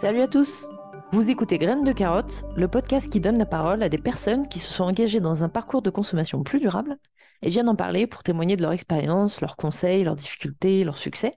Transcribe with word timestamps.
Salut 0.00 0.20
à 0.20 0.28
tous 0.28 0.64
Vous 1.10 1.28
écoutez 1.28 1.58
Graines 1.58 1.82
de 1.82 1.90
carottes, 1.90 2.44
le 2.54 2.68
podcast 2.68 3.10
qui 3.10 3.18
donne 3.18 3.36
la 3.36 3.46
parole 3.46 3.82
à 3.82 3.88
des 3.88 3.98
personnes 3.98 4.46
qui 4.46 4.60
se 4.60 4.72
sont 4.72 4.84
engagées 4.84 5.18
dans 5.18 5.42
un 5.42 5.48
parcours 5.48 5.82
de 5.82 5.90
consommation 5.90 6.44
plus 6.44 6.60
durable 6.60 6.98
et 7.42 7.48
viennent 7.48 7.68
en 7.68 7.74
parler 7.74 8.06
pour 8.06 8.22
témoigner 8.22 8.54
de 8.54 8.62
leur 8.62 8.70
expérience, 8.70 9.40
leurs 9.40 9.56
conseils, 9.56 10.04
leurs 10.04 10.14
difficultés, 10.14 10.84
leurs 10.84 10.98
succès. 10.98 11.32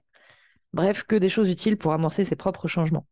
Bref, 0.72 1.02
que 1.02 1.16
des 1.16 1.28
choses 1.28 1.50
utiles 1.50 1.76
pour 1.76 1.92
amorcer 1.92 2.24
ses 2.24 2.36
propres 2.36 2.68
changements. 2.68 3.04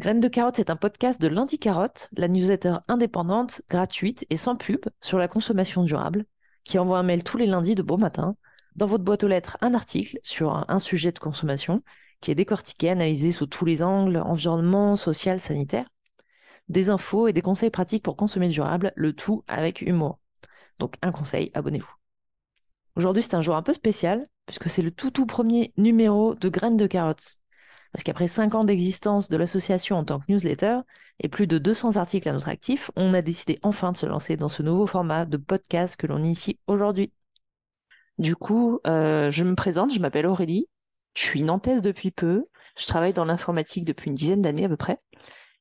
Graines 0.00 0.18
de 0.18 0.26
carottes 0.26 0.58
est 0.58 0.70
un 0.70 0.76
podcast 0.76 1.20
de 1.20 1.28
Lundi 1.28 1.60
Carotte, 1.60 2.08
la 2.16 2.26
newsletter 2.26 2.78
indépendante, 2.88 3.62
gratuite 3.70 4.26
et 4.28 4.36
sans 4.36 4.56
pub 4.56 4.86
sur 5.00 5.18
la 5.18 5.28
consommation 5.28 5.84
durable, 5.84 6.24
qui 6.64 6.80
envoie 6.80 6.98
un 6.98 7.04
mail 7.04 7.22
tous 7.22 7.36
les 7.36 7.46
lundis 7.46 7.76
de 7.76 7.82
bon 7.82 7.96
matin. 7.96 8.34
Dans 8.74 8.86
votre 8.86 9.04
boîte 9.04 9.22
aux 9.22 9.28
lettres, 9.28 9.56
un 9.60 9.72
article 9.72 10.18
sur 10.24 10.68
un 10.68 10.80
sujet 10.80 11.12
de 11.12 11.20
consommation 11.20 11.84
qui 12.20 12.30
est 12.30 12.34
décortiqué, 12.34 12.90
analysé 12.90 13.32
sous 13.32 13.46
tous 13.46 13.64
les 13.64 13.82
angles, 13.82 14.18
environnement, 14.18 14.96
social, 14.96 15.40
sanitaire. 15.40 15.88
Des 16.68 16.90
infos 16.90 17.28
et 17.28 17.32
des 17.32 17.42
conseils 17.42 17.70
pratiques 17.70 18.04
pour 18.04 18.16
consommer 18.16 18.48
durable, 18.48 18.92
le 18.94 19.12
tout 19.12 19.44
avec 19.48 19.80
humour. 19.82 20.20
Donc 20.78 20.96
un 21.02 21.12
conseil, 21.12 21.50
abonnez-vous. 21.54 21.94
Aujourd'hui 22.96 23.22
c'est 23.22 23.34
un 23.34 23.42
jour 23.42 23.56
un 23.56 23.62
peu 23.62 23.72
spécial, 23.72 24.26
puisque 24.46 24.68
c'est 24.68 24.82
le 24.82 24.90
tout 24.90 25.10
tout 25.10 25.26
premier 25.26 25.72
numéro 25.76 26.34
de 26.34 26.48
Graines 26.48 26.76
de 26.76 26.86
Carottes. 26.86 27.38
Parce 27.92 28.04
qu'après 28.04 28.28
5 28.28 28.54
ans 28.54 28.64
d'existence 28.64 29.28
de 29.28 29.36
l'association 29.36 29.96
en 29.96 30.04
tant 30.04 30.20
que 30.20 30.26
newsletter 30.28 30.80
et 31.18 31.28
plus 31.28 31.46
de 31.46 31.58
200 31.58 31.96
articles 31.96 32.28
à 32.28 32.32
notre 32.32 32.48
actif, 32.48 32.90
on 32.96 33.14
a 33.14 33.22
décidé 33.22 33.58
enfin 33.62 33.92
de 33.92 33.96
se 33.96 34.06
lancer 34.06 34.36
dans 34.36 34.48
ce 34.48 34.62
nouveau 34.62 34.86
format 34.86 35.24
de 35.24 35.36
podcast 35.36 35.96
que 35.96 36.06
l'on 36.06 36.18
initie 36.18 36.58
aujourd'hui. 36.68 37.12
Du 38.18 38.36
coup, 38.36 38.78
euh, 38.86 39.30
je 39.30 39.44
me 39.44 39.54
présente, 39.54 39.92
je 39.92 39.98
m'appelle 39.98 40.26
Aurélie, 40.26 40.68
je 41.14 41.22
suis 41.22 41.42
nantaise 41.42 41.82
depuis 41.82 42.10
peu. 42.10 42.46
Je 42.76 42.86
travaille 42.86 43.12
dans 43.12 43.24
l'informatique 43.24 43.84
depuis 43.84 44.08
une 44.08 44.14
dizaine 44.14 44.42
d'années 44.42 44.64
à 44.64 44.68
peu 44.68 44.76
près. 44.76 44.98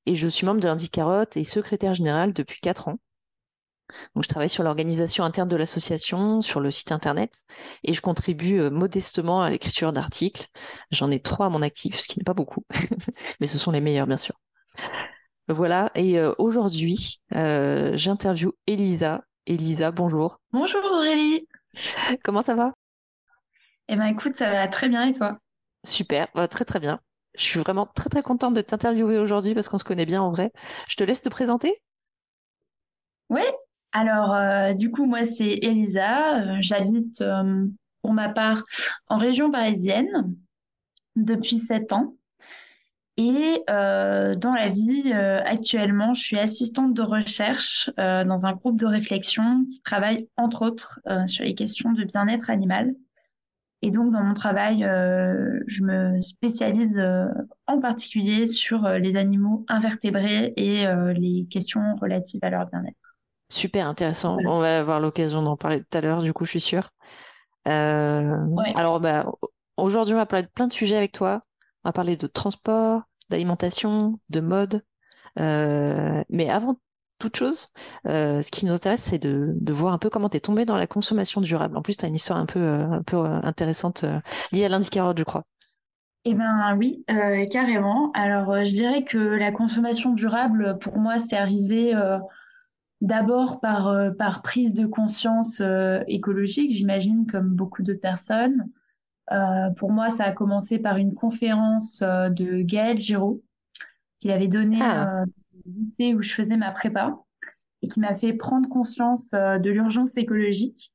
Et 0.06 0.16
je 0.16 0.28
suis 0.28 0.46
membre 0.46 0.62
de 0.62 0.68
Lundi 0.68 0.90
Carotte 0.90 1.38
et 1.38 1.44
secrétaire 1.44 1.94
général 1.94 2.34
depuis 2.34 2.62
quatre 2.62 2.88
ans. 2.88 3.00
Donc, 4.14 4.24
je 4.24 4.30
travaille 4.30 4.50
sur 4.50 4.64
l'organisation 4.64 5.24
interne 5.24 5.50
de 5.50 5.56
l'association, 5.56 6.42
sur 6.42 6.60
le 6.60 6.70
site 6.70 6.92
internet, 6.92 7.44
et 7.84 7.94
je 7.94 8.02
contribue 8.02 8.60
euh, 8.60 8.70
modestement 8.70 9.42
à 9.42 9.50
l'écriture 9.50 9.94
d'articles. 9.94 10.48
J'en 10.92 11.10
ai 11.10 11.20
trois 11.20 11.48
à 11.48 11.50
mon 11.50 11.62
actif, 11.62 12.00
ce 12.00 12.08
qui 12.08 12.20
n'est 12.20 12.24
pas 12.24 12.36
beaucoup, 12.36 12.66
mais 13.40 13.48
ce 13.48 13.58
sont 13.58 13.72
les 13.72 13.82
meilleurs, 13.82 14.08
bien 14.08 14.18
sûr. 14.18 14.36
Voilà, 15.48 15.90
et 15.96 16.20
euh, 16.20 16.34
aujourd'hui, 16.38 17.22
euh, 17.36 17.98
j'interviewe 17.98 18.54
Elisa. 18.68 19.24
Elisa, 19.48 19.90
bonjour. 19.90 20.40
Bonjour 20.52 20.82
Aurélie. 20.86 21.48
Comment 22.24 22.44
ça 22.44 22.54
va? 22.54 22.74
Eh 23.92 23.96
ben 23.96 24.06
écoute, 24.06 24.38
ça 24.38 24.52
va 24.52 24.68
très 24.68 24.88
bien 24.88 25.08
et 25.08 25.14
toi? 25.14 25.40
Super, 25.84 26.28
très 26.52 26.64
très 26.64 26.80
bien. 26.80 27.00
Je 27.36 27.44
suis 27.44 27.60
vraiment 27.60 27.88
très 27.88 28.08
très 28.08 28.22
contente 28.22 28.54
de 28.54 28.62
t'interviewer 28.62 29.18
aujourd'hui 29.18 29.56
parce 29.56 29.68
qu'on 29.68 29.80
se 29.80 29.84
connaît 29.84 30.06
bien 30.06 30.22
en 30.22 30.30
vrai. 30.30 30.52
Je 30.88 30.96
te 30.96 31.04
laisse 31.04 31.24
te 31.24 31.30
présenter? 31.30 31.82
Oui, 33.32 33.42
alors 33.94 34.36
euh, 34.36 34.74
du 34.74 34.92
coup 34.92 35.06
moi 35.06 35.26
c'est 35.26 35.58
Elisa, 35.64 36.42
euh, 36.42 36.58
j'habite 36.60 37.22
euh, 37.22 37.66
pour 38.04 38.14
ma 38.14 38.30
part 38.30 38.64
en 39.08 39.18
région 39.18 39.50
parisienne 39.50 40.36
depuis 41.16 41.58
7 41.58 41.92
ans. 41.92 42.16
Et 43.18 43.64
dans 43.68 44.54
la 44.56 44.70
vie, 44.70 45.12
actuellement, 45.12 46.14
je 46.14 46.22
suis 46.22 46.40
assistante 46.40 46.94
de 46.94 47.02
recherche 47.02 47.92
dans 47.98 48.46
un 48.46 48.54
groupe 48.54 48.80
de 48.80 48.86
réflexion 48.86 49.66
qui 49.70 49.82
travaille 49.82 50.30
entre 50.38 50.62
autres 50.62 51.02
sur 51.28 51.44
les 51.44 51.54
questions 51.54 51.92
de 51.92 52.06
bien-être 52.06 52.50
animal. 52.50 52.96
Et 53.82 53.92
donc, 53.92 54.12
dans 54.12 54.24
mon 54.24 54.34
travail, 54.34 54.84
euh, 54.84 55.62
je 55.68 55.84
me 55.84 56.22
spécialise 56.22 56.98
euh, 56.98 57.26
en 57.66 57.80
particulier 57.80 58.46
sur 58.46 58.86
euh, 58.86 58.98
les 58.98 59.16
animaux 59.16 59.66
invertébrés 59.70 60.54
et 60.58 60.86
les 61.14 61.48
questions 61.50 61.96
relatives 62.02 62.42
à 62.44 62.50
leur 62.50 62.66
bien-être. 62.68 63.16
Super 63.50 63.88
intéressant. 63.88 64.38
On 64.46 64.60
va 64.60 64.80
avoir 64.80 65.00
l'occasion 65.00 65.42
d'en 65.42 65.56
parler 65.58 65.80
tout 65.80 65.98
à 65.98 66.02
l'heure, 66.02 66.22
du 66.22 66.34
coup, 66.34 66.46
je 66.46 66.52
suis 66.52 66.60
sûre. 66.60 66.92
Alors, 67.66 69.00
bah, 69.00 69.32
aujourd'hui, 69.78 70.14
on 70.14 70.18
va 70.18 70.26
parler 70.26 70.46
de 70.46 70.52
plein 70.52 70.68
de 70.68 70.74
sujets 70.74 70.98
avec 70.98 71.14
toi. 71.14 71.42
On 71.84 71.90
va 71.90 71.94
parler 71.94 72.18
de 72.18 72.28
transport, 72.28 73.04
d'alimentation, 73.30 74.20
de 74.30 74.40
mode. 74.42 74.84
mais 75.38 76.50
avant 76.50 76.78
toute 77.20 77.36
chose. 77.36 77.68
Euh, 78.08 78.42
ce 78.42 78.50
qui 78.50 78.66
nous 78.66 78.74
intéresse, 78.74 79.02
c'est 79.02 79.20
de, 79.20 79.56
voir 79.72 79.94
un 79.94 80.00
peu 80.00 80.10
comment 80.10 80.30
tu 80.30 80.38
es 80.38 80.40
tombé 80.40 80.66
dans 80.66 80.78
la 80.78 80.88
consommation 80.88 81.42
durable. 81.42 81.78
En 81.78 81.82
plus, 81.82 81.98
tu 81.98 82.06
as 82.06 82.08
une 82.08 82.16
histoire 82.16 82.40
un 82.40 82.46
peu, 82.46 82.60
euh, 82.60 82.90
un 82.90 83.04
peu 83.04 83.18
euh, 83.18 83.40
intéressante 83.44 84.04
liée 84.52 84.66
à 84.66 84.70
l'indicateur, 84.70 85.16
je 85.16 85.24
crois. 85.24 85.44
Eh 86.26 86.34
bien 86.34 86.76
oui, 86.76 87.06
carrément. 87.50 88.12
Alors 88.12 88.66
je 88.66 88.74
dirais 88.74 89.04
que 89.04 89.18
la 89.18 89.54
consommation 89.54 90.12
durable, 90.12 90.78
pour 90.80 90.98
moi, 90.98 91.18
c'est 91.18 91.38
arrivé 91.38 91.94
d'abord 93.00 93.62
par, 93.62 94.14
par 94.18 94.42
prise 94.42 94.74
de 94.74 94.86
conscience 94.86 95.62
écologique, 96.08 96.72
j'imagine, 96.72 97.26
comme 97.26 97.56
beaucoup 97.56 97.84
de 97.84 97.94
personnes. 97.94 98.70
pour 99.78 99.92
moi, 99.92 100.10
ça 100.10 100.26
a 100.26 100.34
commencé 100.34 100.78
par 100.78 100.98
une 100.98 101.14
conférence 101.14 102.02
de 102.02 102.64
Gaël 102.64 102.98
Giraud 102.98 103.42
qu'il 104.20 104.32
avait 104.32 104.50
donnée 104.50 104.80
ah 104.82 105.24
où 105.66 106.22
je 106.22 106.34
faisais 106.34 106.58
ma 106.58 106.72
prépa 106.72 107.18
et 107.82 107.88
qui 107.88 108.00
m'a 108.00 108.14
fait 108.14 108.34
prendre 108.34 108.68
conscience 108.70 109.32
euh, 109.34 109.58
de 109.60 109.70
l'urgence 109.70 110.18
écologique. 110.18 110.94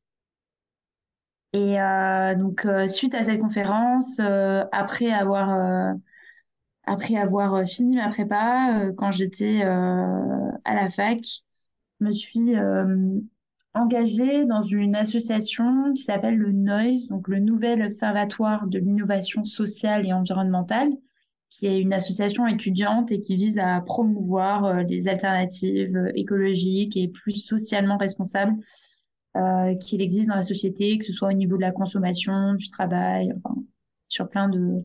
Et 1.53 1.81
euh, 1.81 2.35
donc, 2.35 2.65
euh, 2.65 2.89
suite 2.89 3.15
à 3.15 3.23
cette 3.23 3.41
conférence, 3.41 4.19
après 4.73 5.13
avoir, 5.13 5.95
après 6.85 7.17
avoir 7.17 7.65
fini 7.65 7.97
ma 7.97 8.09
prépa, 8.09 8.91
quand 8.97 9.13
j'étais 9.13 9.63
à 9.63 10.75
la 10.75 10.91
fac, 10.91 11.21
je 12.01 12.07
me 12.07 12.13
suis 12.13 12.57
engagée 13.73 14.47
dans 14.47 14.63
une 14.63 14.97
association 14.97 15.93
qui 15.93 16.03
s'appelle 16.03 16.37
le 16.37 16.51
NOISE, 16.51 17.09
donc 17.09 17.29
le 17.29 17.39
Nouvel 17.39 17.83
Observatoire 17.83 18.67
de 18.67 18.81
l'innovation 18.81 19.45
sociale 19.45 20.07
et 20.07 20.13
environnementale, 20.13 20.91
qui 21.55 21.67
est 21.67 21.79
une 21.81 21.93
association 21.93 22.49
étudiante 22.49 23.13
et 23.13 23.21
qui 23.21 23.37
vise 23.37 23.59
à 23.59 23.81
promouvoir 23.81 24.65
euh, 24.65 24.85
des 24.85 25.07
alternatives 25.07 25.97
euh, 25.97 26.11
écologiques 26.17 26.97
et 26.97 27.07
plus 27.07 27.37
socialement 27.37 27.97
responsables 27.97 28.55
euh, 29.37 29.77
qu'il 29.77 30.03
existe 30.03 30.29
dans 30.29 30.35
la 30.35 30.43
société, 30.43 30.99
que 30.99 31.05
ce 31.05 31.13
soit 31.13 31.29
au 31.29 31.33
niveau 31.33 31.57
de 31.57 31.63
la 31.63 31.71
consommation, 31.71 32.55
du 32.55 32.69
travail, 32.71 33.33
sur 34.09 34.29
plein 34.29 34.49
de 34.49 34.85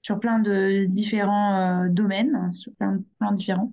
sur 0.00 0.18
plein 0.18 0.40
de 0.40 0.86
différents 0.88 1.86
domaines, 1.88 2.52
sur 2.54 2.72
plein 2.74 2.96
de 2.96 3.04
plans 3.20 3.30
différents. 3.30 3.72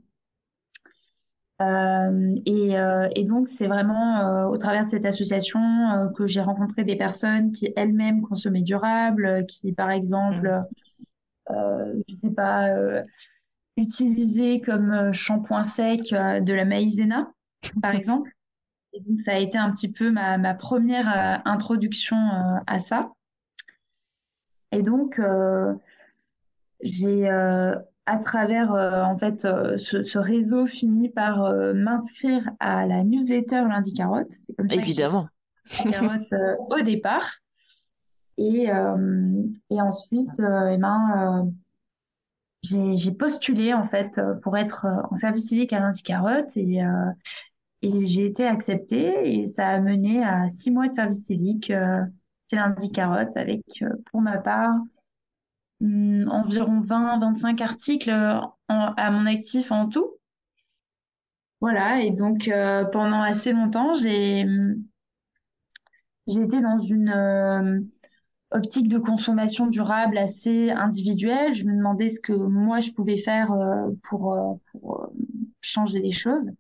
et, 2.46 2.76
et, 3.16 3.24
donc, 3.24 3.50
c'est 3.50 3.66
vraiment 3.66 4.48
au 4.48 4.58
travers 4.58 4.86
de 4.86 4.90
cette 4.92 5.06
association 5.06 5.60
que 6.16 6.28
j'ai 6.28 6.42
rencontré 6.42 6.84
des 6.84 6.96
personnes 6.96 7.52
qui 7.52 7.74
elles-mêmes 7.76 8.22
consommaient 8.22 8.62
durable, 8.62 9.44
qui, 9.48 9.74
par 9.74 9.90
exemple, 9.90 10.48
mmh. 10.48 10.89
Euh, 11.52 12.02
je 12.08 12.16
sais 12.16 12.32
pas, 12.32 12.70
euh, 12.70 13.04
utiliser 13.78 14.62
comme 14.62 14.92
euh, 14.92 15.14
shampoing 15.14 15.64
sec 15.64 16.12
de 16.12 16.54
la 16.54 16.66
maïzena, 16.66 17.32
par 17.82 17.92
exemple. 17.96 18.32
Et 18.94 19.02
donc, 19.02 19.20
ça 19.20 19.34
a 19.34 19.38
été 19.38 19.58
un 19.58 19.72
petit 19.72 19.92
peu 19.92 20.12
ma, 20.12 20.38
ma 20.38 20.56
première 20.56 21.42
introduction 21.46 22.18
à 22.66 22.80
ça. 22.80 23.12
Et 24.72 24.82
donc, 24.82 25.22
j'ai, 26.82 27.30
à 27.30 28.18
travers 28.20 28.72
en 28.72 29.16
fait 29.16 29.42
ce, 29.42 30.02
ce, 30.02 30.18
réseau, 30.18 30.66
fini 30.66 31.08
par 31.08 31.54
m'inscrire 31.76 32.50
à 32.60 32.88
la 32.88 33.04
newsletter 33.04 33.62
Lundi 33.70 33.94
Carotte. 33.94 34.34
Évidemment. 34.72 35.28
Carotte 35.70 36.34
au 36.72 36.82
départ. 36.82 37.30
Et, 38.40 38.72
euh, 38.72 39.44
et 39.70 39.82
ensuite, 39.82 40.40
euh, 40.40 40.70
eh 40.72 40.78
ben, 40.78 41.44
euh, 41.44 41.52
j'ai 42.96 43.12
postulé 43.12 43.74
en 43.74 43.84
fait 43.84 44.22
pour 44.44 44.58
être 44.58 44.88
en 45.12 45.16
service 45.16 45.48
civique 45.48 45.74
à 45.74 45.80
Lundi 45.80 46.04
Carotte 46.04 46.56
et, 46.56 46.80
et 47.82 48.06
j'ai 48.06 48.26
été 48.26 48.46
acceptée 48.46 49.42
et 49.42 49.48
ça 49.48 49.68
a 49.68 49.80
mené 49.80 50.24
à 50.24 50.48
six 50.48 50.70
mois 50.70 50.88
de 50.88 50.94
service 50.94 51.26
civique 51.26 51.68
chez 51.68 52.56
Lundi 52.56 52.92
Carotte 52.92 53.36
avec, 53.38 53.64
pour 54.12 54.22
ma 54.22 54.38
part, 54.38 54.76
hmm, 55.80 56.28
environ 56.30 56.82
20-25 56.82 57.62
articles 57.64 58.12
à 58.12 59.12
mon 59.12 59.26
actif 59.26 59.72
en 59.72 59.88
tout. 59.88 60.18
Voilà, 61.62 62.02
et 62.02 62.12
donc 62.12 62.52
pendant 62.92 63.22
assez 63.22 63.54
longtemps, 63.54 63.96
j'ai 63.96 64.46
j'ai 66.28 66.44
été 66.44 66.62
dans 66.62 66.78
une 66.78 67.90
optique 68.52 68.88
de 68.90 68.98
consommation 68.98 69.68
durable 69.68 70.18
assez 70.18 70.72
individuelle. 70.72 71.54
Je 71.54 71.66
me 71.66 71.76
demandais 71.76 72.10
ce 72.10 72.20
que 72.20 72.34
moi 72.34 72.80
je 72.80 72.92
pouvais 72.92 73.18
faire 73.18 73.52
euh, 73.52 73.90
pour, 74.10 74.34
euh, 74.34 74.54
pour 74.72 75.02
euh, 75.02 75.08
changer 75.62 76.00
les 76.00 76.12
choses. 76.12 76.52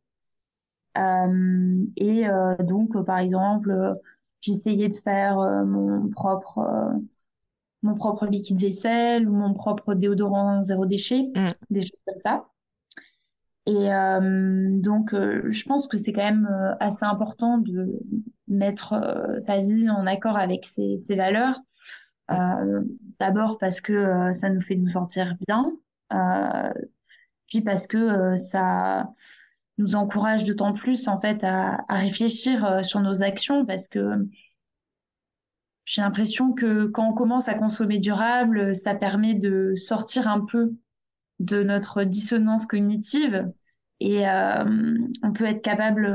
et 0.95 2.23
donc, 2.59 3.05
par 3.05 3.19
exemple, 3.19 3.95
j'essayais 4.41 4.89
de 4.89 4.95
faire 4.95 5.37
mon 5.65 6.09
propre 6.09 6.59
mon 7.81 7.95
propre 7.95 8.25
liquide 8.25 8.59
vaisselle 8.59 9.29
ou 9.29 9.33
mon 9.33 9.53
propre 9.53 9.93
déodorant 9.93 10.61
zéro 10.61 10.85
déchet, 10.85 11.31
Mm. 11.33 11.47
des 11.69 11.81
choses 11.81 12.03
comme 12.05 12.19
ça. 12.21 12.45
Et 13.65 13.87
donc, 14.81 15.11
je 15.13 15.63
pense 15.63 15.87
que 15.87 15.95
c'est 15.95 16.11
quand 16.11 16.25
même 16.25 16.75
assez 16.81 17.05
important 17.05 17.57
de 17.59 17.99
mettre 18.49 18.95
sa 19.37 19.61
vie 19.61 19.89
en 19.89 20.05
accord 20.05 20.37
avec 20.37 20.65
ses, 20.65 20.97
ses 20.97 21.15
valeurs. 21.15 21.61
Euh, 22.31 22.81
d'abord 23.19 23.57
parce 23.57 23.81
que 23.81 23.93
euh, 23.93 24.33
ça 24.33 24.49
nous 24.49 24.61
fait 24.61 24.75
nous 24.75 24.87
sentir 24.87 25.35
bien, 25.47 25.71
euh, 26.13 26.71
puis 27.47 27.61
parce 27.61 27.87
que 27.87 28.37
ça 28.37 29.11
nous 29.77 29.95
encourage 29.95 30.43
d'autant 30.43 30.73
plus 30.73 31.07
en 31.07 31.19
fait 31.19 31.43
à, 31.43 31.85
à 31.87 31.95
réfléchir 31.95 32.85
sur 32.85 32.99
nos 32.99 33.23
actions, 33.23 33.65
parce 33.65 33.87
que 33.87 34.27
j'ai 35.85 36.01
l'impression 36.01 36.53
que 36.53 36.85
quand 36.85 37.09
on 37.09 37.13
commence 37.13 37.49
à 37.49 37.55
consommer 37.55 37.97
durable, 37.97 38.75
ça 38.75 38.93
permet 38.93 39.33
de 39.33 39.73
sortir 39.75 40.27
un 40.27 40.41
peu 40.41 40.75
de 41.39 41.63
notre 41.63 42.03
dissonance 42.03 42.67
cognitive 42.67 43.49
et 43.99 44.27
euh, 44.29 44.63
on 45.23 45.31
peut 45.33 45.45
être 45.45 45.63
capable 45.63 46.05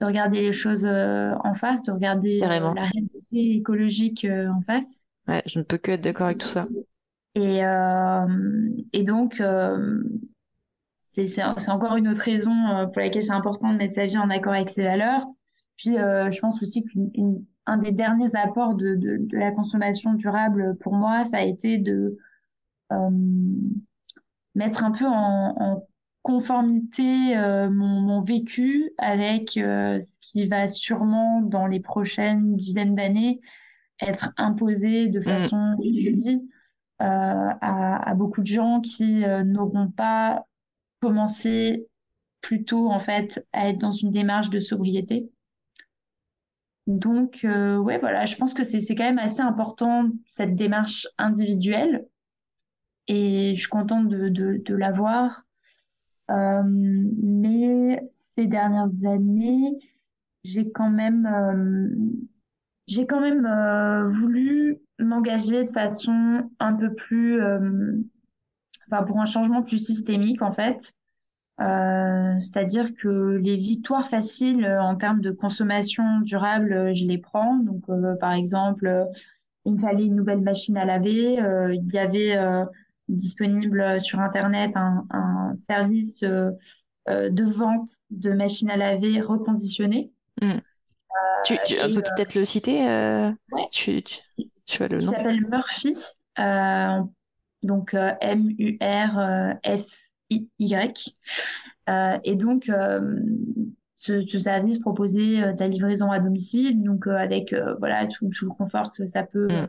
de 0.00 0.06
regarder 0.06 0.42
les 0.42 0.52
choses 0.52 0.86
en 0.86 1.54
face, 1.54 1.82
de 1.82 1.90
regarder 1.90 2.38
Carrément. 2.38 2.74
la 2.74 2.84
réalité 2.84 3.56
écologique 3.56 4.24
en 4.30 4.60
face. 4.60 5.07
Ouais, 5.28 5.42
je 5.46 5.58
ne 5.58 5.64
peux 5.64 5.76
que 5.76 5.92
être 5.92 6.00
d'accord 6.00 6.26
avec 6.26 6.38
tout 6.38 6.48
ça. 6.48 6.66
Et, 7.34 7.64
euh, 7.64 8.26
et 8.92 9.04
donc, 9.04 9.40
euh, 9.40 10.02
c'est 11.00 11.42
encore 11.68 11.96
une 11.96 12.08
autre 12.08 12.22
raison 12.22 12.52
euh, 12.68 12.86
pour 12.86 13.00
laquelle 13.00 13.22
c'est 13.22 13.32
important 13.32 13.72
de 13.72 13.78
mettre 13.78 13.94
sa 13.94 14.06
vie 14.06 14.18
en 14.18 14.30
accord 14.30 14.54
avec 14.54 14.70
ses 14.70 14.82
valeurs. 14.82 15.26
Puis, 15.76 15.94
je 15.94 16.40
pense 16.40 16.60
aussi 16.60 16.84
qu'un 16.84 17.76
des 17.76 17.92
derniers 17.92 18.34
apports 18.34 18.74
de, 18.74 18.96
de, 18.96 19.36
la 19.36 19.52
consommation 19.52 20.14
durable 20.14 20.76
pour 20.80 20.94
moi, 20.94 21.24
ça 21.24 21.36
a 21.36 21.42
été 21.42 21.78
de 21.78 22.18
mettre 24.56 24.82
un 24.82 24.90
peu 24.90 25.06
en, 25.06 25.86
conformité 26.22 27.36
mon, 27.70 28.22
vécu 28.22 28.90
avec 28.98 29.50
ce 29.50 30.18
qui 30.20 30.48
va 30.48 30.66
sûrement, 30.66 31.42
dans 31.42 31.68
les 31.68 31.78
prochaines 31.78 32.56
dizaines 32.56 32.96
d'années, 32.96 33.40
être 34.00 34.32
imposé 34.36 35.08
de 35.08 35.20
Mm. 35.20 35.22
façon 35.22 35.76
subie 35.82 36.48
euh, 37.00 37.04
à, 37.04 38.10
à 38.10 38.14
beaucoup 38.14 38.40
de 38.42 38.46
gens 38.46 38.80
qui 38.80 39.24
euh, 39.24 39.44
n'auront 39.44 39.88
pas 39.90 40.46
commencé 41.00 41.86
plus 42.40 42.64
tôt, 42.64 42.90
en 42.90 42.98
fait, 42.98 43.46
à 43.52 43.68
être 43.68 43.78
dans 43.78 43.90
une 43.90 44.10
démarche 44.10 44.50
de 44.50 44.60
sobriété. 44.60 45.30
Donc, 46.86 47.44
euh, 47.44 47.76
ouais, 47.76 47.98
voilà, 47.98 48.24
je 48.24 48.36
pense 48.36 48.54
que 48.54 48.62
c'est 48.62 48.80
c'est 48.80 48.94
quand 48.94 49.04
même 49.04 49.18
assez 49.18 49.42
important, 49.42 50.08
cette 50.26 50.54
démarche 50.54 51.06
individuelle, 51.18 52.06
et 53.08 53.54
je 53.54 53.60
suis 53.60 53.68
contente 53.68 54.08
de, 54.08 54.28
de, 54.28 54.62
de 54.64 54.74
l'avoir. 54.74 55.44
Euh, 56.30 56.62
mais 56.64 58.02
ces 58.10 58.46
dernières 58.46 59.04
années, 59.06 59.78
j'ai 60.44 60.70
quand 60.70 60.90
même, 60.90 61.26
euh, 61.26 61.88
j'ai 62.88 63.06
quand 63.06 63.20
même 63.20 63.46
euh, 63.46 64.04
voulu 64.06 64.78
m'engager 64.98 65.62
de 65.62 65.70
façon 65.70 66.50
un 66.58 66.74
peu 66.74 66.92
plus, 66.94 67.40
euh, 67.40 67.98
enfin, 68.90 69.04
pour 69.04 69.20
un 69.20 69.26
changement 69.26 69.62
plus 69.62 69.78
systémique 69.78 70.42
en 70.42 70.50
fait. 70.50 70.94
Euh, 71.60 72.34
c'est-à-dire 72.38 72.94
que 72.94 73.36
les 73.36 73.56
victoires 73.56 74.08
faciles 74.08 74.64
euh, 74.64 74.80
en 74.80 74.94
termes 74.94 75.20
de 75.20 75.32
consommation 75.32 76.20
durable, 76.20 76.72
euh, 76.72 76.94
je 76.94 77.04
les 77.04 77.18
prends. 77.18 77.56
Donc, 77.56 77.82
euh, 77.88 78.14
par 78.16 78.32
exemple, 78.32 79.06
il 79.64 79.74
me 79.74 79.78
fallait 79.78 80.06
une 80.06 80.14
nouvelle 80.14 80.40
machine 80.40 80.76
à 80.76 80.84
laver. 80.84 81.34
Il 81.74 81.92
y 81.92 81.98
avait 81.98 82.38
disponible 83.08 84.00
sur 84.00 84.20
Internet 84.20 84.76
un, 84.76 85.04
un 85.10 85.54
service 85.54 86.20
de 86.20 87.44
vente 87.44 87.90
de 88.10 88.30
machines 88.30 88.70
à 88.70 88.76
laver 88.78 89.20
reconditionnées. 89.20 90.10
Mm. 90.40 90.58
Tu, 91.44 91.56
tu 91.66 91.74
Et 91.74 91.94
peux 91.94 92.02
peut-être 92.02 92.34
le 92.34 92.44
citer 92.44 92.88
euh, 92.88 93.30
ouais, 93.52 93.68
tu, 93.70 94.02
tu, 94.02 94.20
tu 94.66 94.82
as 94.82 94.88
le 94.88 95.00
nom? 95.00 95.12
s'appelle 95.12 95.40
Murphy. 95.48 95.94
Euh, 96.38 97.02
donc 97.62 97.94
euh, 97.94 98.12
M-U-R-F-I-Y. 98.20 98.78
Euh, 101.88 102.18
et 102.24 102.36
donc, 102.36 102.68
euh, 102.68 103.20
ce, 103.94 104.20
ce 104.22 104.38
service 104.38 104.78
proposait 104.78 105.42
euh, 105.42 105.52
de 105.52 105.60
la 105.60 105.68
livraison 105.68 106.10
à 106.10 106.18
domicile, 106.20 106.82
donc 106.82 107.06
euh, 107.06 107.16
avec 107.16 107.52
euh, 107.52 107.74
voilà 107.78 108.06
tout, 108.06 108.28
tout 108.36 108.44
le 108.44 108.50
confort 108.50 108.92
que 108.92 109.06
ça 109.06 109.24
peut 109.24 109.48
Mm. 109.48 109.68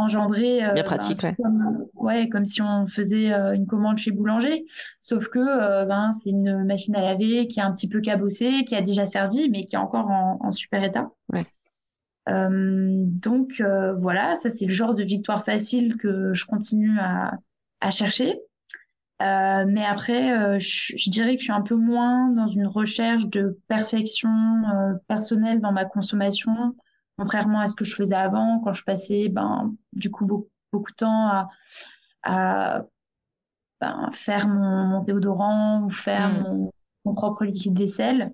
Engendrer, 0.00 0.58
Bien 0.58 0.70
euh, 0.70 0.74
ben, 0.74 0.84
pratique, 0.84 1.20
tout 1.20 1.26
ouais. 1.26 1.36
comme, 1.42 1.86
ouais, 1.94 2.28
comme 2.28 2.44
si 2.44 2.62
on 2.62 2.86
faisait 2.86 3.32
euh, 3.32 3.54
une 3.54 3.66
commande 3.66 3.98
chez 3.98 4.10
Boulanger. 4.10 4.64
Sauf 4.98 5.28
que 5.28 5.38
euh, 5.38 5.84
ben, 5.86 6.12
c'est 6.12 6.30
une 6.30 6.64
machine 6.64 6.96
à 6.96 7.02
laver 7.02 7.46
qui 7.46 7.60
est 7.60 7.62
un 7.62 7.72
petit 7.72 7.88
peu 7.88 8.00
cabossée, 8.00 8.64
qui 8.64 8.74
a 8.74 8.82
déjà 8.82 9.06
servi, 9.06 9.48
mais 9.50 9.64
qui 9.64 9.76
est 9.76 9.78
encore 9.78 10.08
en, 10.08 10.38
en 10.42 10.52
super 10.52 10.82
état. 10.82 11.10
Ouais. 11.32 11.46
Euh, 12.28 13.04
donc 13.22 13.60
euh, 13.60 13.94
voilà, 13.94 14.36
ça 14.36 14.50
c'est 14.50 14.66
le 14.66 14.72
genre 14.72 14.94
de 14.94 15.02
victoire 15.02 15.42
facile 15.44 15.96
que 15.96 16.32
je 16.34 16.44
continue 16.44 16.98
à, 17.00 17.32
à 17.80 17.90
chercher. 17.90 18.38
Euh, 19.22 19.64
mais 19.66 19.84
après, 19.84 20.58
je, 20.58 20.94
je 20.96 21.10
dirais 21.10 21.34
que 21.34 21.40
je 21.40 21.44
suis 21.44 21.52
un 21.52 21.60
peu 21.62 21.74
moins 21.74 22.28
dans 22.30 22.46
une 22.46 22.66
recherche 22.66 23.26
de 23.26 23.58
perfection 23.68 24.30
personnelle 25.08 25.60
dans 25.60 25.72
ma 25.72 25.84
consommation, 25.84 26.74
contrairement 27.20 27.60
à 27.60 27.66
ce 27.66 27.74
que 27.74 27.84
je 27.84 27.94
faisais 27.94 28.14
avant, 28.14 28.60
quand 28.60 28.72
je 28.72 28.82
passais 28.82 29.28
ben, 29.28 29.74
du 29.92 30.10
coup 30.10 30.24
beaucoup, 30.24 30.48
beaucoup 30.72 30.90
de 30.90 30.96
temps 30.96 31.28
à, 31.28 31.48
à 32.22 32.82
ben, 33.78 34.08
faire 34.10 34.48
mon, 34.48 34.86
mon 34.86 35.02
déodorant 35.02 35.82
ou 35.82 35.90
faire 35.90 36.30
Mm. 36.30 36.42
mon, 36.42 36.72
mon 37.04 37.12
propre 37.12 37.44
liquide 37.44 37.78
vaisselle. 37.78 38.32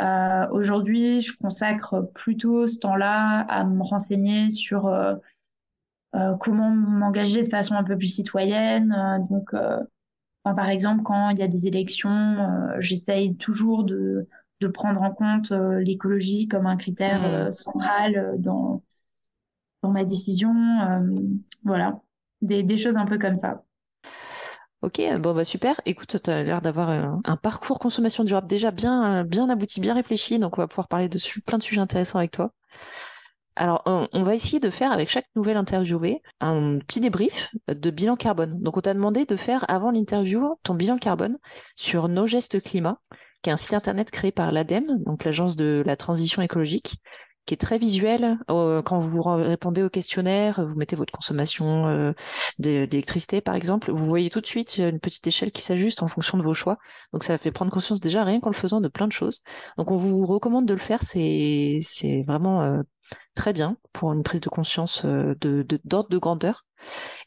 Euh, 0.00 0.46
aujourd'hui, 0.50 1.22
je 1.22 1.36
consacre 1.36 2.02
plutôt 2.14 2.68
ce 2.68 2.78
temps-là 2.78 3.40
à 3.40 3.64
me 3.64 3.82
renseigner 3.82 4.52
sur 4.52 4.86
euh, 4.86 5.16
euh, 6.14 6.36
comment 6.36 6.70
m'engager 6.70 7.42
de 7.42 7.48
façon 7.48 7.74
un 7.74 7.82
peu 7.84 7.98
plus 7.98 8.14
citoyenne. 8.14 8.92
Euh, 8.92 9.18
donc, 9.28 9.54
enfin, 9.54 10.54
par 10.54 10.68
exemple, 10.68 11.02
quand 11.02 11.30
il 11.30 11.38
y 11.40 11.42
a 11.42 11.48
des 11.48 11.66
élections, 11.66 12.70
j'essaye 12.78 13.36
toujours 13.36 13.82
de, 13.82 14.28
de 14.64 14.68
prendre 14.68 15.00
en 15.02 15.12
compte 15.12 15.52
euh, 15.52 15.80
l'écologie 15.80 16.48
comme 16.48 16.66
un 16.66 16.76
critère 16.76 17.20
Mm. 17.20 17.24
euh, 17.24 17.50
central 17.52 18.16
euh, 18.16 18.34
dans, 18.38 18.82
dans 19.82 19.90
ma 19.90 20.04
décision. 20.04 20.52
Voilà, 21.64 22.00
des, 22.42 22.62
des 22.62 22.76
choses 22.76 22.96
un 22.96 23.06
peu 23.06 23.18
comme 23.18 23.34
ça. 23.34 23.62
Ok, 24.82 25.00
bon 25.18 25.34
bah 25.34 25.44
super. 25.44 25.80
Écoute, 25.86 26.16
tu 26.22 26.30
as 26.30 26.42
l'air 26.42 26.60
d'avoir 26.60 26.90
un, 26.90 27.20
un 27.24 27.36
parcours 27.36 27.78
consommation 27.78 28.22
durable 28.22 28.46
déjà 28.46 28.70
bien, 28.70 29.24
bien 29.24 29.48
abouti, 29.48 29.80
bien 29.80 29.94
réfléchi, 29.94 30.38
donc 30.38 30.58
on 30.58 30.60
va 30.60 30.68
pouvoir 30.68 30.88
parler 30.88 31.08
de 31.08 31.16
su- 31.16 31.40
plein 31.40 31.56
de 31.56 31.62
sujets 31.62 31.80
intéressants 31.80 32.18
avec 32.18 32.32
toi. 32.32 32.52
Alors, 33.56 33.82
on, 33.86 34.08
on 34.12 34.24
va 34.24 34.34
essayer 34.34 34.60
de 34.60 34.68
faire 34.68 34.92
avec 34.92 35.08
chaque 35.08 35.28
nouvelle 35.36 35.56
interviewée 35.56 36.22
un 36.40 36.80
petit 36.80 37.00
débrief 37.00 37.50
de 37.68 37.90
bilan 37.90 38.16
carbone. 38.16 38.60
Donc, 38.60 38.76
on 38.76 38.80
t'a 38.82 38.92
demandé 38.92 39.24
de 39.24 39.36
faire 39.36 39.64
avant 39.68 39.90
l'interview 39.90 40.58
ton 40.64 40.74
bilan 40.74 40.98
carbone 40.98 41.38
sur 41.76 42.08
Nos 42.08 42.26
Gestes 42.26 42.60
Climat, 42.60 42.98
qui 43.44 43.50
est 43.50 43.52
un 43.52 43.58
site 43.58 43.74
internet 43.74 44.10
créé 44.10 44.32
par 44.32 44.50
l'ADEME, 44.50 45.04
donc 45.04 45.22
l'agence 45.22 45.54
de 45.54 45.82
la 45.84 45.96
transition 45.96 46.40
écologique, 46.40 46.96
qui 47.44 47.52
est 47.52 47.58
très 47.58 47.76
visuel. 47.76 48.38
Quand 48.48 49.00
vous 49.00 49.20
répondez 49.22 49.82
au 49.82 49.90
questionnaire, 49.90 50.66
vous 50.66 50.74
mettez 50.76 50.96
votre 50.96 51.12
consommation 51.12 51.86
euh, 51.86 52.12
d'é- 52.58 52.86
d'électricité, 52.86 53.42
par 53.42 53.54
exemple, 53.54 53.92
vous 53.92 54.06
voyez 54.06 54.30
tout 54.30 54.40
de 54.40 54.46
suite 54.46 54.78
une 54.78 54.98
petite 54.98 55.26
échelle 55.26 55.52
qui 55.52 55.60
s'ajuste 55.60 56.02
en 56.02 56.08
fonction 56.08 56.38
de 56.38 56.42
vos 56.42 56.54
choix. 56.54 56.78
Donc, 57.12 57.22
ça 57.22 57.36
fait 57.36 57.52
prendre 57.52 57.70
conscience 57.70 58.00
déjà 58.00 58.24
rien 58.24 58.40
qu'en 58.40 58.48
le 58.48 58.54
faisant 58.54 58.80
de 58.80 58.88
plein 58.88 59.06
de 59.06 59.12
choses. 59.12 59.42
Donc, 59.76 59.90
on 59.90 59.98
vous 59.98 60.24
recommande 60.24 60.64
de 60.64 60.72
le 60.72 60.80
faire. 60.80 61.02
C'est 61.02 62.24
vraiment 62.26 62.62
euh, 62.62 62.80
très 63.34 63.52
bien 63.52 63.76
pour 63.92 64.10
une 64.14 64.22
prise 64.22 64.40
de 64.40 64.48
conscience 64.48 65.02
euh, 65.04 65.34
d'ordre 65.84 66.08
de 66.08 66.16
grandeur. 66.16 66.64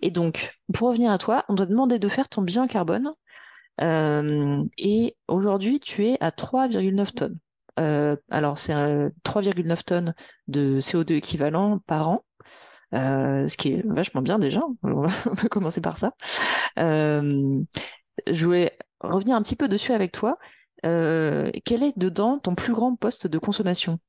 Et 0.01 0.09
donc, 0.09 0.57
pour 0.73 0.89
revenir 0.89 1.11
à 1.11 1.19
toi, 1.19 1.45
on 1.47 1.53
doit 1.53 1.67
demander 1.67 1.99
de 1.99 2.07
faire 2.07 2.27
ton 2.27 2.41
bilan 2.41 2.65
carbone. 2.65 3.13
Euh, 3.81 4.63
et 4.77 5.15
aujourd'hui, 5.27 5.79
tu 5.79 6.05
es 6.05 6.17
à 6.19 6.31
3,9 6.31 7.13
tonnes. 7.13 7.37
Euh, 7.79 8.15
alors, 8.29 8.57
c'est 8.57 8.73
euh, 8.73 9.09
3,9 9.23 9.83
tonnes 9.83 10.15
de 10.47 10.79
CO2 10.79 11.13
équivalent 11.13 11.79
par 11.79 12.09
an, 12.09 12.25
euh, 12.93 13.47
ce 13.47 13.57
qui 13.57 13.73
est 13.73 13.85
vachement 13.85 14.21
bien 14.21 14.39
déjà. 14.39 14.61
On 14.83 15.01
va 15.01 15.09
on 15.31 15.35
peut 15.35 15.49
commencer 15.49 15.81
par 15.81 15.97
ça. 15.97 16.13
Euh, 16.79 17.61
je 18.25 18.45
voulais 18.45 18.77
revenir 18.99 19.35
un 19.35 19.41
petit 19.41 19.55
peu 19.55 19.67
dessus 19.67 19.93
avec 19.93 20.11
toi. 20.11 20.37
Euh, 20.85 21.51
quel 21.65 21.83
est 21.83 21.97
dedans 21.97 22.39
ton 22.39 22.55
plus 22.55 22.73
grand 22.73 22.95
poste 22.95 23.27
de 23.27 23.37
consommation? 23.37 23.99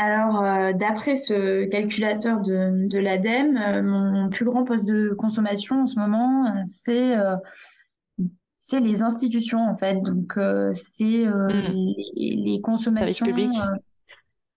Alors, 0.00 0.44
euh, 0.44 0.72
d'après 0.72 1.16
ce 1.16 1.64
calculateur 1.64 2.40
de, 2.40 2.86
de 2.88 2.98
l'ADEME, 2.98 3.56
euh, 3.56 3.82
mon 3.82 4.28
plus 4.30 4.44
grand 4.44 4.62
poste 4.62 4.86
de 4.86 5.12
consommation 5.18 5.82
en 5.82 5.86
ce 5.86 5.98
moment, 5.98 6.46
euh, 6.46 6.60
c'est 6.64 7.18
euh, 7.18 7.34
c'est 8.68 8.80
les 8.80 9.02
institutions 9.02 9.60
en 9.68 9.76
fait. 9.76 9.96
Donc, 10.02 10.36
euh, 10.36 10.72
c'est 10.74 11.26
euh, 11.26 11.50
Hmm, 11.50 11.72
les, 12.16 12.36
les 12.36 12.60
consommations 12.60 13.16
public? 13.22 13.72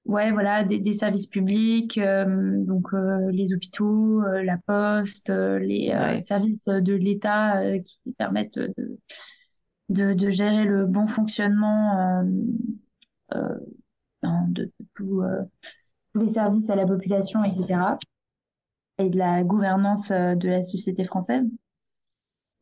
ouais, 0.06 0.32
voilà, 0.32 0.64
des, 0.64 0.80
des 0.80 0.94
services 0.94 1.28
publics, 1.28 1.98
euh, 1.98 2.26
donc 2.66 2.94
euh, 2.94 3.30
les 3.32 3.54
hôpitaux, 3.54 4.22
euh, 4.24 4.44
la 4.44 4.58
poste, 4.58 5.30
euh, 5.30 5.60
les 5.60 5.92
euh, 5.94 6.20
Ouais, 6.20 6.22
services 6.22 6.66
de 6.68 6.94
l'État 6.94 7.62
euh, 7.62 7.80
qui 7.80 8.02
permettent 8.18 8.60
de, 8.60 8.98
de, 9.90 10.14
de 10.14 10.30
gérer 10.30 10.64
le 10.66 10.86
bon 10.86 11.08
fonctionnement 11.08 12.22
euh, 12.22 12.24
euh, 13.36 13.56
de, 14.50 14.72
euh, 15.02 15.44
tous 16.14 16.22
les 16.22 16.28
services 16.34 16.70
à 16.70 16.76
la 16.76 16.86
population, 16.86 17.44
etc. 17.44 17.98
et 19.00 19.10
de 19.10 19.18
la 19.20 19.44
gouvernance 19.44 20.12
euh, 20.12 20.36
de 20.36 20.50
la 20.50 20.64
société 20.64 21.06
française. 21.06 21.52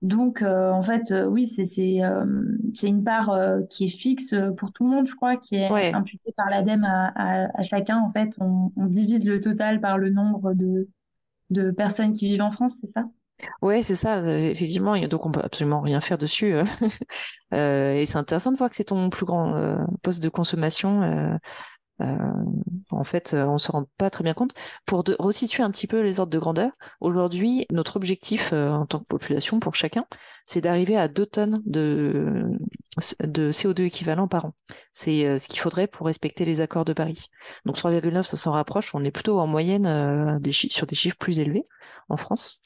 Donc, 0.02 0.42
euh, 0.42 0.72
en 0.72 0.82
fait, 0.82 1.12
euh, 1.12 1.26
oui, 1.26 1.46
c'est 1.46 1.66
c'est 1.66 2.04
euh, 2.04 2.26
c'est 2.74 2.88
une 2.88 3.04
part 3.04 3.32
euh, 3.32 3.62
qui 3.70 3.86
est 3.86 3.88
fixe 3.90 4.34
pour 4.58 4.72
tout 4.72 4.86
le 4.86 4.92
monde, 4.92 5.08
je 5.08 5.16
crois, 5.16 5.36
qui 5.38 5.56
est 5.56 5.70
ouais, 5.70 5.94
imputée 5.94 6.32
par 6.38 6.50
l'ADEME 6.50 6.86
à, 6.86 7.08
à, 7.16 7.60
à 7.60 7.64
chacun. 7.64 8.00
En 8.00 8.12
fait, 8.12 8.30
on, 8.40 8.72
on 8.78 8.86
divise 8.86 9.26
le 9.26 9.42
total 9.42 9.82
par 9.82 9.98
le 9.98 10.10
nombre 10.10 10.54
de, 10.54 10.88
de 11.52 11.72
personnes 11.72 12.14
qui 12.14 12.28
vivent 12.28 12.44
en 12.44 12.52
France, 12.52 12.78
c'est 12.82 12.88
ça? 12.88 13.06
ouais, 13.62 13.82
c'est 13.84 13.96
ça, 13.96 14.22
effectivement. 14.50 14.98
Donc, 15.08 15.26
on 15.26 15.32
peut 15.32 15.42
absolument 15.44 15.82
rien 15.82 16.02
faire 16.02 16.18
dessus. 16.18 16.54
euh. 16.54 16.64
Euh, 17.54 17.96
et 17.96 18.06
c'est 18.06 18.18
intéressant 18.18 18.52
de 18.52 18.58
voir 18.58 18.70
que 18.70 18.76
c'est 18.76 18.86
ton 18.86 19.10
plus 19.10 19.26
grand 19.26 19.56
euh, 19.56 19.84
poste 20.04 20.22
de 20.24 20.30
consommation. 20.30 21.02
Euh, 22.02 22.18
en 22.92 23.04
fait, 23.04 23.34
euh, 23.34 23.46
on 23.46 23.58
se 23.58 23.72
rend 23.72 23.86
pas 23.98 24.10
très 24.10 24.24
bien 24.24 24.34
compte. 24.34 24.54
Pour 24.86 25.04
de, 25.04 25.16
resituer 25.20 25.64
un 25.64 25.72
petit 25.72 25.88
peu 25.88 26.02
les 26.02 26.20
ordres 26.20 26.32
de 26.32 26.40
grandeur, 26.40 26.72
aujourd'hui, 27.02 27.66
notre 27.72 27.98
objectif 27.98 28.52
euh, 28.54 28.70
en 28.70 28.86
tant 28.86 29.00
que 29.00 29.06
population 29.06 29.60
pour 29.60 29.76
chacun, 29.76 30.06
c'est 30.50 30.62
d'arriver 30.62 30.98
à 30.98 31.08
2 31.08 31.26
tonnes 31.28 31.62
de, 31.66 32.44
de 33.24 33.52
CO2 33.52 33.84
équivalent 33.86 34.28
par 34.28 34.46
an. 34.46 34.54
C'est 34.92 35.26
euh, 35.26 35.38
ce 35.38 35.48
qu'il 35.48 35.60
faudrait 35.60 35.88
pour 35.88 36.08
respecter 36.08 36.44
les 36.46 36.60
accords 36.62 36.86
de 36.86 36.94
Paris. 36.94 37.28
Donc 37.66 37.76
3,9, 37.78 38.28
ça 38.28 38.36
s'en 38.38 38.52
rapproche. 38.52 38.96
On 38.96 39.04
est 39.04 39.12
plutôt 39.12 39.40
en 39.40 39.48
moyenne 39.48 39.86
euh, 39.86 40.40
sur 40.52 40.88
des 40.88 40.96
chiffres 40.96 41.18
plus 41.18 41.40
élevés 41.40 41.66
en 42.10 42.18
France. 42.18 42.62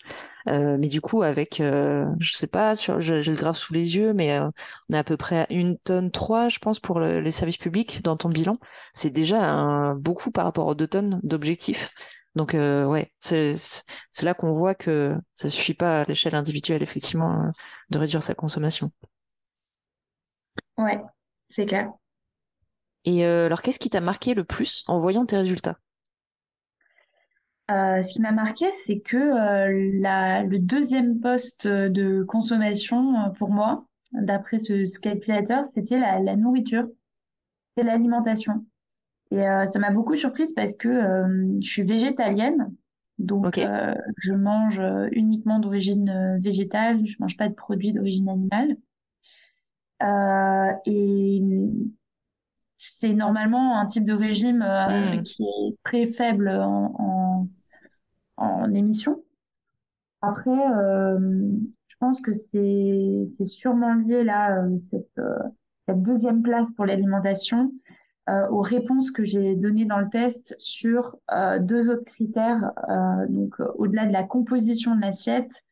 Euh, 0.49 0.77
mais 0.79 0.87
du 0.87 1.01
coup, 1.01 1.23
avec, 1.23 1.59
euh, 1.61 2.05
je 2.19 2.33
sais 2.33 2.47
pas, 2.47 2.75
j'ai 2.75 3.21
le 3.23 3.35
graphe 3.35 3.57
sous 3.57 3.73
les 3.73 3.95
yeux, 3.95 4.13
mais 4.13 4.39
on 4.39 4.93
est 4.93 4.97
à 4.97 5.03
peu 5.03 5.17
près 5.17 5.39
à 5.41 5.47
une 5.53 5.77
tonne 5.79 6.11
3, 6.11 6.49
je 6.49 6.59
pense, 6.59 6.79
pour 6.79 6.99
le- 6.99 7.19
les 7.21 7.31
services 7.31 7.57
publics 7.57 8.01
dans 8.03 8.17
ton 8.17 8.29
bilan. 8.29 8.57
C'est 8.93 9.09
déjà 9.09 9.93
beaucoup 9.97 10.31
par 10.31 10.45
rapport 10.45 10.67
aux 10.67 10.75
deux 10.75 10.87
tonnes 10.87 11.19
d'objectifs. 11.23 11.91
Donc 12.35 12.55
euh, 12.55 12.85
ouais, 12.85 13.11
c'est 13.21 13.55
là 14.23 14.33
qu'on 14.33 14.53
voit 14.53 14.75
que 14.75 15.15
ça 15.35 15.49
suffit 15.49 15.73
pas 15.75 16.01
à 16.01 16.05
l'échelle 16.05 16.35
individuelle, 16.35 16.81
effectivement, 16.83 17.45
euh, 17.47 17.51
de 17.91 17.97
réduire 17.99 18.23
sa 18.23 18.33
consommation. 18.35 18.91
Ouais, 20.77 21.01
c'est 21.49 21.65
clair. 21.65 21.91
Et 23.05 23.25
euh, 23.25 23.45
alors, 23.45 23.61
qu'est-ce 23.61 23.79
qui 23.79 23.89
t'a 23.89 24.01
marqué 24.01 24.33
le 24.33 24.43
plus 24.43 24.83
en 24.87 24.99
voyant 24.99 25.25
tes 25.25 25.37
résultats? 25.37 25.79
Euh, 27.71 28.03
ce 28.03 28.13
qui 28.13 28.21
m'a 28.21 28.31
marqué, 28.31 28.71
c'est 28.73 28.99
que 28.99 29.17
la, 30.01 30.43
le 30.43 30.59
deuxième 30.59 31.19
poste 31.19 31.67
de 31.67 32.23
consommation 32.23 33.31
pour 33.37 33.51
moi, 33.51 33.85
d'après 34.11 34.59
ce, 34.59 34.85
ce 34.85 34.99
calculateur, 34.99 35.65
c'était 35.65 35.97
la, 35.99 36.19
la 36.19 36.35
nourriture, 36.35 36.87
c'est 37.77 37.83
l'alimentation. 37.83 38.65
Et 39.33 39.47
euh, 39.49 39.65
ça 39.65 39.79
m'a 39.79 39.89
beaucoup 39.91 40.15
surprise 40.15 40.53
parce 40.53 40.75
que 40.75 40.87
euh, 40.87 41.57
je 41.59 41.67
suis 41.67 41.81
végétalienne, 41.83 42.71
donc 43.17 43.57
euh, 43.57 43.95
je 44.17 44.33
mange 44.33 44.79
uniquement 45.11 45.57
d'origine 45.59 46.07
euh, 46.09 46.37
végétale, 46.39 47.03
je 47.05 47.17
mange 47.19 47.35
pas 47.35 47.49
de 47.49 47.55
produits 47.55 47.93
d'origine 47.93 48.29
animale. 48.29 48.75
Euh, 50.03 50.71
et 50.85 51.41
c'est 52.77 53.13
normalement 53.13 53.79
un 53.79 53.85
type 53.87 54.05
de 54.05 54.13
régime 54.13 54.59
Hmm. 54.61 55.21
qui 55.23 55.43
est 55.43 55.77
très 55.83 56.05
faible 56.05 56.49
en, 56.49 56.93
en, 56.99 57.47
en 58.37 58.73
émissions. 58.73 59.23
Après, 60.21 60.51
je 61.87 61.95
pense 61.99 62.21
que 62.21 62.33
c'est 62.33 63.45
sûrement 63.45 63.93
lié 63.95 64.23
là, 64.23 64.63
cette, 64.77 65.19
cette 65.87 66.01
deuxième 66.01 66.41
place 66.43 66.73
pour 66.73 66.85
l'alimentation 66.85 67.71
aux 68.51 68.61
réponses 68.61 69.11
que 69.11 69.23
j'ai 69.25 69.55
données 69.55 69.85
dans 69.85 69.99
le 69.99 70.09
test 70.09 70.55
sur 70.59 71.17
euh, 71.31 71.59
deux 71.59 71.89
autres 71.89 72.05
critères, 72.05 72.71
euh, 72.89 73.27
donc 73.29 73.59
euh, 73.59 73.67
au-delà 73.75 74.05
de 74.05 74.13
la 74.13 74.23
composition 74.23 74.95
de 74.95 75.01
l'assiette, 75.01 75.63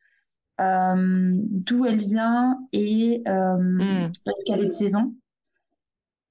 euh, 0.60 1.32
d'où 1.34 1.86
elle 1.86 1.98
vient 1.98 2.60
et 2.72 3.22
euh, 3.28 3.56
Hmm. 3.78 4.12
est-ce 4.26 4.44
qu'elle 4.44 4.62
est 4.62 4.66
de 4.66 4.72
saison. 4.72 5.14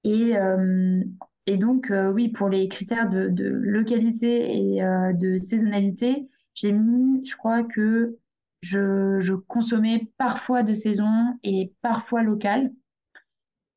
Et, 0.04 0.36
euh, 0.36 1.02
et 1.46 1.56
donc, 1.56 1.90
euh, 1.90 2.10
oui, 2.12 2.28
pour 2.28 2.48
les 2.48 2.68
critères 2.68 3.08
de, 3.08 3.28
de 3.28 3.44
localité 3.48 4.74
et 4.74 4.82
euh, 4.82 5.12
de 5.12 5.38
saisonnalité, 5.38 6.28
j'ai 6.54 6.72
mis, 6.72 7.24
je 7.24 7.36
crois 7.36 7.62
que 7.64 8.16
je, 8.62 9.20
je 9.20 9.34
consommais 9.34 10.12
parfois 10.18 10.62
de 10.62 10.74
saison 10.74 11.38
et 11.42 11.72
parfois 11.82 12.22
local. 12.22 12.72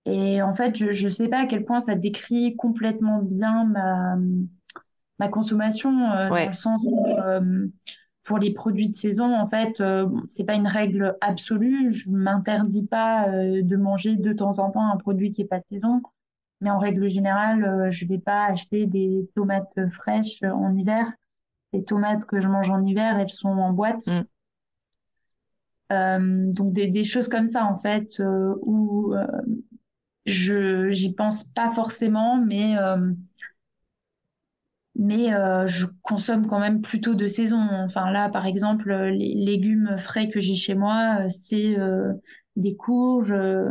Et 0.05 0.41
en 0.41 0.53
fait, 0.53 0.75
je 0.77 1.05
ne 1.05 1.09
sais 1.09 1.27
pas 1.29 1.39
à 1.39 1.45
quel 1.47 1.63
point 1.65 1.81
ça 1.81 1.95
décrit 1.95 2.55
complètement 2.55 3.21
bien 3.23 3.65
ma, 3.65 4.17
ma 5.19 5.29
consommation, 5.29 6.11
euh, 6.11 6.31
dans 6.31 6.47
le 6.47 6.53
Ouais. 6.53 6.53
sens 6.53 6.83
où 6.85 7.07
euh, 7.07 7.67
pour 8.25 8.37
les 8.39 8.53
produits 8.53 8.89
de 8.89 8.95
saison, 8.95 9.35
en 9.35 9.47
fait, 9.47 9.81
euh, 9.81 10.07
c'est 10.27 10.45
pas 10.45 10.55
une 10.55 10.67
règle 10.67 11.15
absolue. 11.21 11.91
Je 11.91 12.09
m'interdis 12.09 12.85
pas 12.85 13.29
euh, 13.29 13.61
de 13.63 13.75
manger 13.77 14.15
de 14.15 14.33
temps 14.33 14.59
en 14.59 14.71
temps 14.71 14.89
un 14.91 14.97
produit 14.97 15.31
qui 15.31 15.41
est 15.41 15.45
pas 15.45 15.59
de 15.59 15.65
saison. 15.69 16.01
Mais 16.61 16.69
en 16.71 16.79
règle 16.79 17.07
générale, 17.09 17.89
je 17.91 18.05
vais 18.05 18.17
pas 18.17 18.45
acheter 18.45 18.87
des 18.87 19.29
tomates 19.35 19.77
fraîches 19.89 20.41
en 20.43 20.75
hiver. 20.75 21.11
Les 21.73 21.83
tomates 21.83 22.25
que 22.25 22.39
je 22.39 22.49
mange 22.49 22.69
en 22.71 22.83
hiver, 22.83 23.19
elles 23.19 23.29
sont 23.29 23.49
en 23.49 23.73
boîte. 23.73 24.09
Euh, 25.91 26.51
donc 26.51 26.73
des, 26.73 26.87
des 26.87 27.05
choses 27.05 27.27
comme 27.27 27.45
ça, 27.45 27.65
en 27.65 27.75
fait, 27.75 28.19
euh, 28.19 28.55
où 28.61 29.13
euh, 29.15 29.25
je 30.25 30.91
j'y 30.91 31.13
pense 31.13 31.43
pas 31.43 31.71
forcément, 31.71 32.37
mais 32.37 32.77
euh, 32.77 33.11
mais 34.97 35.33
euh, 35.33 35.67
je 35.67 35.85
consomme 36.03 36.47
quand 36.47 36.59
même 36.59 36.81
plutôt 36.81 37.15
de 37.15 37.27
saison. 37.27 37.59
Enfin 37.83 38.11
là, 38.11 38.29
par 38.29 38.45
exemple, 38.45 38.93
les 38.93 39.33
légumes 39.35 39.97
frais 39.97 40.29
que 40.29 40.39
j'ai 40.39 40.55
chez 40.55 40.73
moi, 40.75 41.17
euh, 41.21 41.29
c'est 41.29 41.77
euh, 41.77 42.13
des 42.55 42.75
courges, 42.75 43.31
euh, 43.31 43.69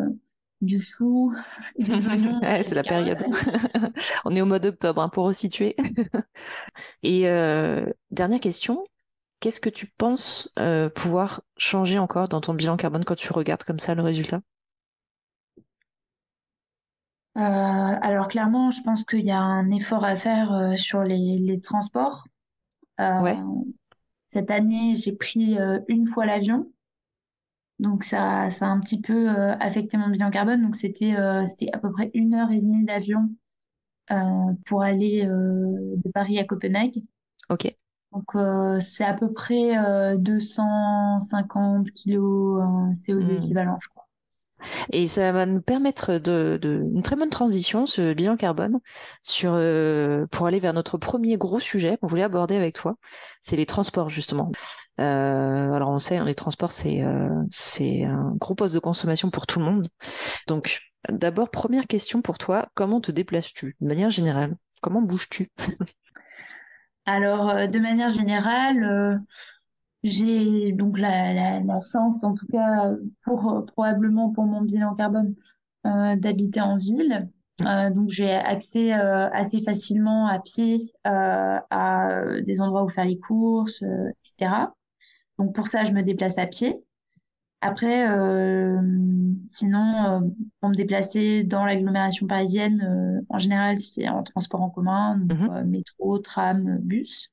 du 0.60 0.80
chou, 0.80 1.34
des 1.78 2.08
oignons, 2.08 2.42
Ouais, 2.42 2.62
c'est 2.62 2.74
la 2.74 2.84
période. 2.84 3.22
On 4.24 4.34
est 4.34 4.40
au 4.40 4.46
mois 4.46 4.58
d'octobre, 4.58 5.02
hein, 5.02 5.08
pour 5.08 5.24
resituer. 5.26 5.76
Et 7.02 7.28
euh, 7.28 7.86
dernière 8.10 8.40
question, 8.40 8.84
qu'est-ce 9.40 9.60
que 9.60 9.70
tu 9.70 9.86
penses 9.88 10.50
euh, 10.58 10.88
pouvoir 10.90 11.42
changer 11.58 11.98
encore 11.98 12.28
dans 12.28 12.40
ton 12.40 12.54
bilan 12.54 12.76
carbone 12.78 13.04
quand 13.04 13.16
tu 13.16 13.32
regardes 13.32 13.64
comme 13.64 13.80
ça 13.80 13.94
le 13.94 14.02
résultat? 14.02 14.42
Euh, 17.36 17.40
alors 17.40 18.28
clairement, 18.28 18.70
je 18.70 18.82
pense 18.82 19.04
qu'il 19.04 19.24
y 19.24 19.30
a 19.32 19.40
un 19.40 19.70
effort 19.70 20.04
à 20.04 20.16
faire 20.16 20.52
euh, 20.52 20.76
sur 20.76 21.02
les, 21.02 21.38
les 21.38 21.60
transports. 21.60 22.26
Euh, 23.00 23.04
Ouais, 23.18 23.44
cette 24.28 24.50
année, 24.50 24.96
j'ai 24.96 25.12
pris 25.12 25.58
euh, 25.58 25.80
une 25.88 26.06
fois 26.06 26.26
l'avion, 26.26 26.70
donc 27.78 28.04
ça, 28.04 28.50
ça 28.50 28.66
a 28.66 28.68
un 28.70 28.80
petit 28.80 29.00
peu 29.00 29.28
euh, 29.30 29.54
affecté 29.58 29.96
mon 29.96 30.08
bilan 30.08 30.30
carbone. 30.30 30.62
Donc 30.62 30.76
c'était 30.76 31.16
euh, 31.16 31.44
c'était 31.46 31.68
à 31.72 31.78
peu 31.78 31.90
près 31.92 32.10
une 32.14 32.34
heure 32.34 32.50
et 32.52 32.60
demie 32.60 32.84
d'avion 32.84 33.30
euh, 34.12 34.16
pour 34.66 34.82
aller 34.82 35.26
euh, 35.26 35.96
de 35.96 36.10
Paris 36.12 36.38
à 36.40 36.44
Copenhague. 36.44 37.02
ok. 37.48 37.64
Donc 38.12 38.34
euh, 38.36 38.80
c'est 38.80 39.04
à 39.04 39.12
peu 39.14 39.30
près 39.32 39.76
euh, 39.76 40.16
250 40.16 41.90
kilos 41.90 42.62
euh, 42.62 42.92
CO2 42.94 43.34
Hmm. 43.34 43.36
équivalent, 43.36 43.78
je 43.82 43.88
crois. 43.88 44.03
Et 44.92 45.06
ça 45.06 45.32
va 45.32 45.46
nous 45.46 45.60
permettre 45.60 46.18
de, 46.18 46.58
une 46.62 47.02
très 47.02 47.16
bonne 47.16 47.30
transition, 47.30 47.86
ce 47.86 48.12
bilan 48.14 48.36
carbone, 48.36 48.80
sur 49.22 49.52
euh, 49.54 50.26
pour 50.30 50.46
aller 50.46 50.60
vers 50.60 50.72
notre 50.72 50.98
premier 50.98 51.36
gros 51.36 51.60
sujet 51.60 51.98
qu'on 51.98 52.06
voulait 52.06 52.22
aborder 52.22 52.56
avec 52.56 52.74
toi, 52.74 52.96
c'est 53.40 53.56
les 53.56 53.66
transports 53.66 54.08
justement. 54.08 54.50
Euh, 55.00 55.72
alors 55.72 55.90
on 55.90 55.98
sait, 55.98 56.16
hein, 56.16 56.24
les 56.24 56.34
transports 56.34 56.72
c'est 56.72 57.02
euh, 57.02 57.28
c'est 57.50 58.04
un 58.04 58.32
gros 58.36 58.54
poste 58.54 58.74
de 58.74 58.78
consommation 58.78 59.30
pour 59.30 59.46
tout 59.46 59.58
le 59.58 59.64
monde. 59.64 59.88
Donc 60.46 60.80
d'abord 61.10 61.50
première 61.50 61.86
question 61.86 62.22
pour 62.22 62.38
toi, 62.38 62.68
comment 62.74 63.00
te 63.00 63.12
déplaces-tu 63.12 63.76
de 63.80 63.86
manière 63.86 64.10
générale? 64.10 64.56
Comment 64.80 65.02
bouges-tu? 65.02 65.50
Alors 67.06 67.68
de 67.68 67.78
manière 67.78 68.08
générale, 68.08 69.20
J'ai 70.04 70.72
donc 70.72 70.98
la, 70.98 71.32
la, 71.34 71.60
la 71.60 71.80
chance, 71.90 72.22
en 72.24 72.34
tout 72.34 72.46
cas 72.46 72.92
pour 73.24 73.64
probablement 73.66 74.30
pour 74.32 74.44
mon 74.44 74.60
bilan 74.62 74.94
carbone, 74.94 75.34
euh, 75.86 76.16
d'habiter 76.16 76.60
en 76.60 76.76
ville. 76.76 77.28
Euh, 77.62 77.90
donc 77.90 78.10
j'ai 78.10 78.30
accès 78.32 78.92
euh, 78.94 79.30
assez 79.30 79.62
facilement 79.62 80.26
à 80.26 80.40
pied 80.40 80.80
à 81.04 82.24
des 82.46 82.60
endroits 82.60 82.84
où 82.84 82.88
faire 82.88 83.06
les 83.06 83.18
courses, 83.18 83.82
etc. 83.82 84.74
Donc 85.38 85.54
pour 85.54 85.68
ça, 85.68 85.84
je 85.84 85.92
me 85.92 86.02
déplace 86.02 86.38
à 86.38 86.46
pied. 86.46 86.84
Après, 87.62 88.06
sinon, 89.50 90.32
pour 90.60 90.70
me 90.70 90.74
déplacer 90.74 91.44
dans 91.44 91.64
l'agglomération 91.64 92.26
parisienne, 92.26 93.24
en 93.28 93.38
général, 93.38 93.78
c'est 93.78 94.08
en 94.08 94.22
transport 94.22 94.62
en 94.62 94.70
commun, 94.70 95.16
donc, 95.18 95.38
euh, 95.48 95.64
métro, 95.64 96.18
tram, 96.18 96.78
bus. 96.80 97.30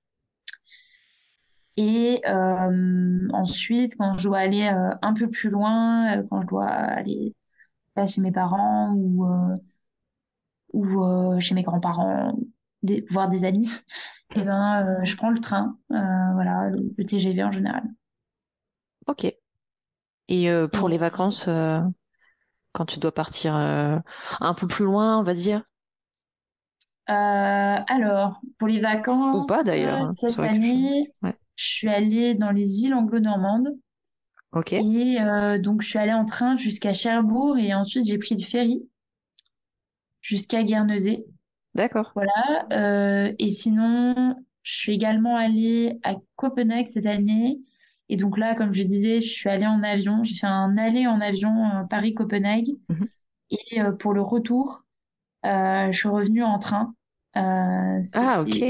Et 1.78 2.22
euh, 2.28 3.28
ensuite, 3.34 3.96
quand 3.98 4.18
je 4.18 4.28
dois 4.28 4.40
aller 4.40 4.68
euh, 4.68 4.92
un 5.02 5.14
peu 5.14 5.30
plus 5.30 5.50
loin, 5.50 6.18
euh, 6.20 6.24
quand 6.30 6.42
je 6.42 6.48
dois 6.48 6.68
aller 6.68 7.36
là, 7.96 8.08
chez 8.08 8.22
mes 8.22 8.32
parents 8.34 8.94
ou, 8.96 9.26
euh, 9.26 9.56
ou 10.74 11.04
euh, 11.04 11.40
chez 11.40 11.56
mes 11.56 11.64
grands-parents, 11.64 12.36
des- 12.84 13.06
voir 13.10 13.30
des 13.30 13.44
amis, 13.44 13.70
et 14.36 14.44
ben, 14.44 14.86
euh, 15.02 15.06
je 15.06 15.16
prends 15.18 15.30
le 15.32 15.40
train, 15.40 15.78
euh, 15.92 15.96
voilà, 16.34 16.70
le, 16.70 16.94
le 16.98 17.06
TGV 17.06 17.44
en 17.44 17.52
général. 17.52 17.84
Ok. 19.08 19.26
Et 20.30 20.50
euh, 20.50 20.68
pour 20.68 20.90
les 20.90 20.98
vacances, 20.98 21.48
euh, 21.48 21.80
quand 22.74 22.86
tu 22.88 23.00
dois 23.00 23.14
partir 23.14 23.56
euh, 23.56 24.00
un 24.42 24.54
peu 24.56 24.68
plus 24.68 24.86
loin, 24.86 25.20
on 25.20 25.24
va 25.24 25.34
dire, 25.36 25.64
Euh, 27.10 27.14
alors, 27.88 28.40
pour 28.58 28.68
les 28.68 28.80
ou 29.34 29.44
vacances, 29.44 29.44
pas 29.44 29.64
d'ailleurs, 29.64 30.02
hein. 30.02 30.14
Cette 30.14 30.44
que 30.44 30.44
année, 30.44 31.14
Ouais. 31.24 31.36
Je 31.62 31.68
suis 31.70 31.88
allée 31.90 32.34
dans 32.36 32.52
les 32.52 32.84
îles 32.84 32.94
anglo-normandes 32.94 33.78
Ok. 34.52 34.74
et 34.74 35.22
euh, 35.22 35.60
donc 35.60 35.82
je 35.82 35.90
suis 35.90 36.00
allée 36.00 36.14
en 36.14 36.26
train 36.26 36.58
jusqu'à 36.58 36.94
Cherbourg 36.94 37.58
et 37.58 37.74
ensuite 37.74 38.06
j'ai 38.06 38.18
pris 38.18 38.36
le 38.36 38.44
ferry 38.44 38.84
jusqu'à 40.22 40.64
Guernesey. 40.64 41.26
D'accord. 41.76 42.12
Voilà. 42.16 42.68
Euh, 42.74 43.34
et 43.40 43.50
sinon, 43.50 44.36
je 44.64 44.74
suis 44.74 44.94
également 44.94 45.38
allée 45.38 46.00
à 46.04 46.16
Copenhague 46.36 46.88
cette 46.88 47.06
année. 47.06 47.60
Et 48.10 48.18
donc 48.18 48.38
là, 48.38 48.56
comme 48.56 48.74
je 48.74 48.84
disais, 48.84 49.22
je 49.22 49.30
suis 49.30 49.50
allée 49.50 49.66
en 49.66 49.82
avion. 49.84 50.24
J'ai 50.24 50.36
fait 50.36 50.48
un 50.48 50.78
aller 50.78 51.08
en 51.08 51.22
avion 51.22 51.66
euh, 51.66 51.84
Paris-Copenhague. 51.90 52.72
Mhm. 52.90 53.08
Et 53.52 53.82
euh, 53.82 53.92
pour 53.92 54.14
le 54.14 54.22
retour, 54.22 54.84
euh, 55.46 55.92
je 55.92 55.98
suis 55.98 56.10
revenue 56.10 56.44
en 56.44 56.60
train. 56.60 56.94
Euh, 57.38 58.02
Ah, 58.16 58.42
ok. 58.42 58.64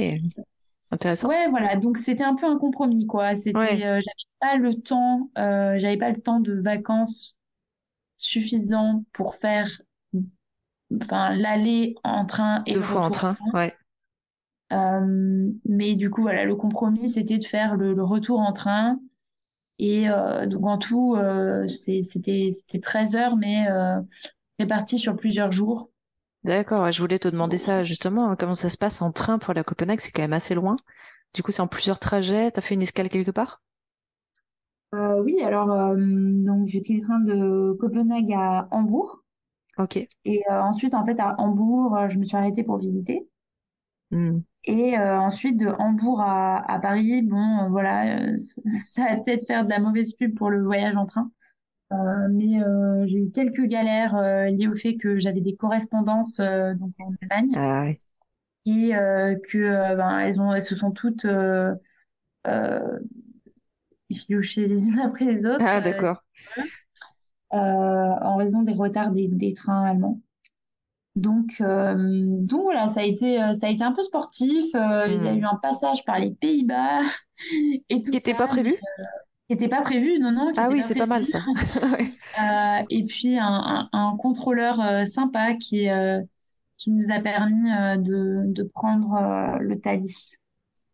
Intéressant. 0.91 1.29
Ouais, 1.29 1.47
voilà. 1.49 1.75
Donc 1.77 1.97
c'était 1.97 2.23
un 2.23 2.35
peu 2.35 2.45
un 2.45 2.57
compromis, 2.57 3.05
quoi. 3.07 3.29
Ouais. 3.29 3.35
C'était, 3.35 3.85
euh, 3.85 3.99
j'avais 4.01 4.27
pas 4.39 4.57
le 4.57 4.73
temps, 4.75 5.29
euh, 5.37 5.77
j'avais 5.79 5.97
pas 5.97 6.09
le 6.09 6.21
temps 6.21 6.39
de 6.39 6.53
vacances 6.53 7.37
suffisant 8.17 9.05
pour 9.13 9.35
faire, 9.35 9.67
enfin, 11.01 11.35
l'aller 11.35 11.95
en 12.03 12.25
train 12.25 12.63
et 12.65 12.73
Deux 12.73 12.79
le 12.79 12.85
fois 12.85 13.01
en 13.01 13.03
retour 13.05 13.25
en 13.25 13.33
train. 13.33 13.33
train. 13.33 13.59
Ouais. 13.59 13.75
Euh, 14.73 15.51
mais 15.65 15.95
du 15.95 16.09
coup, 16.09 16.21
voilà, 16.21 16.45
le 16.45 16.55
compromis, 16.55 17.09
c'était 17.09 17.37
de 17.37 17.43
faire 17.43 17.75
le, 17.75 17.93
le 17.93 18.03
retour 18.03 18.39
en 18.39 18.53
train. 18.53 18.99
Et 19.79 20.07
donc 20.47 20.65
en 20.67 20.79
tout, 20.79 21.17
c'est- 21.67 22.03
c'était 22.03 22.51
c'était 22.53 22.79
13 22.79 23.15
heures, 23.15 23.37
mais 23.37 23.67
euh, 23.71 24.01
réparties 24.59 24.99
sur 24.99 25.15
plusieurs 25.17 25.53
jours. 25.53 25.90
D'accord. 26.43 26.83
ouais, 26.83 26.91
Je 26.91 27.01
voulais 27.01 27.17
te 27.17 27.27
demander 27.27 27.57
ça 27.57 27.83
justement. 27.83 28.29
hein, 28.29 28.35
Comment 28.35 28.53
ça 28.53 28.69
se 28.69 28.77
passe 28.77 29.01
en 29.01 29.11
train 29.11 29.39
pour 29.39 29.49
aller 29.51 29.61
à 29.61 29.63
Copenhague? 29.63 30.01
C'est 30.01 30.11
quand 30.11 30.21
même 30.21 30.33
assez 30.33 30.53
loin. 30.53 30.75
Du 31.33 31.41
coup, 31.43 31.51
c'est 31.51 31.61
en 31.63 31.67
plusieurs 31.67 31.97
trajets. 31.99 32.51
T'as 32.51 32.61
fait 32.61 32.75
une 32.75 32.83
escale 32.83 33.09
quelque 33.09 33.31
part? 33.31 33.61
Euh, 34.93 35.21
oui, 35.21 35.41
alors 35.43 35.69
euh, 35.71 35.95
donc 35.97 36.67
j'ai 36.69 36.79
pris 36.81 36.95
le 36.95 37.01
train 37.01 37.19
de 37.19 37.73
Copenhague 37.79 38.31
à 38.33 38.67
Hambourg. 38.71 39.23
Ok. 39.77 40.07
Et 40.25 40.41
euh, 40.49 40.59
ensuite, 40.63 40.95
en 40.95 41.05
fait, 41.05 41.19
à 41.19 41.35
Hambourg, 41.39 41.95
euh, 41.95 42.07
je 42.09 42.17
me 42.17 42.23
suis 42.25 42.35
arrêtée 42.35 42.63
pour 42.63 42.77
visiter. 42.79 43.27
Hmm. 44.11 44.41
Et 44.63 44.97
euh, 44.97 45.19
ensuite, 45.19 45.57
de 45.57 45.67
Hambourg 45.67 46.21
à, 46.21 46.57
à 46.71 46.79
Paris, 46.79 47.21
bon, 47.23 47.65
euh, 47.65 47.69
voilà, 47.69 48.19
euh, 48.31 48.35
ça 48.93 49.05
va 49.05 49.17
peut-être 49.17 49.45
faire 49.47 49.65
de 49.65 49.69
la 49.69 49.79
mauvaise 49.79 50.13
pub 50.13 50.35
pour 50.35 50.49
le 50.49 50.63
voyage 50.63 50.95
en 50.95 51.05
train. 51.05 51.31
Euh, 51.91 52.27
mais 52.31 52.63
euh, 52.63 53.05
j'ai 53.05 53.19
eu 53.19 53.31
quelques 53.31 53.65
galères 53.67 54.15
euh, 54.15 54.45
liées 54.47 54.67
au 54.69 54.75
fait 54.75 54.95
que 54.97 55.19
j'avais 55.19 55.41
des 55.41 55.55
correspondances 55.55 56.37
donc 56.39 56.93
en 56.99 57.13
Allemagne 57.29 57.53
Ah, 57.53 57.93
et 58.65 58.91
que 59.49 59.95
ben, 59.95 60.19
elles 60.19 60.39
ont, 60.41 60.53
elles 60.53 60.61
se 60.61 60.75
sont 60.75 60.91
toutes 60.91 61.25
effilochées 64.11 64.67
les 64.67 64.87
unes 64.87 64.99
après 64.99 65.25
les 65.25 65.45
autres 65.47 65.73
Ah, 65.73 65.79
d'accord. 65.81 66.17
en 67.49 68.35
raison 68.37 68.61
des 68.63 68.73
retards 68.73 69.11
des, 69.11 69.27
des 69.27 69.53
trains 69.53 69.85
allemands. 69.85 70.21
Donc, 71.15 71.61
donc 71.61 72.63
voilà, 72.63 72.87
ça 72.87 73.01
a 73.01 73.03
été, 73.03 73.37
ça 73.55 73.67
a 73.67 73.69
été 73.71 73.83
un 73.83 73.91
peu 73.93 74.03
sportif. 74.03 74.65
Il 74.73 75.21
y 75.23 75.29
a 75.29 75.33
eu 75.35 75.43
Hmm. 75.43 75.45
un 75.45 75.57
passage 75.57 76.05
par 76.05 76.19
les 76.19 76.31
Pays-Bas 76.31 77.01
et 77.89 78.01
tout 78.01 78.11
Qui 78.11 78.17
était 78.17 78.35
pas 78.35 78.47
mais 78.53 78.61
prévu? 78.63 78.75
Qui 79.51 79.57
n'était 79.57 79.75
pas 79.75 79.81
prévu, 79.81 80.17
non, 80.19 80.31
non, 80.31 80.51
Ah 80.55 80.69
oui, 80.71 80.81
c'est 80.81 80.95
pas 80.95 81.05
mal 81.05 81.25
ça. 81.25 81.39
Euh, 82.39 82.83
et 82.89 83.03
puis 83.03 83.37
un, 83.37 83.43
un- 83.45 83.89
un 83.91 84.15
contrôleur 84.15 84.79
euh, 84.79 85.03
sympa 85.03 85.53
qui, 85.55 85.89
euh, 85.89 86.21
qui 86.77 86.91
nous 86.91 87.11
a 87.11 87.19
permis 87.19 87.69
de, 87.69 88.43
de 88.45 88.63
prendre 88.63 89.57
le 89.59 89.77
Thalys. 89.81 90.37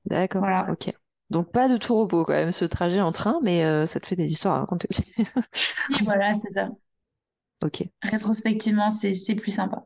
D'accord. 0.06 0.41
Voilà. 0.41 0.67
Ok. 0.72 0.91
Donc 1.30 1.52
pas 1.52 1.67
de 1.70 1.78
tout 1.78 1.96
repos 1.96 2.26
quand 2.26 2.34
même 2.34 2.52
ce 2.52 2.65
trajet 2.65 3.02
en 3.02 3.12
train, 3.12 3.39
mais 3.43 3.86
ça 3.86 4.00
te 4.00 4.08
fait 4.08 4.15
des 4.15 4.32
histoires 4.32 4.56
à 4.56 4.60
raconter 4.62 4.88
aussi. 4.89 5.04
Et 5.20 5.26
voilà, 6.06 6.34
c'est 6.34 6.50
ça. 6.50 6.70
Ok. 7.63 7.84
Rétrospectivement, 8.02 8.89
c'est, 8.89 9.36
plus 9.36 9.52
sympa. 9.52 9.86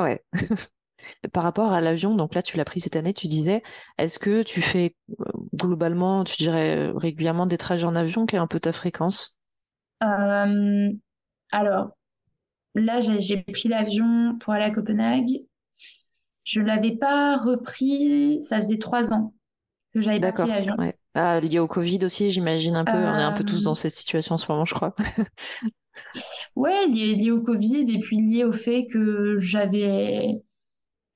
Ouais. 0.00 0.20
Par 1.32 1.44
rapport 1.44 1.72
à 1.72 1.80
l'avion, 1.80 2.16
donc 2.16 2.34
là 2.34 2.42
tu 2.42 2.56
l'as 2.56 2.64
pris 2.64 2.80
cette 2.80 2.96
année, 2.96 3.14
tu 3.14 3.28
disais, 3.28 3.62
est-ce 3.98 4.18
que 4.18 4.42
tu 4.42 4.62
fais 4.62 4.96
globalement, 5.58 6.24
tu 6.24 6.36
dirais 6.36 6.76
euh, 6.76 6.92
régulièrement 6.96 7.46
des 7.46 7.58
trajets 7.58 7.84
en 7.84 7.94
avion, 7.94 8.26
quelle 8.26 8.38
est 8.38 8.42
un 8.42 8.46
peu 8.46 8.60
ta 8.60 8.72
fréquence? 8.72 9.38
Euh, 10.02 10.90
alors, 11.50 11.90
là, 12.74 13.00
j'ai, 13.00 13.42
pris 13.42 13.68
l'avion 13.68 14.36
pour 14.38 14.52
aller 14.52 14.64
à 14.64 14.70
Copenhague. 14.70 15.30
Je 16.44 16.60
l'avais 16.60 16.96
pas 16.96 17.36
repris, 17.36 18.40
ça 18.40 18.56
faisait 18.56 18.78
trois 18.78 19.12
ans 19.12 19.34
que 19.92 20.00
j'avais 20.00 20.20
pas 20.20 20.32
pris 20.32 20.48
l'avion. 20.48 20.76
Ouais. 20.78 20.96
Ah, 21.14 21.40
lié 21.40 21.58
au 21.58 21.66
Covid 21.66 22.04
aussi, 22.04 22.30
j'imagine 22.30 22.76
un 22.76 22.84
peu. 22.84 22.92
On 22.92 23.18
est 23.18 23.22
un 23.22 23.32
peu 23.32 23.44
tous 23.44 23.60
Euh, 23.60 23.64
dans 23.64 23.74
cette 23.74 23.94
situation 23.94 24.36
en 24.36 24.38
ce 24.38 24.50
moment, 24.50 24.64
je 24.64 24.74
crois. 24.74 24.94
ouais, 26.56 26.86
lié, 26.86 27.14
lié 27.14 27.30
au 27.30 27.42
Covid 27.42 27.84
et 27.88 27.98
puis 27.98 28.20
lié 28.20 28.44
au 28.44 28.52
fait 28.52 28.86
que 28.86 29.38
j'avais 29.38 30.42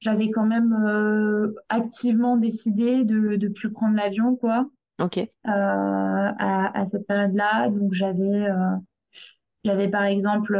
j'avais 0.02 0.30
quand 0.30 0.46
même 0.46 0.72
euh, 0.74 1.54
activement 1.68 2.36
décidé 2.36 3.04
de 3.04 3.36
de 3.36 3.48
plus 3.48 3.72
prendre 3.72 3.96
l'avion 3.96 4.36
quoi 4.36 4.68
Ok. 4.98 5.32
euh, 5.48 5.50
à, 5.50 6.78
à 6.78 6.84
cette 6.86 7.06
période-là. 7.08 7.70
Donc 7.70 7.92
j'avais 7.94 8.46
euh, 8.50 8.76
j'avais 9.64 9.88
par 9.88 10.04
exemple 10.04 10.56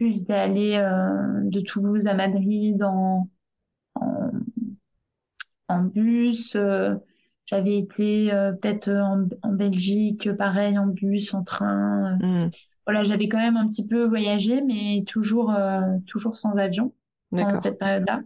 j'étais 0.00 0.32
allée 0.34 0.76
de 1.44 1.60
Toulouse 1.60 2.06
à 2.06 2.14
Madrid 2.14 2.82
en 2.82 3.28
en, 3.96 4.30
en 5.68 5.82
bus. 5.84 6.56
j'avais 7.46 7.78
été 7.78 8.28
peut-être 8.60 8.88
en, 8.90 9.26
en 9.42 9.52
Belgique, 9.52 10.32
pareil 10.36 10.78
en 10.78 10.86
bus, 10.86 11.34
en 11.34 11.44
train. 11.44 12.18
Hmm. 12.20 12.48
Voilà, 12.86 13.04
j'avais 13.04 13.28
quand 13.28 13.38
même 13.38 13.56
un 13.56 13.66
petit 13.68 13.86
peu 13.86 14.06
voyagé, 14.06 14.62
mais 14.62 15.04
toujours, 15.06 15.54
toujours 16.06 16.36
sans 16.36 16.54
avion 16.56 16.92
pendant 17.34 17.56
cette 17.56 17.78
période-là. 17.78 18.22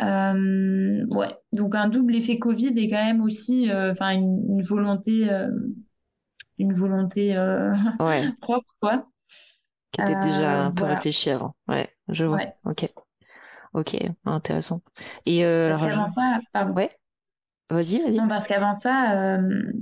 Euh, 0.00 1.06
ouais, 1.10 1.28
donc 1.52 1.74
un 1.76 1.88
double 1.88 2.16
effet 2.16 2.38
Covid 2.38 2.72
et 2.76 2.88
quand 2.88 2.96
même 3.04 3.20
aussi, 3.22 3.70
euh, 3.70 3.92
enfin 3.92 4.10
une, 4.12 4.44
une 4.50 4.62
volonté, 4.62 5.30
euh, 5.32 5.48
une 6.58 6.72
volonté 6.72 7.36
euh, 7.36 7.72
Ouais. 7.98 8.32
propre, 8.40 8.74
quoi. 8.80 9.08
Qui 9.92 10.00
était 10.00 10.16
déjà 10.16 10.64
un 10.64 10.72
peu 10.72 10.84
voilà, 10.84 10.84
réfléchi 10.84 11.30
avant. 11.30 11.54
Ouais, 11.68 11.88
je 12.08 12.24
vois. 12.24 12.40
ouais. 12.40 12.54
Ok. 12.64 12.88
Ok. 13.74 13.96
Intéressant. 14.26 14.82
Et 15.26 15.40
Parce 15.66 15.82
je... 15.82 15.82
qu'avant 15.82 16.06
ça, 16.06 16.40
pardon. 16.52 16.76
ouais. 16.76 16.90
Vas-y, 17.70 18.02
vas-y. 18.02 18.22
Non, 18.22 18.28
parce 18.28 18.46
qu'avant 18.46 18.72
ça, 18.74 19.36
euh, 19.38 19.72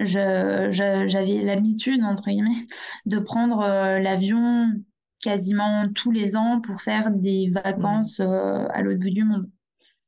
je, 0.00 0.68
je- 0.72 1.08
j'avais 1.08 1.42
l'habitude, 1.44 2.02
entre 2.04 2.24
guillemets, 2.30 2.66
de 3.06 3.18
prendre 3.18 3.60
l'avion 4.00 4.70
quasiment 5.20 5.88
tous 5.94 6.10
les 6.10 6.36
ans 6.36 6.60
pour 6.60 6.80
faire 6.80 7.10
des 7.10 7.50
vacances 7.50 8.20
euh, 8.20 8.66
à 8.70 8.82
l'autre 8.82 9.00
bout 9.00 9.10
du 9.10 9.24
monde. 9.24 9.50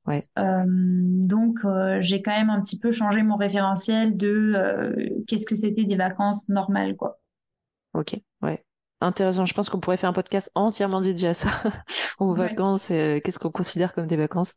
Ouais. 0.06 0.24
Euh, 0.38 0.64
donc, 0.66 1.58
euh, 1.64 1.98
j'ai 2.00 2.22
quand 2.22 2.36
même 2.36 2.50
un 2.50 2.60
petit 2.62 2.78
peu 2.78 2.90
changé 2.90 3.22
mon 3.22 3.36
référentiel 3.36 4.16
de 4.16 4.54
euh, 4.56 5.08
qu'est-ce 5.26 5.46
que 5.46 5.54
c'était 5.54 5.84
des 5.84 5.96
vacances 5.96 6.48
normales, 6.48 6.96
quoi. 6.96 7.20
Ok. 7.92 8.16
Intéressant. 9.02 9.46
Je 9.46 9.54
pense 9.54 9.70
qu'on 9.70 9.80
pourrait 9.80 9.96
faire 9.96 10.10
un 10.10 10.12
podcast 10.12 10.50
entièrement 10.54 11.00
dédié 11.00 11.28
à 11.28 11.34
ça, 11.34 11.48
aux 12.18 12.32
Ouais. 12.32 12.48
vacances, 12.48 12.90
euh, 12.90 13.18
qu'est-ce 13.24 13.38
qu'on 13.38 13.50
considère 13.50 13.94
comme 13.94 14.06
des 14.06 14.16
vacances. 14.16 14.56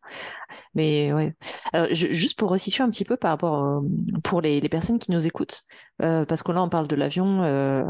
Mais 0.75 1.13
ouais. 1.13 1.33
Alors, 1.71 1.87
je- 1.91 2.11
juste 2.13 2.37
pour 2.37 2.49
resituer 2.49 2.83
un 2.83 2.89
petit 2.89 3.05
peu 3.05 3.15
par 3.15 3.31
rapport 3.31 3.63
euh, 3.63 3.79
pour 4.23 4.41
les, 4.41 4.59
les 4.59 4.69
personnes 4.69 4.99
qui 4.99 5.11
nous 5.11 5.25
écoutent, 5.25 5.61
euh, 6.01 6.25
parce 6.25 6.43
que 6.43 6.51
là 6.51 6.61
on 6.61 6.67
parle 6.69 6.89
de 6.89 6.95
l'avion 6.97 7.41
euh, 7.43 7.83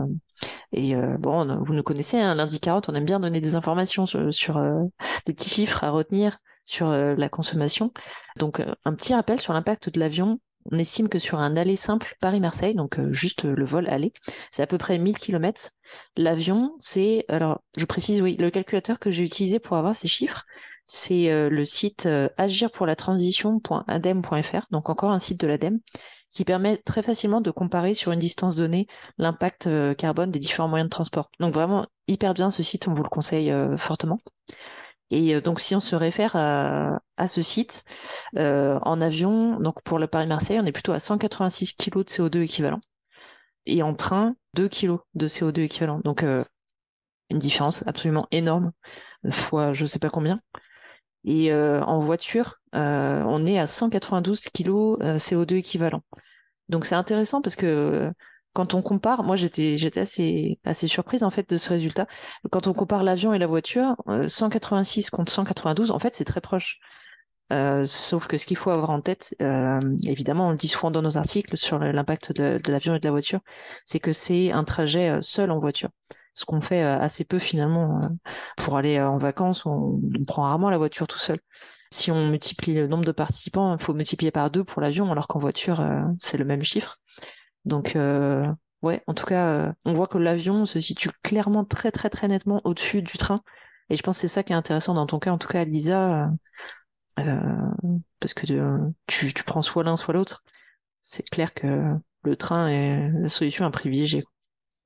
et 0.71 0.95
euh, 0.95 1.17
bon, 1.17 1.49
on- 1.49 1.63
vous 1.63 1.73
nous 1.73 1.83
connaissez, 1.83 2.19
hein, 2.19 2.35
lundi 2.35 2.59
carotte, 2.59 2.87
on 2.87 2.93
aime 2.93 3.05
bien 3.05 3.19
donner 3.19 3.41
des 3.41 3.55
informations 3.55 4.05
sur, 4.05 4.31
sur, 4.31 4.57
euh, 4.57 4.83
des 5.25 5.33
petits 5.33 5.49
chiffres 5.49 5.83
à 5.83 5.89
retenir 5.89 6.37
sur 6.65 6.87
euh, 6.89 7.15
la 7.17 7.29
consommation. 7.29 7.91
Donc, 8.37 8.61
un 8.85 8.93
petit 8.93 9.13
rappel 9.15 9.39
sur 9.39 9.53
l'impact 9.53 9.89
de 9.89 9.99
l'avion. 9.99 10.39
On 10.71 10.77
estime 10.77 11.09
que 11.09 11.19
sur 11.19 11.39
un 11.39 11.55
aller 11.55 11.75
simple 11.75 12.15
Paris-Marseille, 12.21 12.75
donc 12.75 12.99
juste 13.11 13.43
le 13.43 13.65
vol 13.65 13.87
aller, 13.87 14.13
c'est 14.51 14.63
à 14.63 14.67
peu 14.67 14.77
près 14.77 14.97
1000 14.97 15.17
km. 15.17 15.71
L'avion, 16.15 16.73
c'est, 16.79 17.25
alors 17.27 17.61
je 17.77 17.85
précise, 17.85 18.21
oui, 18.21 18.35
le 18.37 18.49
calculateur 18.49 18.99
que 18.99 19.11
j'ai 19.11 19.23
utilisé 19.23 19.59
pour 19.59 19.77
avoir 19.77 19.95
ces 19.95 20.07
chiffres, 20.07 20.45
c'est 20.85 21.49
le 21.49 21.65
site 21.65 22.07
agirpourlatransition.adem.fr, 22.37 24.65
donc 24.71 24.89
encore 24.89 25.11
un 25.11 25.19
site 25.19 25.39
de 25.39 25.47
l'ADEME, 25.47 25.79
qui 26.31 26.45
permet 26.45 26.77
très 26.77 27.03
facilement 27.03 27.41
de 27.41 27.51
comparer 27.51 27.93
sur 27.93 28.11
une 28.11 28.19
distance 28.19 28.55
donnée 28.55 28.87
l'impact 29.17 29.69
carbone 29.95 30.31
des 30.31 30.39
différents 30.39 30.67
moyens 30.67 30.89
de 30.89 30.91
transport. 30.91 31.29
Donc 31.39 31.53
vraiment 31.53 31.85
hyper 32.07 32.33
bien 32.33 32.51
ce 32.51 32.63
site, 32.63 32.87
on 32.87 32.93
vous 32.93 33.03
le 33.03 33.09
conseille 33.09 33.53
fortement. 33.77 34.19
Et 35.15 35.39
donc, 35.41 35.59
si 35.59 35.75
on 35.75 35.79
se 35.79 35.95
réfère 35.95 36.35
à, 36.35 37.27
ce 37.27 37.43
site, 37.43 37.83
en 38.35 38.99
avion, 38.99 39.59
donc 39.59 39.83
pour 39.83 39.99
le 39.99 40.07
Paris-Marseille, 40.07 40.59
on 40.59 40.65
est 40.65 40.71
plutôt 40.71 40.91
à 40.91 40.99
186 40.99 41.75
kg 41.75 41.99
de 41.99 42.09
CO2 42.09 42.41
équivalent. 42.41 42.81
Et 43.67 43.83
en 43.83 43.93
train, 43.93 44.35
2 44.55 44.67
kg 44.67 44.97
de 45.13 45.27
CO2 45.27 45.61
équivalent. 45.61 46.01
Donc, 46.03 46.23
une 46.23 47.39
différence 47.39 47.85
absolument 47.85 48.27
énorme, 48.31 48.71
fois 49.31 49.71
je 49.71 49.85
sais 49.85 49.99
pas 49.99 50.09
combien. 50.09 50.39
Et 51.25 51.53
en 51.53 51.99
voiture, 51.99 52.59
on 52.73 53.45
est 53.45 53.59
à 53.59 53.67
192 53.67 54.49
kg 54.49 54.71
CO2 55.19 55.57
équivalent. 55.57 56.01
Donc, 56.69 56.85
c'est 56.85 56.95
intéressant 56.95 57.43
parce 57.43 57.55
que 57.55 58.11
quand 58.53 58.73
on 58.75 58.81
compare, 58.81 59.23
moi 59.23 59.35
j'étais 59.35 59.77
j'étais 59.77 60.01
assez 60.01 60.59
assez 60.63 60.87
surprise 60.87 61.23
en 61.23 61.31
fait 61.31 61.49
de 61.49 61.57
ce 61.57 61.69
résultat. 61.69 62.07
Quand 62.51 62.67
on 62.67 62.73
compare 62.73 63.03
l'avion 63.03 63.33
et 63.33 63.39
la 63.39 63.47
voiture, 63.47 63.95
186 64.27 65.07
euh, 65.07 65.09
contre 65.11 65.31
192, 65.31 65.91
en 65.91 65.99
fait 65.99 66.15
c'est 66.15 66.25
très 66.25 66.41
proche. 66.41 66.79
Euh, 67.51 67.85
sauf 67.85 68.27
que 68.27 68.37
ce 68.37 68.45
qu'il 68.45 68.57
faut 68.57 68.71
avoir 68.71 68.89
en 68.89 69.01
tête, 69.01 69.35
euh, 69.41 69.79
évidemment, 70.05 70.47
on 70.47 70.51
le 70.51 70.57
dit 70.57 70.67
souvent 70.67 70.91
dans 70.91 71.01
nos 71.01 71.17
articles 71.17 71.57
sur 71.57 71.77
l'impact 71.77 72.31
de, 72.31 72.59
l'avion 72.71 72.95
et 72.95 72.99
de 72.99 73.05
la 73.05 73.11
voiture, 73.11 73.41
c'est 73.85 73.99
que 73.99 74.13
c'est 74.13 74.51
un 74.51 74.63
trajet 74.63 75.19
seul 75.21 75.51
en 75.51 75.59
voiture. 75.59 75.89
Ce 76.35 76.45
qu'on 76.45 76.61
fait 76.61 76.81
assez 76.81 77.25
peu 77.25 77.39
finalement 77.39 78.09
pour 78.57 78.77
aller 78.77 78.99
en 78.99 79.17
vacances, 79.19 79.65
on, 79.67 79.99
on 80.19 80.25
prend 80.25 80.43
rarement 80.43 80.69
la 80.69 80.77
voiture 80.79 81.07
tout 81.07 81.19
seul. 81.19 81.39
Si 81.91 82.09
on 82.09 82.27
multiplie 82.27 82.73
le 82.73 82.87
nombre 82.87 83.05
de 83.05 83.11
participants, 83.11 83.75
il 83.77 83.83
faut 83.83 83.93
multiplier 83.93 84.31
par 84.31 84.49
deux 84.49 84.63
pour 84.63 84.81
l'avion, 84.81 85.11
alors 85.11 85.27
qu'en 85.27 85.39
voiture, 85.39 85.85
c'est 86.19 86.37
le 86.37 86.45
même 86.45 86.63
chiffre. 86.63 86.99
Donc, 87.65 87.95
euh, 87.95 88.45
ouais, 88.81 89.03
en 89.07 89.13
tout 89.13 89.25
cas, 89.25 89.47
euh, 89.47 89.73
on 89.85 89.93
voit 89.93 90.07
que 90.07 90.17
l'avion 90.17 90.65
se 90.65 90.79
situe 90.79 91.09
clairement 91.23 91.65
très, 91.65 91.91
très, 91.91 92.09
très 92.09 92.27
nettement 92.27 92.61
au-dessus 92.63 93.01
du 93.01 93.17
train. 93.17 93.41
Et 93.89 93.95
je 93.95 94.03
pense 94.03 94.17
que 94.17 94.21
c'est 94.21 94.27
ça 94.27 94.43
qui 94.43 94.53
est 94.53 94.55
intéressant 94.55 94.93
dans 94.93 95.05
ton 95.05 95.19
cas, 95.19 95.31
en 95.31 95.37
tout 95.37 95.47
cas, 95.47 95.63
Lisa, 95.63 96.29
euh, 97.19 97.39
parce 98.19 98.33
que 98.33 98.45
tu, 99.07 99.33
tu 99.33 99.43
prends 99.43 99.61
soit 99.61 99.83
l'un, 99.83 99.97
soit 99.97 100.13
l'autre. 100.13 100.43
C'est 101.01 101.23
clair 101.29 101.53
que 101.53 101.93
le 102.23 102.35
train 102.35 102.69
est 102.69 103.09
la 103.09 103.29
solution 103.29 103.65
à 103.65 103.71
privilégier. 103.71 104.23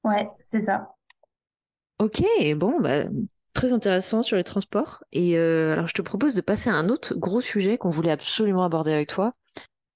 Ouais, 0.03 0.27
c'est 0.39 0.61
ça. 0.61 0.89
Ok, 1.99 2.23
bon, 2.55 2.79
bah, 2.79 3.03
très 3.53 3.73
intéressant 3.73 4.23
sur 4.23 4.35
les 4.35 4.43
transports. 4.43 5.03
Et 5.11 5.37
alors, 5.37 5.87
je 5.87 5.93
te 5.93 6.01
propose 6.01 6.33
de 6.33 6.41
passer 6.41 6.69
à 6.69 6.73
un 6.73 6.89
autre 6.89 7.15
gros 7.15 7.41
sujet 7.41 7.77
qu'on 7.77 7.91
voulait 7.91 8.11
absolument 8.11 8.63
aborder 8.63 8.93
avec 8.93 9.09
toi 9.09 9.33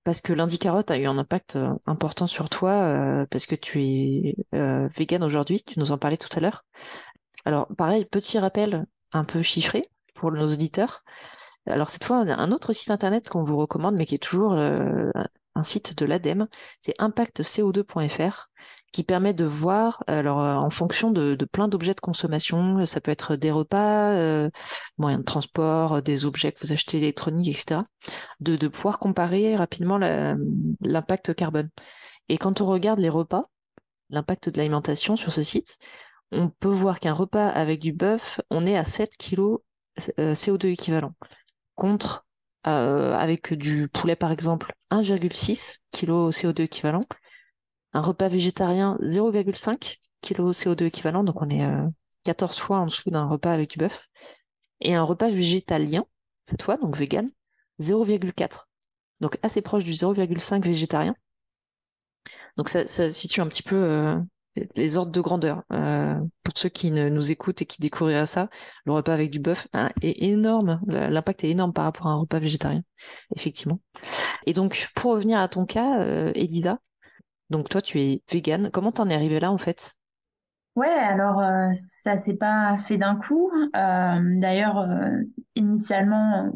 parce 0.04 0.22
que 0.22 0.34
lundi 0.34 0.58
carotte 0.60 0.92
a 0.92 0.98
eu 0.98 1.06
un 1.06 1.18
impact 1.18 1.56
euh, 1.56 1.74
important 1.86 2.28
sur 2.28 2.50
toi 2.50 2.72
euh, 2.72 3.26
parce 3.30 3.46
que 3.46 3.56
tu 3.56 3.84
es 3.84 4.36
euh, 4.56 4.88
vegan 4.96 5.24
aujourd'hui, 5.24 5.64
tu 5.64 5.80
nous 5.80 5.92
en 5.92 5.98
parlais 5.98 6.18
tout 6.18 6.30
à 6.36 6.40
l'heure. 6.40 6.66
Alors 7.46 7.68
pareil, 7.78 8.06
petit 8.06 8.40
rappel 8.40 8.86
un 9.14 9.24
peu 9.24 9.42
chiffré 9.42 9.84
pour 10.16 10.32
nos 10.32 10.52
auditeurs. 10.52 11.04
Alors 11.68 11.90
cette 11.90 12.04
fois, 12.04 12.18
on 12.18 12.28
a 12.28 12.36
un 12.36 12.52
autre 12.52 12.74
site 12.74 12.92
internet 12.92 13.30
qu'on 13.30 13.44
vous 13.44 13.58
recommande, 13.58 13.96
mais 13.96 14.06
qui 14.06 14.16
est 14.16 14.24
toujours 14.24 14.54
un 14.54 15.64
site 15.64 15.98
de 15.98 16.06
l'ADEME, 16.06 16.48
c'est 16.80 16.98
impactco2.fr 17.00 18.50
qui 18.92 19.04
permet 19.04 19.34
de 19.34 19.46
voir, 19.46 20.04
alors 20.08 20.42
euh, 20.42 20.56
en 20.56 20.70
fonction 20.70 21.12
de, 21.12 21.36
plein 21.52 21.68
d'objets 21.68 21.94
de 21.94 22.02
consommation, 22.02 22.86
ça 22.86 23.02
peut 23.02 23.12
être 23.12 23.36
des 23.36 23.52
repas, 23.52 24.12
euh, 24.12 24.50
moyens 24.98 25.22
de 25.22 25.26
transport, 25.26 26.02
des 26.02 26.26
objets 26.26 26.52
que 26.52 26.60
vous 26.66 26.74
achetez 26.74 26.98
électroniques, 26.98 27.48
etc., 27.48 27.82
de, 28.40 28.56
de 28.56 28.68
pouvoir 28.68 29.00
comparer 29.00 29.56
rapidement 29.56 29.98
l'impact 29.98 31.34
carbone. 31.34 31.70
Et 32.30 32.38
quand 32.38 32.62
on 32.62 32.66
regarde 32.66 33.00
les 33.00 33.10
repas, 33.10 33.44
l'impact 34.10 34.50
de 34.50 34.58
l'alimentation 34.58 35.16
sur 35.16 35.32
ce 35.32 35.44
site, 35.44 35.78
on 36.32 36.50
peut 36.50 36.70
voir 36.70 37.00
qu'un 37.00 37.14
repas 37.14 37.48
avec 37.48 37.80
du 37.80 37.94
bœuf, 37.94 38.42
on 38.50 38.66
est 38.66 38.78
à 38.78 38.86
7 38.86 39.18
kg 39.18 39.58
CO2 39.98 40.68
équivalent, 40.68 41.14
contre 41.76 42.26
euh, 42.68 43.14
avec 43.16 43.54
du 43.54 43.90
poulet 43.90 44.16
par 44.16 44.32
exemple 44.32 44.74
1,6 44.92 45.80
kg 45.92 46.30
CO2 46.30 46.62
équivalent, 46.62 47.04
un 47.94 48.02
repas 48.02 48.28
végétarien 48.28 48.98
0,5 49.02 50.00
kg 50.22 50.52
CO2 50.52 50.86
équivalent, 50.86 51.24
donc 51.24 51.42
on 51.42 51.50
est 51.50 51.68
14 52.24 52.58
euh, 52.58 52.62
fois 52.62 52.78
en 52.80 52.86
dessous 52.86 53.10
d'un 53.10 53.26
repas 53.26 53.52
avec 53.52 53.72
du 53.72 53.78
bœuf, 53.78 54.08
et 54.80 54.96
un 54.96 55.04
repas 55.04 55.30
végétalien, 55.30 56.06
cette 56.44 56.62
fois, 56.62 56.78
donc 56.78 56.98
vegan, 56.98 57.30
0,4. 57.80 58.68
Donc 59.20 59.38
assez 59.44 59.62
proche 59.62 59.84
du 59.84 59.94
0,5 59.94 60.64
végétarien. 60.64 61.16
Donc 62.58 62.70
ça, 62.70 62.88
ça, 62.88 63.10
situe 63.10 63.42
un 63.42 63.48
petit 63.48 63.64
peu 63.64 63.76
euh, 63.76 64.20
les 64.76 64.98
ordres 64.98 65.12
de 65.12 65.22
grandeur. 65.22 65.64
Euh, 65.72 66.20
pour 66.44 66.58
ceux 66.58 66.70
qui 66.70 66.92
nous 66.92 67.32
écoutent 67.32 67.62
et 67.62 67.66
qui 67.66 67.82
découvriraient 67.82 68.26
ça, 68.26 68.50
le 68.86 68.94
repas 68.94 69.14
avec 69.14 69.30
du 69.30 69.40
bœuf 69.40 69.68
hein, 69.74 69.92
est 70.02 70.24
énorme. 70.24 70.82
L'impact 70.88 71.44
est 71.44 71.50
énorme 71.50 71.72
par 71.72 71.86
rapport 71.86 72.08
à 72.08 72.12
un 72.12 72.18
repas 72.18 72.40
végétarien, 72.40 72.82
effectivement. 73.36 73.80
Et 74.46 74.54
donc, 74.54 74.90
pour 74.96 75.12
revenir 75.12 75.40
à 75.40 75.48
ton 75.48 75.66
cas, 75.66 76.04
Elisa, 76.34 76.80
donc 77.52 77.70
toi, 77.70 77.82
tu 77.84 78.00
es 78.02 78.24
végane. 78.32 78.72
Comment 78.72 78.92
t'en 78.92 79.10
es 79.10 79.14
arrivée 79.14 79.40
là 79.40 79.52
en 79.52 79.58
fait? 79.60 79.96
Ouais, 80.76 80.88
alors 80.88 81.40
euh, 81.42 81.70
ça 81.74 82.16
s'est 82.18 82.36
pas 82.38 82.78
fait 82.78 82.98
d'un 82.98 83.16
coup. 83.18 83.52
Euh, 83.76 84.40
d'ailleurs, 84.40 84.78
euh, 84.80 85.22
initialement, 85.56 86.54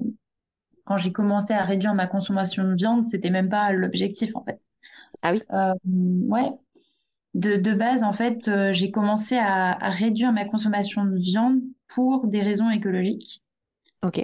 quand 0.86 0.97
j'ai 0.97 1.12
commencé 1.13 1.53
à 1.53 1.63
réduire 1.63 1.95
ma 1.95 2.08
consommation 2.08 2.63
de 2.65 2.75
viande, 2.75 3.05
c'était 3.05 3.31
même 3.31 3.49
pas 3.49 3.73
l'objectif 3.73 4.36
en 4.36 4.43
fait. 4.45 4.60
Ah 5.21 5.31
oui? 5.34 5.41
ouais. 5.86 6.51
De, 7.36 7.55
de 7.58 7.73
base, 7.73 8.03
en 8.03 8.13
fait, 8.13 8.49
j'ai 8.73 8.91
commencé 8.91 9.38
à, 9.38 9.73
à 9.73 9.89
réduire 9.89 10.34
ma 10.34 10.45
consommation 10.45 11.05
de 11.05 11.17
viande 11.17 11.62
pour 11.88 12.27
des 12.27 12.41
raisons 12.41 12.71
écologiques. 12.71 13.43
Ok. 14.01 14.17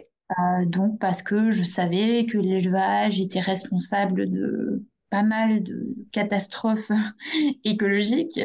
donc 0.66 1.00
parce 1.00 1.22
que 1.22 1.52
je 1.52 1.64
savais 1.64 2.26
que 2.26 2.38
l'élevage 2.38 3.20
était 3.20 3.40
responsable 3.40 4.30
de 4.30 4.84
pas 5.12 5.24
mal 5.24 5.62
de 5.62 5.94
catastrophes 6.12 6.92
écologiques. 7.64 8.40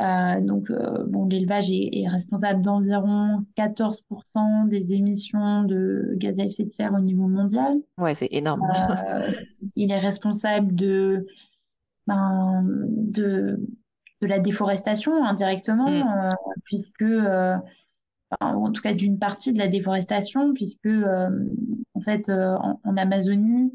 Euh, 0.00 0.40
donc, 0.42 0.70
euh, 0.70 1.04
bon, 1.08 1.26
l'élevage 1.26 1.70
est, 1.70 2.06
responsable 2.08 2.60
d'environ 2.60 3.46
14% 3.56 4.68
des 4.68 4.92
émissions 4.92 5.62
de 5.62 6.12
gaz 6.16 6.38
à 6.38 6.44
effet 6.44 6.64
de 6.64 6.70
serre 6.70 6.92
au 6.92 7.00
niveau 7.00 7.28
mondial. 7.28 7.78
Ouais, 7.96 8.14
c'est 8.14 8.28
énorme. 8.30 8.60
Euh, 8.62 9.32
il 9.74 9.90
est 9.90 9.98
responsable 9.98 10.74
de, 10.74 11.24
ben, 12.06 12.62
de, 12.66 13.58
de 14.20 14.26
la 14.26 14.38
déforestation 14.38 15.24
indirectement, 15.24 15.88
mm. 15.88 16.34
puisque, 16.64 17.04
en 18.40 18.72
tout 18.72 18.82
cas 18.82 18.92
d'une 18.92 19.18
partie 19.18 19.54
de 19.54 19.58
la 19.58 19.68
déforestation, 19.68 20.52
puisque, 20.52 20.88
en 20.88 22.00
fait, 22.00 22.28
en, 22.28 22.80
en 22.84 22.96
Amazonie, 22.98 23.72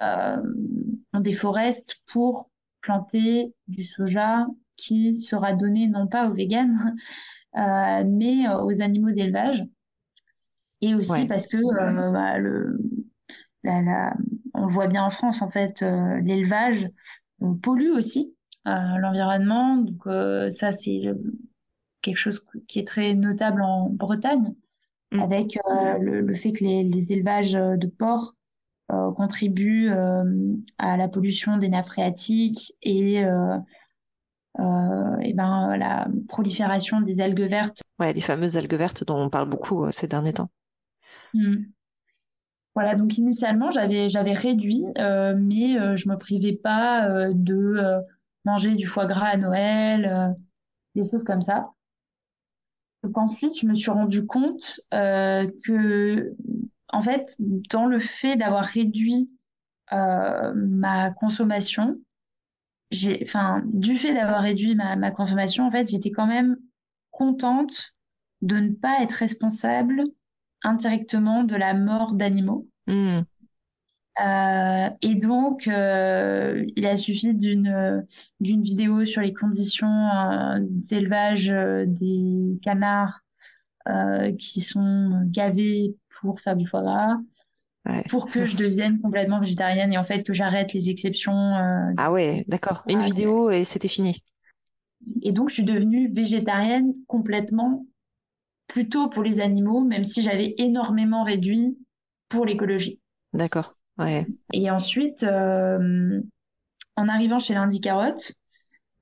on 0.00 1.20
déforeste 1.20 2.02
pour 2.06 2.50
planter 2.80 3.54
du 3.66 3.82
soja 3.82 4.46
qui 4.76 5.16
sera 5.16 5.54
donné 5.54 5.88
non 5.88 6.06
pas 6.06 6.28
aux 6.28 6.34
véganes, 6.34 6.96
euh, 7.56 8.04
mais 8.06 8.48
aux 8.48 8.82
animaux 8.82 9.12
d'élevage. 9.12 9.64
Et 10.80 10.94
aussi 10.94 11.26
parce 11.26 11.46
que 11.46 11.56
euh, 11.56 12.10
bah, 12.10 12.38
le, 12.38 12.78
on 13.64 14.66
le 14.66 14.72
voit 14.72 14.86
bien 14.86 15.04
en 15.04 15.10
France, 15.10 15.40
en 15.40 15.48
fait, 15.48 15.82
euh, 15.82 16.20
l'élevage 16.20 16.90
pollue 17.62 17.90
aussi 17.90 18.34
l'environnement. 18.66 19.76
Donc 19.76 20.04
ça, 20.50 20.72
c'est 20.72 21.02
quelque 22.00 22.16
chose 22.16 22.44
qui 22.66 22.78
est 22.78 22.88
très 22.88 23.14
notable 23.14 23.62
en 23.62 23.90
Bretagne, 23.90 24.54
mm. 25.12 25.20
avec 25.20 25.58
le, 26.00 26.34
fait 26.34 26.52
que 26.52 26.64
les 26.64 27.12
élevages 27.12 27.52
de 27.52 27.86
porcs 27.86 28.34
euh, 28.92 29.12
contribue 29.12 29.88
euh, 29.90 30.24
à 30.76 30.98
la 30.98 31.08
pollution 31.08 31.56
des 31.56 31.70
nappes 31.70 31.86
phréatiques 31.86 32.74
et, 32.82 33.24
euh, 33.24 33.56
et 35.22 35.32
ben, 35.32 35.74
la 35.78 36.06
prolifération 36.28 37.00
des 37.00 37.22
algues 37.22 37.48
vertes. 37.48 37.80
Ouais, 37.98 38.12
les 38.12 38.20
fameuses 38.20 38.58
algues 38.58 38.74
vertes 38.74 39.02
dont 39.02 39.16
on 39.16 39.30
parle 39.30 39.48
beaucoup 39.48 39.90
ces 39.90 40.06
derniers 40.06 40.34
temps. 40.34 40.50
Mmh. 41.32 41.64
Voilà, 42.74 42.94
donc 42.94 43.16
initialement, 43.16 43.70
j'avais, 43.70 44.10
j'avais 44.10 44.34
réduit, 44.34 44.84
mais 44.96 45.96
je 45.96 46.08
me 46.08 46.18
privais 46.18 46.56
pas 46.56 47.32
de 47.32 48.02
manger 48.44 48.74
du 48.74 48.86
foie 48.86 49.06
gras 49.06 49.28
à 49.28 49.36
Noël, 49.38 50.34
des 50.94 51.08
choses 51.08 51.24
comme 51.24 51.40
ça. 51.40 51.70
Donc 53.02 53.16
ensuite, 53.16 53.58
je 53.58 53.66
me 53.66 53.74
suis 53.74 53.92
rendu 53.92 54.26
compte 54.26 54.80
que 54.90 56.34
en 56.94 57.02
fait, 57.02 57.36
dans 57.70 57.86
le 57.86 57.98
fait 57.98 58.36
d'avoir 58.36 58.64
réduit 58.64 59.30
ma 59.92 61.10
consommation, 61.12 61.98
j'ai, 62.90 63.20
enfin, 63.22 63.62
du 63.66 63.96
fait 63.96 64.14
d'avoir 64.14 64.42
réduit 64.42 64.74
ma, 64.74 64.96
ma 64.96 65.10
consommation, 65.10 65.66
en 65.66 65.70
fait, 65.70 65.88
j'étais 65.88 66.10
quand 66.10 66.26
même 66.26 66.56
contente 67.10 67.94
de 68.42 68.56
ne 68.56 68.72
pas 68.72 69.02
être 69.02 69.12
responsable 69.12 70.04
indirectement 70.62 71.44
de 71.44 71.56
la 71.56 71.74
mort 71.74 72.14
d'animaux. 72.14 72.66
Hmm. 72.86 73.22
Euh, 74.20 74.90
et 75.02 75.14
donc, 75.16 75.66
euh, 75.66 76.64
il 76.76 76.86
a 76.86 76.96
suffi 76.96 77.34
d'une 77.34 78.06
d'une 78.40 78.62
vidéo 78.62 79.04
sur 79.04 79.22
les 79.22 79.32
conditions 79.32 80.08
euh, 80.08 80.58
d'élevage 80.60 81.52
des 81.88 82.58
canards 82.62 83.23
qui 84.38 84.60
sont 84.60 85.22
gavés 85.26 85.94
pour 86.20 86.40
faire 86.40 86.56
du 86.56 86.64
foie 86.66 86.82
gras, 86.82 87.16
pour 88.08 88.30
que 88.30 88.46
je 88.46 88.56
devienne 88.56 89.00
complètement 89.00 89.40
végétarienne 89.40 89.92
et 89.92 89.98
en 89.98 90.04
fait 90.04 90.22
que 90.22 90.32
j'arrête 90.32 90.72
les 90.72 90.88
exceptions. 90.88 91.32
ah 91.96 92.12
ouais, 92.12 92.44
d'accord. 92.48 92.82
Une 92.88 93.02
vidéo 93.02 93.50
et 93.50 93.64
c'était 93.64 93.88
fini. 93.88 94.22
Et 95.22 95.32
donc, 95.32 95.48
je 95.48 95.54
suis 95.54 95.64
devenue 95.64 96.08
végétarienne 96.08 96.94
complètement 97.06 97.86
plutôt 98.66 99.08
pour 99.08 99.22
les 99.22 99.40
animaux, 99.40 99.82
même 99.84 100.04
si 100.04 100.22
j'avais 100.22 100.54
énormément 100.58 101.24
réduit 101.24 101.78
pour 102.28 102.46
l'écologie. 102.46 103.00
D'accord. 103.32 103.76
Ouais. 103.98 104.26
Et 104.52 104.70
ensuite, 104.70 105.22
euh, 105.22 106.20
en 106.96 107.08
arrivant 107.08 107.38
chez 107.38 107.54
Lundi 107.54 107.80
Carotte, 107.80 108.32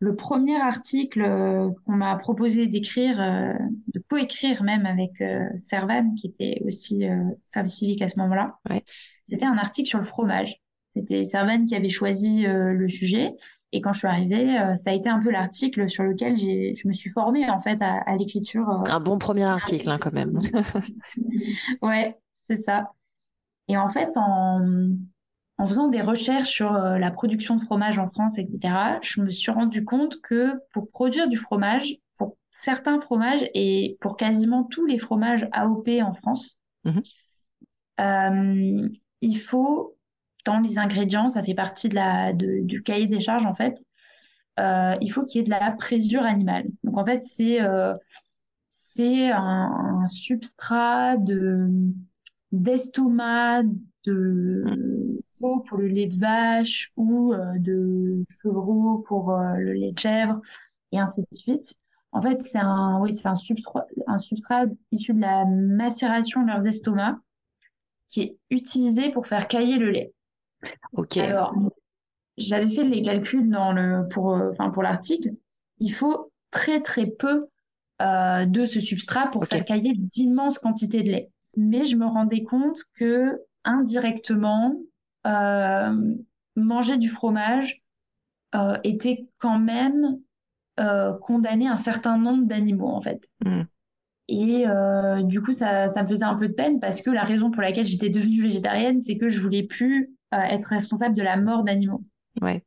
le 0.03 0.17
premier 0.17 0.61
article 0.61 1.23
euh, 1.23 1.71
qu'on 1.87 1.93
m'a 1.93 2.17
proposé 2.17 2.67
d'écrire, 2.67 3.21
euh, 3.21 3.53
de 3.95 4.03
coécrire 4.09 4.65
même 4.65 4.85
avec 4.85 5.23
Servan, 5.57 6.15
qui 6.17 6.27
était 6.27 6.61
aussi 6.67 7.05
service 7.49 7.77
civique 7.77 8.03
à 8.03 8.09
ce 8.09 8.19
moment-là, 8.19 8.59
c'était 9.25 9.47
un 9.47 9.57
article 9.57 9.89
sur 9.89 10.01
le 10.01 10.05
fromage. 10.05 10.57
C'était 10.97 11.25
Servan 11.25 11.65
qui 11.65 11.77
avait 11.77 11.89
choisi 11.89 12.43
le 12.47 12.89
sujet. 12.89 13.35
Et 13.71 13.81
quand 13.81 13.93
je 13.93 14.01
suis 14.01 14.09
arrivée, 14.09 14.59
ça 14.75 14.91
a 14.91 14.93
été 14.93 15.09
un 15.09 15.21
peu 15.21 15.31
l'article 15.31 15.89
sur 15.89 16.03
lequel 16.03 16.37
je 16.37 16.87
me 16.87 16.93
suis 16.93 17.11
formée 17.11 17.49
en 17.49 17.61
fait 17.61 17.79
à, 17.81 18.17
l'écriture. 18.17 18.69
Un 18.69 19.01
bon 19.01 19.19
premier 19.19 19.45
article 19.45 19.89
hein, 19.89 19.99
quand 19.99 20.13
même. 20.13 20.33
ouais, 21.83 22.19
c'est 22.35 22.57
ça. 22.57 22.91
Et 23.69 23.77
en 23.77 23.89
fait, 23.89 24.11
en, 24.17 24.91
en 25.63 25.67
faisant 25.67 25.87
des 25.87 26.01
recherches 26.01 26.49
sur 26.49 26.75
euh, 26.75 26.99
la 26.99 27.13
production 27.13 27.55
de 27.55 27.63
fromage 27.63 27.97
en 27.97 28.09
France, 28.09 28.37
etc., 28.37 28.99
je 29.01 29.21
me 29.21 29.31
suis 29.31 29.53
rendu 29.53 29.85
compte 29.85 30.21
que 30.21 30.55
pour 30.73 30.91
produire 30.91 31.29
du 31.29 31.37
fromage, 31.37 31.99
pour 32.19 32.37
certains 32.51 32.99
fromages 32.99 33.49
et 33.55 33.97
pour 34.01 34.17
quasiment 34.17 34.65
tous 34.65 34.87
les 34.87 34.99
fromages 34.99 35.47
AOP 35.53 35.89
en 36.03 36.15
France, 36.15 36.59
mhm. 36.83 37.03
euh, 38.01 38.89
il 39.21 39.39
faut, 39.39 39.97
dans 40.45 40.59
les 40.59 40.81
ingrédients, 40.81 41.29
ça 41.29 41.45
fait 41.45 41.55
partie 41.55 41.89
de 41.89 41.95
la, 41.95 42.33
du 42.33 42.83
cahier 42.83 43.07
des 43.07 43.21
charges 43.21 43.47
en 43.47 43.55
fait, 43.55 43.85
euh, 44.59 44.97
il 45.01 45.13
faut 45.13 45.25
qu'il 45.25 45.39
y 45.39 45.41
ait 45.43 45.45
de 45.45 45.51
la 45.51 45.71
présure 45.71 46.25
animale. 46.25 46.65
Donc 46.83 46.99
en 46.99 47.05
fait, 47.05 47.23
c'est 47.23 47.61
c'est 48.69 49.31
un, 49.31 50.07
substrat 50.09 51.19
de 51.19 51.69
d'estomac, 52.51 53.63
de 53.63 53.71
veau 54.11 55.61
pour 55.61 55.79
le 55.79 55.89
lait 55.89 56.07
de 56.07 56.19
vache 56.19 56.93
ou 56.97 57.33
euh, 57.33 57.59
de 57.59 58.25
chevreau 58.29 58.99
pour 59.07 59.31
euh, 59.31 59.55
le 59.57 59.73
lait 59.73 59.93
de 59.93 59.99
chèvre 59.99 60.41
et 60.93 60.99
ainsi 60.99 61.23
de 61.23 61.37
suite. 61.37 61.75
En 62.13 62.21
fait, 62.21 62.43
c'est 62.43 62.59
un, 62.59 63.01
oui, 63.01 63.15
c'est 63.15 63.29
un 63.29 63.35
substrat, 63.35 63.87
un 64.07 64.19
substrat 64.19 64.67
issu 64.91 65.15
de 65.15 65.21
la 65.21 65.45
macération 65.47 66.43
de 66.43 66.49
leurs 66.49 66.67
estomacs 66.67 67.17
qui 68.09 68.21
est 68.21 68.37
utilisé 68.51 69.11
pour 69.11 69.27
faire 69.27 69.49
cailler 69.49 69.79
le 69.79 69.91
lait. 69.91 70.13
Ok. 70.93 71.17
Alors, 71.17 71.55
j'avais 72.37 72.69
fait 72.69 72.85
les 72.85 73.03
calculs 73.03 73.49
dans 73.49 73.73
le, 73.73 74.07
pour, 74.09 74.35
euh, 74.35 74.51
enfin, 74.51 74.71
pour 74.71 74.83
l'article. 74.83 75.31
Il 75.79 75.93
faut 75.93 76.31
très 76.51 76.81
très 76.81 77.07
peu 77.07 77.47
de 78.01 78.67
ce 78.67 78.81
substrat 78.81 79.29
pour 79.29 79.47
faire 79.47 79.65
cailler 79.65 79.93
d'immenses 79.95 80.59
quantités 80.59 81.05
de 81.05 81.11
lait 81.11 81.31
mais 81.57 81.87
je 81.87 81.97
me 81.97 82.07
rendais 82.07 82.43
compte 82.43 82.83
que 82.95 83.41
indirectement, 83.65 84.77
euh, 85.27 86.15
manger 86.57 86.97
du 86.97 87.09
fromage 87.09 87.79
euh, 88.55 88.77
était 88.85 89.29
quand 89.39 89.59
même 89.59 90.19
euh, 90.81 91.13
condamné 91.21 91.69
un 91.69 91.77
certain 91.77 92.19
nombre 92.19 92.47
d'animaux 92.47 92.89
en 92.89 93.01
fait. 93.01 93.29
Hmm. 93.45 93.63
Et 94.29 94.65
du 95.25 95.43
coup, 95.43 95.53
ça, 95.53 95.91
ça, 95.91 96.03
me 96.03 96.07
faisait 96.07 96.25
un 96.25 96.37
peu 96.37 96.49
de 96.49 96.55
peine 96.55 96.81
parce 96.81 97.03
que 97.03 97.11
la 97.11 97.25
raison 97.25 97.51
pour 97.51 97.61
laquelle 97.61 97.85
j'étais 97.85 98.09
devenue 98.09 98.41
végétarienne, 98.41 99.03
c'est 99.03 99.19
que 99.19 99.29
je 99.29 99.39
voulais 99.41 99.65
plus 99.65 100.15
être 100.33 100.69
responsable 100.69 101.15
de 101.15 101.21
la 101.21 101.37
mort 101.37 101.65
d'animaux. 101.65 102.03
Ouais. 102.41 102.65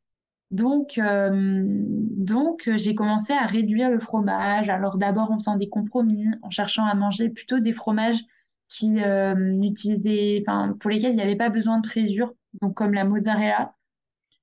Donc, 0.51 0.99
donc 0.99 2.69
j'ai 2.75 2.93
commencé 2.93 3.33
à 3.33 3.45
réduire 3.45 3.89
le 3.89 3.99
fromage. 3.99 4.69
Alors 4.69 4.97
d'abord 4.97 5.31
en 5.31 5.39
faisant 5.39 5.55
des 5.55 5.69
compromis, 5.69 6.27
en 6.43 6.51
cherchant 6.51 6.85
à 6.85 6.93
manger 6.93 7.29
plutôt 7.29 7.59
des 7.59 7.73
fromages 7.73 8.21
qui 8.67 9.01
euh, 9.03 9.69
enfin 10.41 10.75
pour 10.79 10.89
lesquels 10.89 11.11
il 11.11 11.15
n'y 11.15 11.21
avait 11.21 11.35
pas 11.35 11.49
besoin 11.49 11.79
de 11.79 11.87
présure, 11.87 12.33
donc 12.61 12.75
comme 12.75 12.93
la 12.93 13.05
mozzarella. 13.05 13.73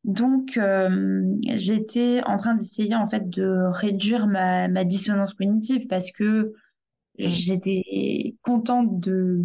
Donc 0.05 0.57
euh, 0.57 1.23
j'étais 1.49 2.23
en 2.25 2.37
train 2.37 2.55
d'essayer 2.55 2.97
en 2.97 3.07
fait 3.07 3.31
de 3.31 3.69
réduire 3.69 4.27
ma, 4.27 4.69
ma 4.69 4.85
dissonance 4.85 5.35
cognitive 5.35 5.87
parce 5.87 6.11
que 6.11 6.53
j'étais 7.19 8.37
contente 8.43 8.99
de 8.99 9.43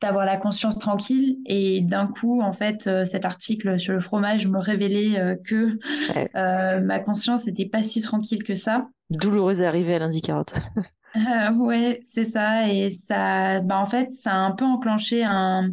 d'avoir 0.00 0.26
la 0.26 0.36
conscience 0.36 0.78
tranquille 0.78 1.38
et 1.46 1.80
d'un 1.80 2.08
coup 2.08 2.42
en 2.42 2.52
fait 2.52 2.88
euh, 2.88 3.04
cet 3.04 3.24
article 3.24 3.78
sur 3.78 3.92
le 3.92 4.00
fromage 4.00 4.48
me 4.48 4.58
révélait 4.58 5.18
euh, 5.18 5.36
que 5.36 5.78
ma 6.80 6.98
conscience 6.98 7.46
n'était 7.46 7.66
pas 7.66 7.82
si 7.82 8.00
tranquille 8.00 8.42
que 8.44 8.54
ça. 8.54 8.88
Douloureuse 9.10 9.62
arrivée 9.62 9.94
à 9.94 9.98
lundi 10.00 10.22
carotte. 10.22 10.54
Euh, 11.16 11.52
ouais, 11.54 12.00
c'est 12.02 12.24
ça. 12.24 12.68
Et 12.68 12.90
ça, 12.90 13.60
bah, 13.60 13.78
en 13.78 13.86
fait, 13.86 14.12
ça 14.14 14.32
a 14.32 14.36
un 14.36 14.52
peu 14.52 14.64
enclenché 14.64 15.24
un, 15.24 15.70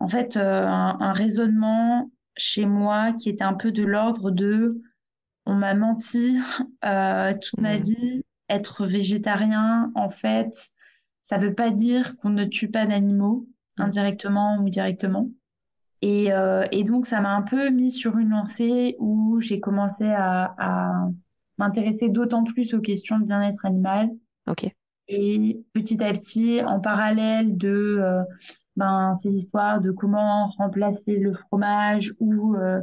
en 0.00 0.08
fait, 0.08 0.36
euh, 0.36 0.66
un, 0.66 1.12
raisonnement 1.12 2.10
chez 2.36 2.66
moi 2.66 3.12
qui 3.12 3.30
était 3.30 3.44
un 3.44 3.54
peu 3.54 3.72
de 3.72 3.82
l'ordre 3.84 4.30
de 4.30 4.82
on 5.46 5.54
m'a 5.54 5.74
menti 5.74 6.36
euh, 6.84 7.32
toute 7.32 7.60
ma 7.60 7.78
mmh. 7.78 7.82
vie. 7.82 8.22
Être 8.50 8.86
végétarien, 8.86 9.90
en 9.94 10.10
fait, 10.10 10.52
ça 11.22 11.38
veut 11.38 11.54
pas 11.54 11.70
dire 11.70 12.16
qu'on 12.18 12.28
ne 12.28 12.44
tue 12.44 12.70
pas 12.70 12.84
d'animaux, 12.84 13.48
mmh. 13.78 13.82
indirectement 13.82 14.58
ou 14.58 14.68
directement. 14.68 15.30
Et, 16.02 16.28
et 16.70 16.84
donc, 16.84 17.06
ça 17.06 17.22
m'a 17.22 17.34
un 17.34 17.40
peu 17.40 17.70
mis 17.70 17.90
sur 17.90 18.18
une 18.18 18.28
lancée 18.28 18.94
où 18.98 19.40
j'ai 19.40 19.58
commencé 19.58 20.04
à, 20.04 20.54
à 20.58 21.08
m'intéresser 21.56 22.10
d'autant 22.10 22.44
plus 22.44 22.74
aux 22.74 22.82
questions 22.82 23.18
de 23.18 23.24
bien-être 23.24 23.64
animal 23.64 24.10
Ok. 24.46 24.70
Et 25.08 25.62
petit 25.72 26.02
à 26.02 26.12
petit, 26.12 26.62
en 26.62 26.80
parallèle 26.80 27.56
de 27.56 27.98
euh, 28.00 28.22
ben, 28.76 29.12
ces 29.14 29.34
histoires 29.34 29.80
de 29.80 29.90
comment 29.90 30.46
remplacer 30.46 31.18
le 31.18 31.32
fromage 31.34 32.14
ou 32.20 32.54
euh, 32.56 32.80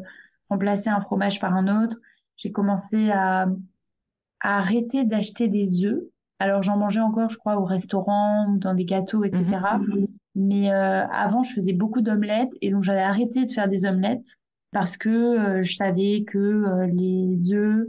remplacer 0.50 0.90
un 0.90 1.00
fromage 1.00 1.40
par 1.40 1.56
un 1.56 1.84
autre, 1.84 1.98
j'ai 2.38 2.52
commencé 2.52 3.10
à, 3.10 3.48
à 4.40 4.58
arrêter 4.58 5.04
d'acheter 5.04 5.48
des 5.48 5.86
œufs. 5.86 6.04
Alors 6.40 6.62
j'en 6.62 6.78
mangeais 6.78 7.02
encore, 7.02 7.30
je 7.30 7.38
crois, 7.38 7.58
au 7.58 7.66
restaurant 7.66 8.48
ou 8.50 8.58
dans 8.58 8.74
des 8.74 8.86
gâteaux, 8.86 9.24
etc. 9.24 9.44
Mhm. 9.80 10.08
Mais 10.36 10.72
euh, 10.72 11.06
avant, 11.08 11.44
je 11.44 11.54
faisais 11.54 11.74
beaucoup 11.74 12.02
d'omelettes 12.02 12.54
et 12.62 12.72
donc 12.72 12.84
j'avais 12.84 13.02
arrêté 13.02 13.46
de 13.46 13.52
faire 13.52 13.68
des 13.68 13.86
omelettes 13.86 14.38
parce 14.72 14.96
que 14.96 15.62
je 15.62 15.76
savais 15.76 16.24
que 16.26 16.86
les 16.94 17.52
œufs 17.52 17.88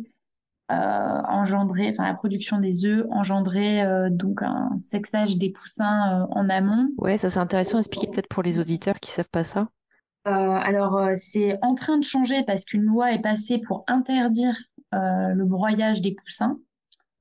engendrer, 0.68 1.88
enfin 1.90 2.04
la 2.04 2.14
production 2.14 2.58
des 2.58 2.84
œufs 2.84 3.04
engendrait 3.10 3.84
euh, 3.84 4.08
donc 4.10 4.42
un 4.42 4.76
sexage 4.78 5.36
des 5.36 5.50
poussins 5.50 6.22
euh, 6.22 6.26
en 6.30 6.48
amont. 6.48 6.88
Ouais, 6.98 7.16
ça 7.18 7.30
c'est 7.30 7.38
intéressant. 7.38 7.78
Expliquer 7.78 8.08
peut-être 8.08 8.28
pour 8.28 8.42
les 8.42 8.60
auditeurs 8.60 9.00
qui 9.00 9.10
savent 9.10 9.28
pas 9.30 9.44
ça. 9.44 9.68
alors 10.24 11.08
c'est 11.14 11.58
en 11.62 11.74
train 11.74 11.98
de 11.98 12.04
changer 12.04 12.42
parce 12.44 12.64
qu'une 12.64 12.84
loi 12.84 13.12
est 13.12 13.22
passée 13.22 13.58
pour 13.58 13.84
interdire 13.86 14.56
le 14.92 15.44
broyage 15.44 16.00
des 16.00 16.14
poussins 16.14 16.58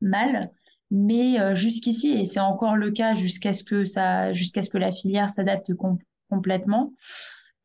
mâles. 0.02 0.52
Mais 0.94 1.56
jusqu'ici, 1.56 2.12
et 2.12 2.26
c'est 2.26 2.42
encore 2.42 2.76
le 2.76 2.92
cas 2.92 3.14
jusqu'à 3.14 3.54
ce 3.54 3.64
que 3.64 3.86
ça, 3.86 4.34
jusqu'à 4.34 4.62
ce 4.62 4.70
que 4.70 4.78
la 4.78 4.92
filière 4.92 5.30
s'adapte 5.30 5.72
complètement. 6.30 6.94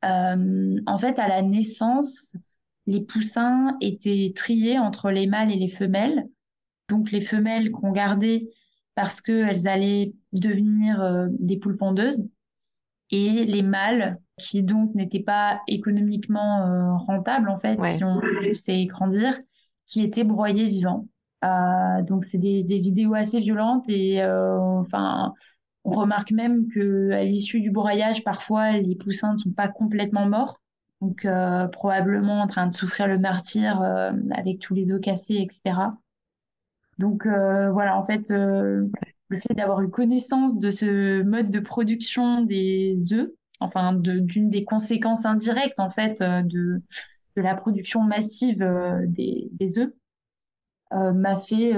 en 0.02 0.98
fait, 0.98 1.18
à 1.18 1.28
la 1.28 1.42
naissance, 1.42 2.36
les 2.86 3.00
poussins 3.00 3.76
étaient 3.80 4.32
triés 4.34 4.78
entre 4.78 5.10
les 5.10 5.26
mâles 5.26 5.50
et 5.50 5.56
les 5.56 5.68
femelles. 5.68 6.28
Donc 6.88 7.10
les 7.10 7.20
femelles 7.20 7.70
qu'on 7.72 7.90
gardait 7.90 8.48
parce 8.94 9.20
qu'elles 9.20 9.66
allaient 9.66 10.14
devenir 10.32 11.00
euh, 11.00 11.26
des 11.30 11.58
poules 11.58 11.76
pondeuses 11.76 12.26
et 13.10 13.44
les 13.44 13.62
mâles 13.62 14.18
qui 14.38 14.62
donc 14.62 14.94
n'étaient 14.94 15.22
pas 15.22 15.60
économiquement 15.68 16.62
euh, 16.62 16.96
rentables 16.96 17.48
en 17.48 17.56
fait 17.56 17.82
si 17.84 18.04
on 18.04 18.20
les 18.20 18.86
grandir, 18.86 19.38
qui 19.86 20.02
étaient 20.02 20.24
broyés 20.24 20.66
vivants. 20.66 21.06
Euh, 21.44 22.02
donc 22.02 22.24
c'est 22.24 22.38
des, 22.38 22.62
des, 22.62 22.78
vidéos 22.80 23.14
assez 23.14 23.40
violentes 23.40 23.84
et 23.88 24.24
enfin 24.24 25.34
on 25.84 25.90
remarque 25.90 26.32
même 26.32 26.66
que 26.66 27.10
à 27.10 27.24
l'issue 27.24 27.60
du 27.60 27.70
broyage 27.70 28.24
parfois 28.24 28.72
les 28.72 28.96
poussins 28.96 29.34
ne 29.34 29.38
sont 29.38 29.50
pas 29.50 29.68
complètement 29.68 30.26
morts 30.26 30.60
Donc, 31.02 31.24
euh, 31.24 31.68
probablement 31.68 32.40
en 32.40 32.46
train 32.46 32.66
de 32.66 32.72
souffrir 32.72 33.06
le 33.06 33.18
martyr 33.18 33.80
euh, 33.82 34.12
avec 34.34 34.58
tous 34.60 34.74
les 34.74 34.92
os 34.92 35.00
cassés, 35.00 35.36
etc. 35.36 35.98
Donc, 36.98 37.26
euh, 37.26 37.70
voilà, 37.72 37.96
en 37.98 38.04
fait, 38.04 38.30
euh, 38.30 38.86
le 39.28 39.38
fait 39.40 39.54
d'avoir 39.54 39.82
eu 39.82 39.90
connaissance 39.90 40.58
de 40.58 40.70
ce 40.70 41.22
mode 41.22 41.50
de 41.50 41.60
production 41.60 42.42
des 42.42 42.98
œufs, 43.12 43.30
enfin, 43.60 43.92
de- 43.94 44.20
d'une 44.20 44.50
des 44.50 44.64
conséquences 44.64 45.26
indirectes, 45.26 45.80
en 45.80 45.90
fait, 45.90 46.20
euh, 46.22 46.42
de, 46.42 46.82
de 47.36 47.42
la 47.42 47.54
production 47.56 48.02
massive 48.02 48.62
euh, 48.62 49.04
des, 49.06 49.48
des 49.52 49.78
œufs, 49.78 49.92
euh, 50.92 51.12
m'a 51.12 51.36
fait 51.36 51.74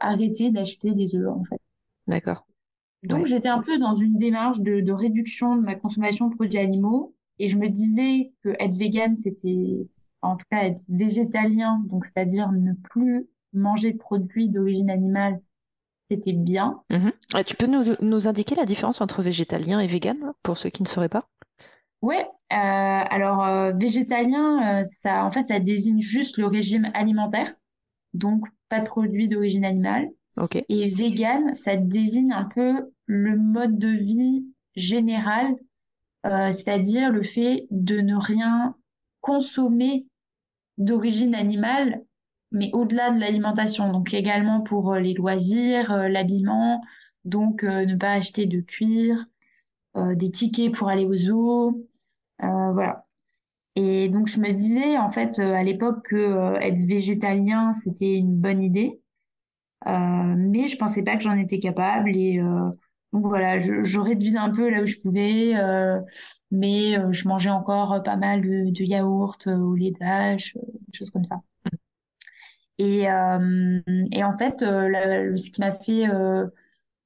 arrêter 0.00 0.50
d'acheter 0.50 0.92
des 0.94 1.14
œufs, 1.16 1.28
en 1.28 1.42
fait. 1.44 1.60
D'accord. 2.06 2.44
Donc, 3.02 3.26
Ouais. 3.26 3.26
j'étais 3.26 3.48
un 3.50 3.60
peu 3.60 3.78
dans 3.78 3.94
une 3.94 4.16
démarche 4.16 4.60
de, 4.60 4.80
de 4.80 4.92
réduction 4.92 5.56
de 5.56 5.60
ma 5.62 5.74
consommation 5.74 6.28
de 6.28 6.34
produits 6.34 6.58
animaux 6.58 7.14
et 7.40 7.48
je 7.48 7.56
me 7.56 7.68
disais 7.70 8.32
que 8.44 8.50
être 8.60 8.74
vegan, 8.74 9.16
c'était, 9.16 9.88
en 10.20 10.36
tout 10.36 10.44
cas, 10.50 10.64
être 10.64 10.82
végétalien, 10.88 11.82
donc 11.86 12.04
c'est-à-dire 12.04 12.52
ne 12.52 12.74
plus 12.74 13.26
manger 13.54 13.92
de 13.92 13.98
produits 13.98 14.50
d'origine 14.50 14.90
animale, 14.90 15.40
c'était 16.10 16.34
bien. 16.34 16.82
Mhm. 16.90 17.12
Tu 17.46 17.56
peux 17.56 17.66
nous, 17.66 17.96
nous 18.02 18.28
indiquer 18.28 18.54
la 18.54 18.66
différence 18.66 19.00
entre 19.00 19.22
végétalien 19.22 19.80
et 19.80 19.86
vegan 19.86 20.34
pour 20.42 20.58
ceux 20.58 20.68
qui 20.68 20.82
ne 20.82 20.88
sauraient 20.88 21.08
pas? 21.08 21.28
Ouais, 22.02 22.24
euh, 22.24 22.26
alors 22.50 23.42
euh, 23.42 23.72
végétalien, 23.72 24.80
euh, 24.80 24.84
ça, 24.84 25.24
en 25.24 25.30
fait, 25.30 25.48
ça 25.48 25.60
désigne 25.60 26.00
juste 26.02 26.36
le 26.36 26.46
régime 26.46 26.90
alimentaire, 26.92 27.54
donc 28.12 28.46
pas 28.68 28.80
de 28.80 28.86
produits 28.86 29.28
d'origine 29.28 29.64
animale. 29.64 30.08
Ok. 30.36 30.62
Et 30.68 30.88
vegan, 30.88 31.54
ça 31.54 31.76
désigne 31.76 32.32
un 32.32 32.44
peu 32.44 32.92
le 33.06 33.36
mode 33.36 33.78
de 33.78 33.88
vie 33.88 34.44
général 34.76 35.56
euh, 36.26 36.52
c'est-à-dire 36.52 37.10
le 37.10 37.22
fait 37.22 37.66
de 37.70 38.00
ne 38.00 38.14
rien 38.14 38.76
consommer 39.20 40.06
d'origine 40.78 41.34
animale, 41.34 42.02
mais 42.52 42.70
au-delà 42.72 43.10
de 43.10 43.20
l'alimentation. 43.20 43.90
Donc 43.90 44.12
également 44.12 44.60
pour 44.60 44.92
euh, 44.92 45.00
les 45.00 45.14
loisirs, 45.14 45.92
euh, 45.92 46.08
l'habillement, 46.08 46.82
donc 47.24 47.62
ne 47.64 47.94
pas 47.96 48.12
acheter 48.12 48.46
de 48.46 48.60
cuir, 48.60 49.26
des 49.94 50.30
tickets 50.30 50.72
pour 50.72 50.88
aller 50.88 51.04
aux 51.04 51.16
zoos, 51.16 51.86
voilà. 52.38 53.06
Et 53.76 54.08
donc 54.08 54.26
je 54.26 54.40
me 54.40 54.52
disais 54.52 54.96
en 54.96 55.10
fait 55.10 55.38
à 55.38 55.62
l'époque 55.62 56.06
que 56.06 56.56
être 56.62 56.78
végétalien 56.78 57.74
c'était 57.74 58.14
une 58.14 58.34
bonne 58.36 58.62
idée. 58.62 59.02
Mais 59.84 60.66
je 60.66 60.78
pensais 60.78 61.04
pas 61.04 61.16
que 61.16 61.22
j'en 61.22 61.36
étais 61.36 61.58
capable 61.58 62.16
et 62.16 62.40
donc 63.12 63.26
voilà, 63.26 63.58
je, 63.58 63.82
je 63.84 63.98
réduisais 64.00 64.38
un 64.38 64.50
peu 64.50 64.70
là 64.70 64.82
où 64.82 64.86
je 64.86 64.96
pouvais, 64.96 65.56
euh, 65.56 66.00
mais 66.52 66.96
euh, 66.98 67.10
je 67.12 67.26
mangeais 67.28 67.50
encore 67.50 68.02
pas 68.04 68.16
mal 68.16 68.40
de, 68.42 68.70
de 68.70 68.84
yaourts 68.84 69.38
euh, 69.48 69.56
au 69.56 69.74
lait 69.74 69.92
euh, 70.02 70.36
des 70.36 70.96
choses 70.98 71.10
comme 71.10 71.24
ça. 71.24 71.40
Et, 72.78 73.08
euh, 73.10 73.80
en 74.22 74.38
fait, 74.38 74.62
euh, 74.62 75.36
ce 75.36 75.50
qui 75.50 75.60
m'a 75.60 75.72
fait 75.72 76.08
euh, 76.08 76.46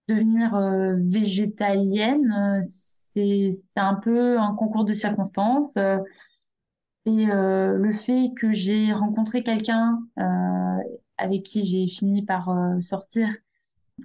devenir 0.08 0.54
euh, 0.56 0.96
végétalienne, 1.00 2.32
euh, 2.32 2.60
c'est 2.64 3.50
un 3.76 3.94
peu 3.96 4.38
un 4.40 4.54
concours 4.54 4.84
de 4.84 4.92
circonstances. 4.94 5.76
euh, 5.78 5.98
et 7.06 7.26
euh, 7.30 7.76
le 7.78 7.92
fait 7.94 8.32
que 8.36 8.52
j'ai 8.52 8.92
rencontré 8.92 9.42
quelqu'un 9.42 10.00
euh, 10.18 10.78
avec 11.18 11.42
qui 11.44 11.62
j'ai 11.64 11.86
fini 11.88 12.24
par 12.24 12.48
euh, 12.50 12.80
sortir 12.80 13.28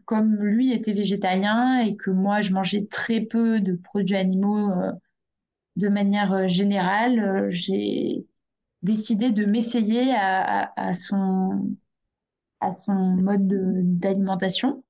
comme 0.05 0.35
lui 0.37 0.73
était 0.73 0.93
végétalien 0.93 1.79
et 1.79 1.95
que 1.95 2.11
moi 2.11 2.41
je 2.41 2.53
mangeais 2.53 2.85
très 2.87 3.21
peu 3.21 3.59
de 3.59 3.73
produits 3.75 4.15
animaux 4.17 4.71
euh, 4.71 4.91
de 5.77 5.89
manière 5.89 6.33
euh, 6.33 6.47
générale, 6.47 7.19
euh, 7.19 7.47
j'ai 7.49 8.25
décidé 8.83 9.31
de 9.31 9.45
m'essayer 9.45 10.13
à, 10.15 10.93
son, 10.93 11.75
à 12.61 12.71
son 12.71 12.93
mode 12.93 13.47
de- 13.47 13.81
d'alimentation. 13.83 14.83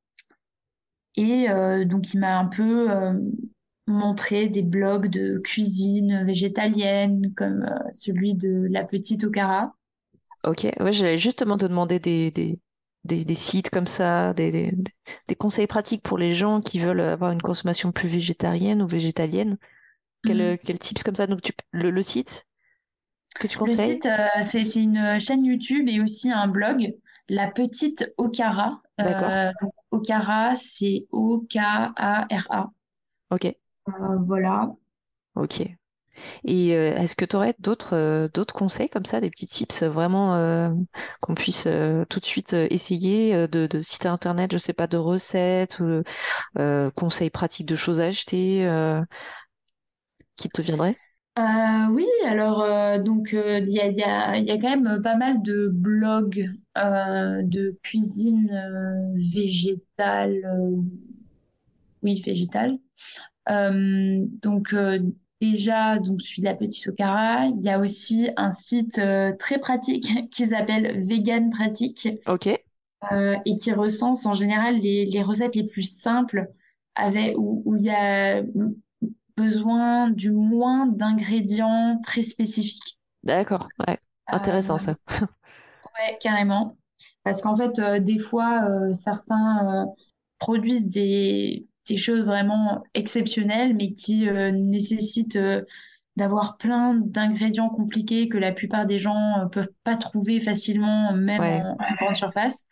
Et 1.16 1.48
donc 1.86 2.14
il 2.14 2.20
m'a 2.20 2.40
un 2.40 2.46
peu 2.46 2.88
montré 3.88 4.48
des 4.48 4.62
blogs 4.62 5.08
de 5.10 5.40
cuisine 5.40 6.24
végétalienne 6.26 7.34
comme 7.36 7.66
celui 7.92 8.36
de 8.36 8.68
La 8.70 8.86
Petite 8.86 9.24
Okara. 9.26 9.76
Ok. 10.44 10.68
Ouais, 10.80 10.92
j'allais 10.94 11.18
justement 11.18 11.58
te 11.58 11.66
demander 11.66 12.00
des, 12.00 12.32
des, 12.32 12.60
des, 13.04 13.26
des 13.26 13.36
sites 13.36 13.70
comme 13.70 13.88
ça, 13.88 14.34
des, 14.34 14.52
des, 14.52 14.74
des 15.28 15.36
conseils 15.36 15.68
pratiques 15.68 16.04
pour 16.04 16.18
les 16.18 16.34
gens 16.34 16.62
qui 16.62 16.80
veulent 16.80 17.02
avoir 17.02 17.32
une 17.32 17.42
consommation 17.42 17.92
plus 17.92 18.10
végétarienne 18.10 18.82
ou 18.84 18.88
végétalienne. 18.88 19.58
Quel, 20.26 20.58
Mhm. 20.58 20.60
quel 20.60 20.80
tips 20.80 21.04
comme 21.04 21.16
ça? 21.16 21.28
Donc, 21.28 21.42
tu, 21.42 21.54
le, 21.72 21.92
le 21.92 22.02
site 22.04 22.48
que 23.40 23.48
tu 23.48 23.58
Le 23.64 23.74
conseilles? 23.74 23.76
site, 23.76 24.06
euh, 24.06 24.28
c'est 24.42 24.64
c'est 24.66 24.84
une 24.84 25.18
chaîne 25.20 25.46
YouTube 25.46 25.88
et 25.88 26.02
aussi 26.02 26.30
un 26.32 26.48
blog, 26.48 26.94
La 27.30 27.50
Petite 27.50 28.14
Okara. 28.18 28.82
D'accord. 29.00 29.40
Euh, 29.40 29.52
donc 29.62 29.74
Okara, 29.92 30.56
c'est 30.56 31.08
O-K-A-R-A. 31.12 32.72
Ok. 33.30 33.56
Euh, 33.88 34.18
voilà. 34.26 34.74
Ok. 35.34 35.79
Et 36.46 36.76
euh, 36.76 36.96
est-ce 36.96 37.16
que 37.16 37.26
tu 37.26 37.36
aurais 37.36 37.56
d'autres 37.60 37.96
euh, 37.96 38.28
d'autres 38.34 38.54
conseils 38.54 38.90
comme 38.90 39.06
ça, 39.06 39.22
des 39.22 39.30
petits 39.30 39.48
tips 39.48 39.84
vraiment 39.84 40.36
euh, 40.36 40.70
qu'on 41.22 41.36
puisse 41.36 41.68
tout 42.10 42.20
de 42.20 42.26
suite 42.26 42.54
essayer 42.54 43.48
de, 43.48 43.68
de 43.68 44.08
internet, 44.08 44.52
je 44.52 44.58
sais 44.58 44.74
pas, 44.74 44.88
de 44.88 44.98
recettes 44.98 45.80
ou 45.80 46.04
euh, 46.58 46.92
conseils 46.92 47.30
pratiques 47.30 47.68
de 47.68 47.76
choses 47.76 48.00
à 48.00 48.06
acheter 48.06 48.68
qui 50.36 50.50
te 50.50 50.62
viendraient? 50.62 50.98
Oui, 51.92 52.06
alors 52.26 52.66
donc 53.04 53.30
il 53.34 53.70
y 53.70 53.80
a, 54.04 54.58
quand 54.58 54.82
même 54.82 55.02
pas 55.02 55.16
mal 55.16 55.42
de 55.42 55.70
blogs 55.70 56.50
de 56.76 57.78
cuisine 57.84 58.52
végétale, 59.16 60.42
oui 62.04 62.22
végétale. 62.22 62.78
Donc 63.48 64.74
déjà 65.41 65.99
donc 65.99 66.21
celui 66.21 66.41
de 66.41 66.47
la 66.47 66.56
Petite 66.56 66.88
Okara, 66.88 67.45
il 67.47 67.62
y 67.63 67.69
a 67.69 67.80
aussi 67.80 68.30
un 68.38 68.52
site 68.52 68.99
euh, 68.99 69.34
très 69.38 69.60
pratique 69.60 70.08
qui 70.32 70.45
s'appelle 70.47 70.99
Vegan 71.08 71.49
Pratique 71.52 72.08
Ok, 72.25 72.47
euh, 73.12 73.36
et 73.45 73.56
qui 73.56 73.71
recense 73.71 74.25
en 74.25 74.34
général 74.34 74.78
les, 74.80 75.06
les 75.06 75.21
recettes 75.21 75.56
les 75.56 75.65
plus 75.67 75.84
simples 75.84 76.49
avec 76.95 77.38
où, 77.38 77.62
où 77.65 77.75
il 77.78 77.84
y 77.84 77.89
a 77.89 78.43
besoin 79.38 80.10
du 80.12 80.32
moins 80.32 80.86
d'ingrédients 80.88 81.99
très 82.04 82.23
spécifiques. 82.23 82.99
d'accord, 83.23 83.67
ouais, 83.88 83.99
intéressant 84.32 84.78
Euh, 84.78 84.78
ça. 84.78 84.95
ouais, 85.99 86.17
carrément. 86.21 86.78
Parce 87.23 87.41
qu'en 87.41 87.56
fait, 87.56 87.80
des 88.04 88.19
fois, 88.19 88.67
certains 88.93 89.88
produisent 90.39 90.89
des, 90.89 91.69
des 91.89 91.97
choses 91.97 92.25
vraiment 92.28 92.84
exceptionnelles, 92.93 93.75
mais 93.75 93.93
qui 93.93 94.30
euh, 94.30 94.52
nécessitent 94.52 95.36
euh, 95.36 95.63
d'avoir 96.15 96.58
plein 96.58 96.95
d'ingrédients 96.95 97.69
compliqués 97.69 98.30
que 98.30 98.38
la 98.38 98.52
plupart 98.54 98.86
des 98.86 98.99
gens 98.99 99.39
euh, 99.41 99.45
peuvent 99.47 99.71
pas 99.84 99.97
trouver 99.97 100.39
facilement, 100.39 101.13
même 101.13 101.41
Ouais, 101.41 101.49
en, 101.49 101.78
en 101.80 101.95
grande 102.02 102.15
surface. 102.15 102.67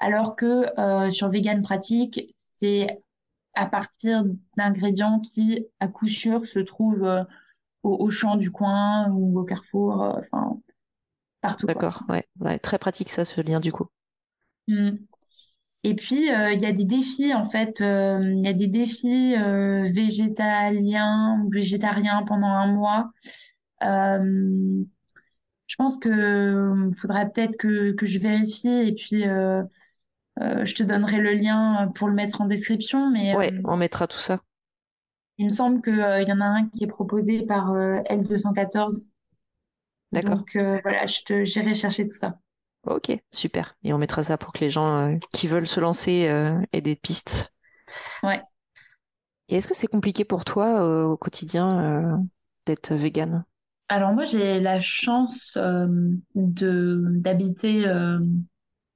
Alors 0.00 0.36
que 0.36 0.66
sur 1.10 1.28
Vegan 1.30 1.62
Pratique, 1.62 2.30
c'est 2.60 3.00
à 3.54 3.66
partir 3.66 4.24
d'ingrédients 4.56 5.20
qui, 5.20 5.66
à 5.80 5.88
coup 5.88 6.08
sûr, 6.08 6.44
se 6.46 6.60
trouvent 6.60 7.04
euh, 7.04 7.24
au, 7.82 7.96
au 7.96 8.10
champ 8.10 8.36
du 8.36 8.50
coin 8.52 9.10
ou 9.12 9.38
au 9.40 9.44
carrefour, 9.44 10.02
euh, 10.02 10.12
enfin, 10.18 10.60
partout, 11.42 11.68
d'accord, 11.68 12.02
ouais, 12.08 12.26
ouais, 12.40 12.58
très 12.58 12.78
pratique 12.80 13.10
ça, 13.10 13.24
ce 13.24 13.40
lien 13.40 13.60
du 13.60 13.70
coup. 13.70 13.86
Mm. 14.68 15.08
Et 15.84 15.94
puis, 15.94 16.30
euh, 16.32 16.52
il 16.52 16.60
y 16.60 16.66
a 16.66 16.72
des 16.72 16.84
défis, 16.84 17.32
en 17.34 17.44
fait. 17.44 17.80
euh, 17.80 18.20
Il 18.36 18.44
y 18.44 18.48
a 18.48 18.52
des 18.52 18.66
défis 18.68 19.34
euh, 19.36 19.88
végétaliens 19.92 21.40
ou 21.44 21.50
végétariens 21.50 22.24
pendant 22.24 22.48
un 22.48 22.66
mois. 22.66 23.10
Je 25.66 25.76
pense 25.76 25.98
que 25.98 26.90
faudrait 27.00 27.30
peut-être 27.30 27.56
que, 27.56 27.92
que 27.92 28.06
je 28.06 28.18
vérifie 28.18 28.68
et 28.68 28.94
puis 28.94 29.24
je 30.40 30.74
te 30.74 30.82
donnerai 30.82 31.18
le 31.18 31.32
lien 31.34 31.90
pour 31.94 32.08
le 32.08 32.14
mettre 32.14 32.40
en 32.40 32.46
description. 32.46 33.10
Mais 33.10 33.34
Ouais, 33.36 33.52
on 33.64 33.76
mettra 33.76 34.06
tout 34.06 34.18
ça. 34.18 34.40
il 35.38 35.44
me 35.46 35.50
semble 35.50 35.80
qu'il 35.82 35.94
y 36.26 36.32
en 36.32 36.40
a 36.40 36.46
un 36.46 36.68
qui 36.68 36.84
est 36.84 36.88
proposé 36.88 37.44
par 37.46 37.72
euh, 37.72 38.00
L214. 38.08 39.10
D'accord. 40.12 40.38
Donc 40.38 40.56
voilà, 40.56 41.06
j'irai 41.06 41.74
chercher 41.74 42.06
tout 42.06 42.14
ça. 42.14 42.38
Ok, 42.86 43.12
super. 43.32 43.76
Et 43.82 43.92
on 43.92 43.98
mettra 43.98 44.22
ça 44.22 44.38
pour 44.38 44.52
que 44.52 44.60
les 44.60 44.70
gens 44.70 45.08
euh, 45.08 45.16
qui 45.32 45.46
veulent 45.48 45.66
se 45.66 45.80
lancer 45.80 46.26
euh, 46.28 46.58
aient 46.72 46.80
des 46.80 46.96
pistes. 46.96 47.52
Ouais. 48.22 48.40
Et 49.48 49.56
est-ce 49.56 49.68
que 49.68 49.74
c'est 49.74 49.86
compliqué 49.86 50.24
pour 50.24 50.44
toi 50.44 50.82
euh, 50.82 51.04
au 51.04 51.16
quotidien 51.16 52.20
d'être 52.66 52.94
vegan? 52.94 53.44
Alors 53.88 54.12
moi, 54.12 54.24
j'ai 54.24 54.60
la 54.60 54.78
chance 54.80 55.56
de 55.56 57.04
d'habiter 57.16 57.84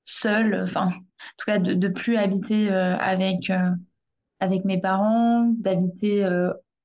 seule, 0.05 0.61
enfin, 0.63 0.89
en 0.89 0.91
tout 0.91 1.47
cas 1.47 1.59
de, 1.59 1.73
de 1.73 1.89
plus 1.89 2.17
habiter 2.17 2.69
avec 2.69 3.51
avec 4.41 4.65
mes 4.65 4.79
parents, 4.79 5.47
d'habiter 5.59 6.27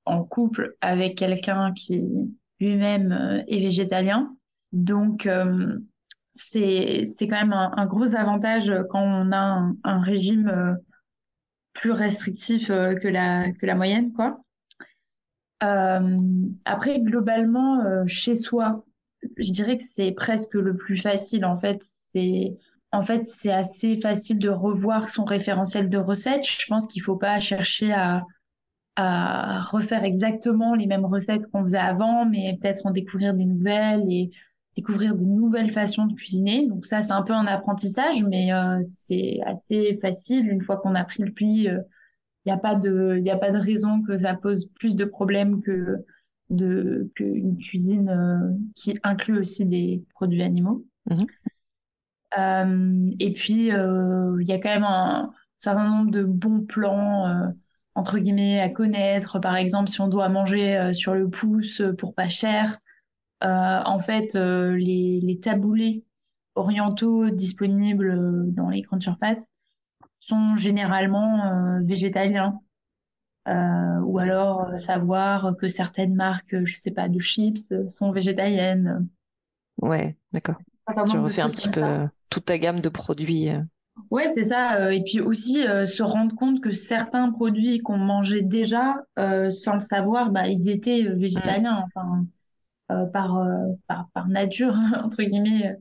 en 0.05 0.23
couple 0.23 0.77
avec 0.79 1.17
quelqu'un 1.17 1.73
qui 1.73 2.33
lui-même 2.61 3.43
est 3.47 3.59
végétalien. 3.59 4.33
Donc, 4.71 5.27
c'est 6.37 7.05
quand 7.21 7.39
même 7.39 7.53
un, 7.53 7.85
gros 7.85 8.15
avantage 8.15 8.71
quand 8.89 9.01
on 9.01 9.31
a 9.31 9.71
un, 9.83 10.01
régime 10.01 10.77
plus 11.73 11.91
restrictif 11.91 12.67
que 12.67 13.07
la, 13.07 13.51
que 13.51 13.65
la 13.65 13.75
moyenne, 13.75 14.13
quoi. 14.13 14.41
après, 15.59 16.99
globalement, 16.99 18.05
chez 18.07 18.35
soi, 18.35 18.85
je 19.37 19.51
dirais 19.51 19.77
que 19.77 19.83
c'est 19.83 20.11
presque 20.11 20.53
le 20.53 20.73
plus 20.73 20.97
facile, 20.97 21.45
en 21.45 21.59
fait. 21.59 21.81
C'est 22.13 22.57
en 22.91 23.01
fait, 23.01 23.27
assez 23.51 23.97
facile 23.97 24.39
de 24.39 24.49
revoir 24.49 25.09
son 25.09 25.25
référentiel 25.25 25.89
de 25.89 25.97
recettes. 25.97 26.47
Je 26.47 26.65
pense 26.67 26.87
qu'il 26.87 27.01
ne 27.01 27.05
faut 27.05 27.17
pas 27.17 27.39
chercher 27.39 27.91
à, 27.91 28.23
à, 28.95 29.61
refaire 29.61 30.03
exactement 30.03 30.73
les 30.73 30.87
mêmes 30.87 31.05
recettes 31.05 31.47
qu'on 31.47 31.61
faisait 31.63 31.77
avant, 31.77 32.25
mais 32.25 32.57
peut-être 32.59 32.85
en 32.85 32.91
découvrir 32.91 33.33
des 33.33 33.45
nouvelles 33.45 34.03
et 34.09 34.31
découvrir 34.77 35.15
des 35.15 35.25
nouvelles 35.25 35.71
façons 35.71 36.05
de 36.05 36.13
cuisiner. 36.13 36.67
Donc 36.67 36.85
ça, 36.85 37.01
c'est 37.01 37.11
un 37.11 37.23
peu 37.23 37.33
un 37.33 37.47
apprentissage, 37.47 38.23
mais 38.23 38.53
euh, 38.53 38.79
c'est 38.83 39.39
assez 39.43 39.97
facile. 39.99 40.47
Une 40.47 40.61
fois 40.61 40.77
qu'on 40.77 40.93
a 40.93 41.03
pris 41.03 41.23
le 41.23 41.31
pli, 41.31 41.63
il 41.63 41.69
euh, 41.69 41.81
n'y 42.45 42.51
a, 42.51 42.57
pas 42.57 42.75
de, 42.75 43.17
y 43.17 43.31
a 43.31 43.37
pas 43.37 43.51
de 43.51 43.57
raison 43.57 44.03
que 44.03 44.19
ça 44.19 44.35
pose 44.35 44.71
plus 44.75 44.95
de 44.95 45.03
problèmes 45.03 45.61
que 45.61 46.05
de 46.51 47.11
qu'une 47.15 47.57
cuisine 47.57 48.09
euh, 48.09 48.55
qui 48.75 48.97
inclut 49.03 49.39
aussi 49.39 49.65
des 49.65 50.05
produits 50.13 50.43
animaux. 50.43 50.85
Mhm. 51.09 51.25
Euh, 52.37 53.09
et 53.19 53.33
puis, 53.33 53.69
il 53.69 54.47
y 54.47 54.51
a 54.51 54.59
quand 54.59 54.69
même 54.69 54.83
un 54.83 55.31
certain 55.57 55.89
nombre 55.89 56.11
de 56.11 56.23
bons 56.23 56.61
plans, 56.61 57.51
entre 57.95 58.19
guillemets, 58.19 58.59
à 58.59 58.69
connaître. 58.69 59.39
Par 59.39 59.55
exemple, 59.55 59.89
si 59.89 60.01
on 60.01 60.07
doit 60.07 60.29
manger 60.29 60.91
sur 60.93 61.15
le 61.15 61.29
pouce 61.29 61.81
pour 61.97 62.13
pas 62.13 62.29
cher, 62.29 62.77
en 63.41 63.99
fait, 63.99 64.35
les, 64.35 65.19
les 65.21 65.39
taboulés 65.39 66.03
orientaux 66.55 67.29
disponibles 67.29 68.53
dans 68.53 68.69
les 68.69 68.81
grandes 68.81 69.03
surfaces 69.03 69.51
sont 70.19 70.55
généralement 70.55 71.79
végétaliens. 71.83 72.59
ou 73.45 74.19
alors 74.19 74.75
savoir 74.75 75.55
que 75.57 75.69
certaines 75.69 76.15
marques, 76.15 76.55
je 76.65 76.75
sais 76.75 76.91
pas, 76.91 77.09
de 77.09 77.19
chips 77.19 77.71
sont 77.87 78.11
végétaliennes. 78.11 79.07
Ouais, 79.81 80.17
d'accord. 80.33 80.57
Tu 81.09 81.17
refais 81.17 81.41
un 81.41 81.49
petit 81.49 81.69
peu 81.69 81.81
toute 82.29 82.45
ta 82.45 82.57
gamme 82.57 82.81
de 82.81 82.89
produits. 82.89 83.49
Euh. 83.49 83.61
Ouais, 84.11 84.29
c'est 84.33 84.45
ça. 84.45 84.79
Euh, 84.79 84.89
et 84.89 85.03
puis 85.03 85.19
aussi 85.19 85.65
euh, 85.65 85.85
se 85.85 86.03
rendre 86.03 86.35
compte 86.35 86.61
que 86.61 86.71
certains 86.71 87.31
produits 87.31 87.79
qu'on 87.79 87.97
mangeait 87.97 88.41
déjà, 88.41 88.97
sans 89.15 89.75
le 89.75 89.81
savoir, 89.81 90.31
bah, 90.31 90.47
ils 90.47 90.69
étaient 90.69 91.13
végétaliens, 91.13 91.79
mm. 91.79 91.83
enfin, 91.83 92.25
par, 92.87 93.45
par, 93.87 94.27
nature, 94.27 94.73
entre 95.03 95.23
guillemets. 95.23 95.75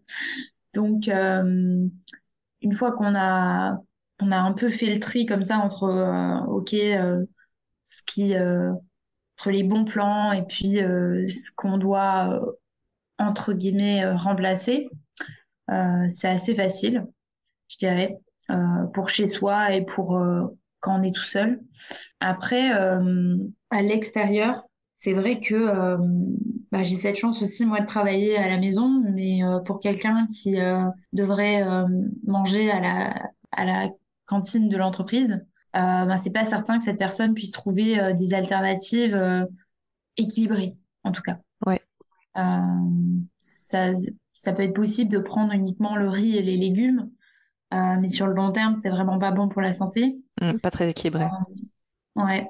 Donc, 0.74 1.08
une 1.08 2.72
fois 2.72 2.92
qu'on 2.92 3.14
a, 3.14 3.78
on 4.20 4.32
a 4.32 4.38
un 4.38 4.52
peu 4.52 4.70
fait 4.70 4.92
le 4.92 5.00
tri 5.00 5.26
comme 5.26 5.44
ça 5.44 5.58
entre, 5.58 6.46
OK, 6.48 6.70
ce 6.70 8.02
qui, 8.06 8.34
entre 8.36 9.50
les 9.50 9.62
bons 9.62 9.84
plans 9.84 10.32
et 10.32 10.44
puis 10.44 10.76
ce 10.76 11.50
qu'on 11.56 11.78
doit, 11.78 12.40
entre 13.18 13.52
guillemets, 13.52 14.08
remplacer, 14.12 14.88
euh, 15.70 16.08
c'est 16.08 16.28
assez 16.28 16.54
facile, 16.54 17.06
je 17.68 17.76
dirais, 17.78 18.18
euh, 18.50 18.86
pour 18.94 19.08
chez 19.08 19.26
soi 19.26 19.72
et 19.72 19.84
pour 19.84 20.16
euh, 20.16 20.46
quand 20.80 21.00
on 21.00 21.02
est 21.02 21.14
tout 21.14 21.24
seul. 21.24 21.60
Après, 22.20 22.70
à 22.70 23.82
l'extérieur, 23.82 24.64
c'est 24.98 25.12
vrai 25.12 25.40
que 25.40 25.98
bah, 26.72 26.82
j'ai 26.84 26.94
cette 26.94 27.16
chance 27.16 27.42
aussi, 27.42 27.66
moi, 27.66 27.80
de 27.80 27.86
travailler 27.86 28.38
à 28.38 28.48
la 28.48 28.58
maison, 28.58 29.02
mais 29.12 29.40
pour 29.66 29.78
quelqu'un 29.78 30.26
qui 30.26 30.56
devrait 31.12 31.62
manger 32.26 32.70
à 32.70 32.80
la, 32.80 33.30
à 33.52 33.64
la 33.66 33.90
cantine 34.24 34.70
de 34.70 34.76
l'entreprise, 34.78 35.32
euh, 35.76 36.04
bah, 36.06 36.16
c'est 36.16 36.30
pas 36.30 36.46
certain 36.46 36.78
que 36.78 36.84
cette 36.84 36.98
personne 36.98 37.34
puisse 37.34 37.50
trouver 37.50 38.14
des 38.14 38.32
alternatives 38.32 39.46
équilibrées, 40.16 40.78
en 41.04 41.12
tout 41.12 41.20
cas. 41.20 41.40
Ouais. 41.66 41.82
ça, 43.38 43.92
ça 44.32 44.52
peut 44.54 44.62
être 44.62 44.74
possible 44.74 45.10
de 45.10 45.18
prendre 45.18 45.52
uniquement 45.52 45.94
le 45.94 46.08
riz 46.08 46.36
et 46.38 46.42
les 46.42 46.56
légumes, 46.56 47.10
euh, 47.74 47.96
mais 48.00 48.08
sur 48.08 48.26
le 48.26 48.34
long 48.34 48.52
terme, 48.52 48.74
c'est 48.74 48.90
vraiment 48.90 49.18
pas 49.18 49.32
bon 49.32 49.48
pour 49.48 49.60
la 49.60 49.72
santé. 49.72 50.18
Mmh, 50.40 50.58
pas 50.62 50.70
très 50.70 50.90
équilibré. 50.90 51.24
Euh, 51.24 52.22
ouais. 52.22 52.48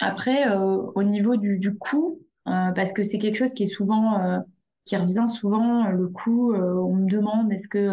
Après, 0.00 0.48
euh, 0.48 0.76
au 0.94 1.02
niveau 1.02 1.36
du, 1.36 1.58
du 1.58 1.76
coût, 1.76 2.20
parce 2.44 2.92
que 2.92 3.02
c'est 3.02 3.18
quelque 3.18 3.36
chose 3.36 3.54
qui 3.54 3.64
est 3.64 3.66
souvent, 3.66 4.42
qui 4.84 4.96
revient 4.96 5.26
souvent, 5.28 5.88
le 5.88 6.06
coût, 6.06 6.54
on 6.54 6.94
me 6.94 7.10
demande 7.10 7.52
est-ce 7.52 7.66
que 7.66 7.88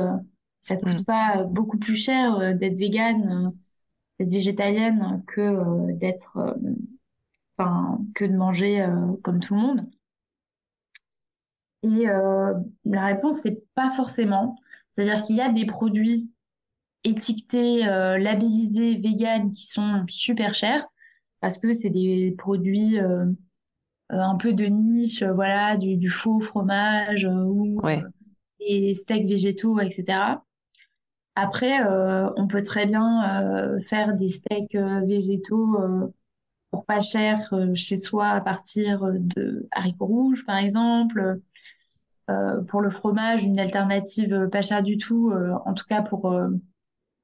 ça 0.62 0.78
coûte 0.78 0.99
mmh. 0.99 1.06
pas 1.06 1.43
beaucoup 1.43 1.80
plus 1.80 1.95
cher 1.95 2.56
d'être 2.56 2.78
végane, 2.78 3.51
d'être 4.20 4.30
végétalienne 4.30 5.24
que 5.26 5.91
d'être, 5.93 6.56
enfin, 7.58 7.97
que 8.14 8.26
de 8.26 8.36
manger 8.36 8.86
comme 9.24 9.39
tout 9.39 9.56
le 9.56 9.62
monde? 9.62 9.89
Et 11.84 12.08
euh, 12.08 12.54
la 12.86 13.06
réponse, 13.06 13.41
c'est 13.41 13.62
pas 13.76 13.89
forcément. 13.89 14.58
C'est-à-dire 14.91 15.22
qu'il 15.24 15.36
y 15.36 15.41
a 15.41 15.49
des 15.51 15.66
produits 15.66 16.32
étiquetés, 17.04 17.86
euh, 17.88 18.18
labellisés, 18.18 18.95
vegan 18.95 19.51
qui 19.51 19.68
sont 19.68 20.06
super 20.08 20.54
chers 20.54 20.88
parce 21.44 21.58
que 21.58 21.74
c'est 21.74 21.89
des 21.89 22.34
produits 22.38 23.00
euh, 23.00 23.26
un 24.10 24.36
peu 24.38 24.54
de 24.54 24.64
niche, 24.64 25.24
voilà, 25.24 25.76
du, 25.76 26.10
faux 26.10 26.39
fromage 26.39 27.26
ou 27.26 27.82
des 28.60 28.96
steaks 28.96 29.28
végétaux, 29.28 29.78
etc. 29.80 30.38
Après, 31.36 31.80
on 32.38 32.48
peut 32.48 32.62
très 32.62 32.86
bien 32.86 33.78
faire 33.80 34.16
des 34.16 34.30
steaks 34.30 34.76
végétaux 34.76 35.78
pour 36.72 36.86
pas 36.86 37.02
cher 37.02 37.39
chez 37.74 37.98
soi 37.98 38.28
à 38.28 38.41
partir 38.41 39.12
de 39.14 39.68
haricots 39.72 40.06
rouges, 40.06 40.46
par 40.46 40.58
exemple. 40.58 41.41
Euh, 42.30 42.62
pour 42.62 42.82
le 42.82 42.89
fromage, 42.89 43.44
une 43.44 43.60
alternative 43.60 44.48
pas 44.50 44.62
chère 44.62 44.82
du 44.82 44.98
tout, 44.98 45.32
euh, 45.32 45.52
en 45.66 45.74
tout 45.74 45.86
cas 45.86 46.02
pour, 46.02 46.32
euh, 46.32 46.48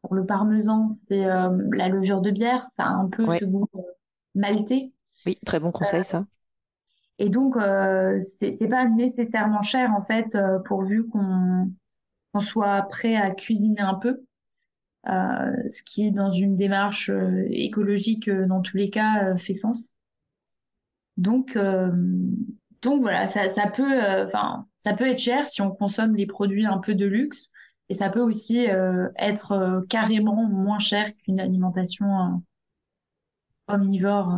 pour 0.01 0.13
le 0.13 0.25
parmesan, 0.25 0.89
c'est 0.89 1.25
la 1.25 1.87
levure 1.87 2.21
de 2.21 2.31
bière. 2.31 2.65
Ça 2.75 2.83
a 2.83 2.89
un 2.89 3.07
peu 3.07 3.25
ce 3.37 3.45
goût 3.45 3.67
maltais. 4.39 4.91
Oui, 5.25 5.37
très 5.45 5.59
bon 5.59 5.71
conseil 5.71 6.03
ça. 6.03 6.25
Et 7.17 7.29
donc, 7.29 7.55
c'est 7.57 8.67
pas 8.69 8.87
nécessairement 8.87 9.61
cher 9.61 9.91
en 9.91 9.99
fait, 9.99 10.37
pourvu 10.65 11.05
qu'on 11.09 11.69
soit 12.39 12.81
prêt 12.83 13.17
à 13.17 13.31
cuisiner 13.31 13.81
un 13.81 13.95
peu. 13.95 14.21
ce 15.05 15.83
qui, 15.83 16.11
dans 16.11 16.31
une 16.31 16.55
démarche 16.55 17.11
écologique, 17.49 18.29
dans 18.29 18.61
tous 18.61 18.77
les 18.77 18.89
cas, 18.89 19.35
fait 19.35 19.53
sens. 19.53 19.97
Donc, 21.17 21.57
donc 22.81 23.01
voilà, 23.01 23.27
ça, 23.27 23.67
peut, 23.67 24.03
euh, 24.03 24.25
enfin, 24.25 24.65
ça 24.79 24.93
peut 24.93 25.07
être 25.07 25.19
cher 25.19 25.45
si 25.45 25.61
on 25.61 25.71
consomme 25.71 26.15
des 26.15 26.25
produits 26.25 26.65
un 26.65 26.77
peu 26.77 26.95
de 26.95 27.05
luxe, 27.05 27.51
et 27.89 27.93
ça 27.93 28.09
peut 28.09 28.21
aussi 28.21 28.69
euh, 28.69 29.09
être 29.17 29.51
euh, 29.51 29.81
carrément 29.89 30.47
moins 30.47 30.79
cher 30.79 31.13
qu'une 31.17 31.39
alimentation 31.39 32.41
omnivore. 33.69 34.31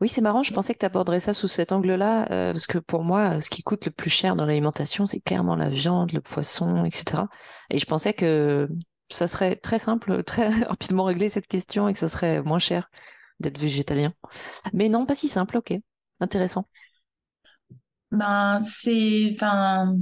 Oui, 0.00 0.08
c'est 0.08 0.20
marrant, 0.20 0.42
je 0.42 0.52
pensais 0.52 0.72
que 0.72 0.78
tu 0.78 0.86
aborderais 0.86 1.20
ça 1.20 1.34
sous 1.34 1.48
cet 1.48 1.72
angle-là, 1.72 2.26
parce 2.28 2.66
que 2.66 2.78
pour 2.78 3.04
moi, 3.04 3.40
ce 3.40 3.50
qui 3.50 3.62
coûte 3.62 3.84
le 3.84 3.90
plus 3.90 4.10
cher 4.10 4.34
dans 4.36 4.46
l'alimentation, 4.46 5.06
c'est 5.06 5.20
clairement 5.20 5.56
la 5.56 5.68
viande, 5.68 6.12
le 6.12 6.20
poisson, 6.20 6.84
etc. 6.84 7.24
Et 7.70 7.78
je 7.78 7.86
pensais 7.86 8.14
que 8.14 8.68
ça 9.08 9.26
serait 9.26 9.56
très 9.56 9.78
simple, 9.78 10.22
très 10.24 10.48
rapidement 10.64 11.04
régler 11.04 11.28
cette 11.28 11.48
question 11.48 11.88
et 11.88 11.92
que 11.92 11.98
ça 11.98 12.08
serait 12.08 12.42
moins 12.42 12.58
cher 12.58 12.90
d'être 13.40 13.58
végétalien. 13.58 14.14
Mais 14.72 14.88
non, 14.88 15.06
pas 15.06 15.14
si 15.14 15.28
simple, 15.28 15.58
ok. 15.58 15.74
Intéressant 16.20 16.66
ben 18.10 18.58
c'est 18.60 19.30
enfin 19.32 19.96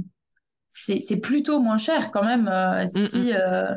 c'est 0.67 1.17
plutôt 1.17 1.59
moins 1.59 1.77
cher 1.77 2.11
quand 2.11 2.23
même 2.23 2.47
euh, 2.47 2.83
mm, 2.83 2.87
si 2.87 3.19
mm. 3.19 3.33
Euh, 3.33 3.75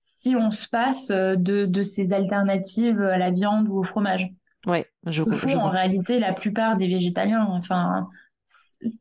si 0.00 0.34
on 0.34 0.50
se 0.50 0.68
passe 0.68 1.08
de, 1.08 1.64
de 1.64 1.82
ces 1.82 2.12
alternatives 2.12 3.00
à 3.00 3.18
la 3.18 3.30
viande 3.30 3.68
ou 3.68 3.78
au 3.78 3.84
fromage. 3.84 4.32
Ouais, 4.66 4.86
je, 5.06 5.22
Au 5.22 5.32
fond, 5.32 5.58
en 5.58 5.70
réalité, 5.70 6.18
la 6.18 6.32
plupart 6.32 6.76
des 6.76 6.88
végétaliens, 6.88 7.46
enfin, 7.50 8.08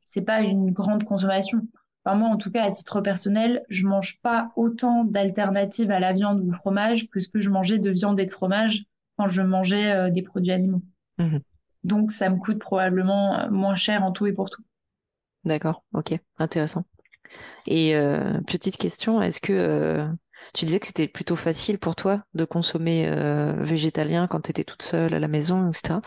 c'est 0.03 0.21
pas 0.21 0.41
une 0.41 0.71
grande 0.71 1.03
consommation. 1.03 1.61
Enfin, 2.05 2.17
moi, 2.17 2.29
en 2.29 2.37
tout 2.37 2.49
cas, 2.49 2.63
à 2.63 2.71
titre 2.71 3.01
personnel, 3.01 3.63
je 3.69 3.85
mange 3.85 4.21
pas 4.21 4.51
autant 4.55 5.03
d'alternatives 5.03 5.91
à 5.91 5.99
la 5.99 6.13
viande 6.13 6.41
ou 6.41 6.49
au 6.49 6.53
fromage 6.53 7.09
que 7.09 7.19
ce 7.19 7.27
que 7.27 7.39
je 7.39 7.49
mangeais 7.49 7.77
de 7.77 7.89
viande 7.89 8.19
et 8.19 8.25
de 8.25 8.31
fromage 8.31 8.85
quand 9.17 9.27
je 9.27 9.41
mangeais 9.41 9.91
euh, 9.91 10.09
des 10.09 10.21
produits 10.21 10.51
animaux. 10.51 10.81
Mm-hmm. 11.17 11.41
Donc, 11.83 12.11
ça 12.11 12.29
me 12.29 12.37
coûte 12.37 12.59
probablement 12.59 13.49
moins 13.51 13.75
cher 13.75 14.03
en 14.03 14.11
tout 14.11 14.25
et 14.27 14.33
pour 14.33 14.49
tout. 14.49 14.63
D'accord, 15.43 15.83
ok, 15.93 16.17
intéressant. 16.37 16.85
Et 17.67 17.95
euh, 17.95 18.41
petite 18.47 18.77
question, 18.77 19.21
est-ce 19.21 19.39
que 19.39 19.53
euh, 19.53 20.07
Tu 20.53 20.65
disais 20.65 20.79
que 20.79 20.87
c'était 20.87 21.07
plutôt 21.07 21.35
facile 21.35 21.79
pour 21.79 21.95
toi 21.95 22.23
de 22.33 22.45
consommer 22.45 23.07
euh, 23.07 23.53
végétalien 23.61 24.27
quand 24.27 24.41
tu 24.41 24.51
étais 24.51 24.63
toute 24.63 24.81
seule 24.83 25.13
à 25.13 25.19
la 25.19 25.27
maison, 25.27 25.69
etc. 25.71 26.01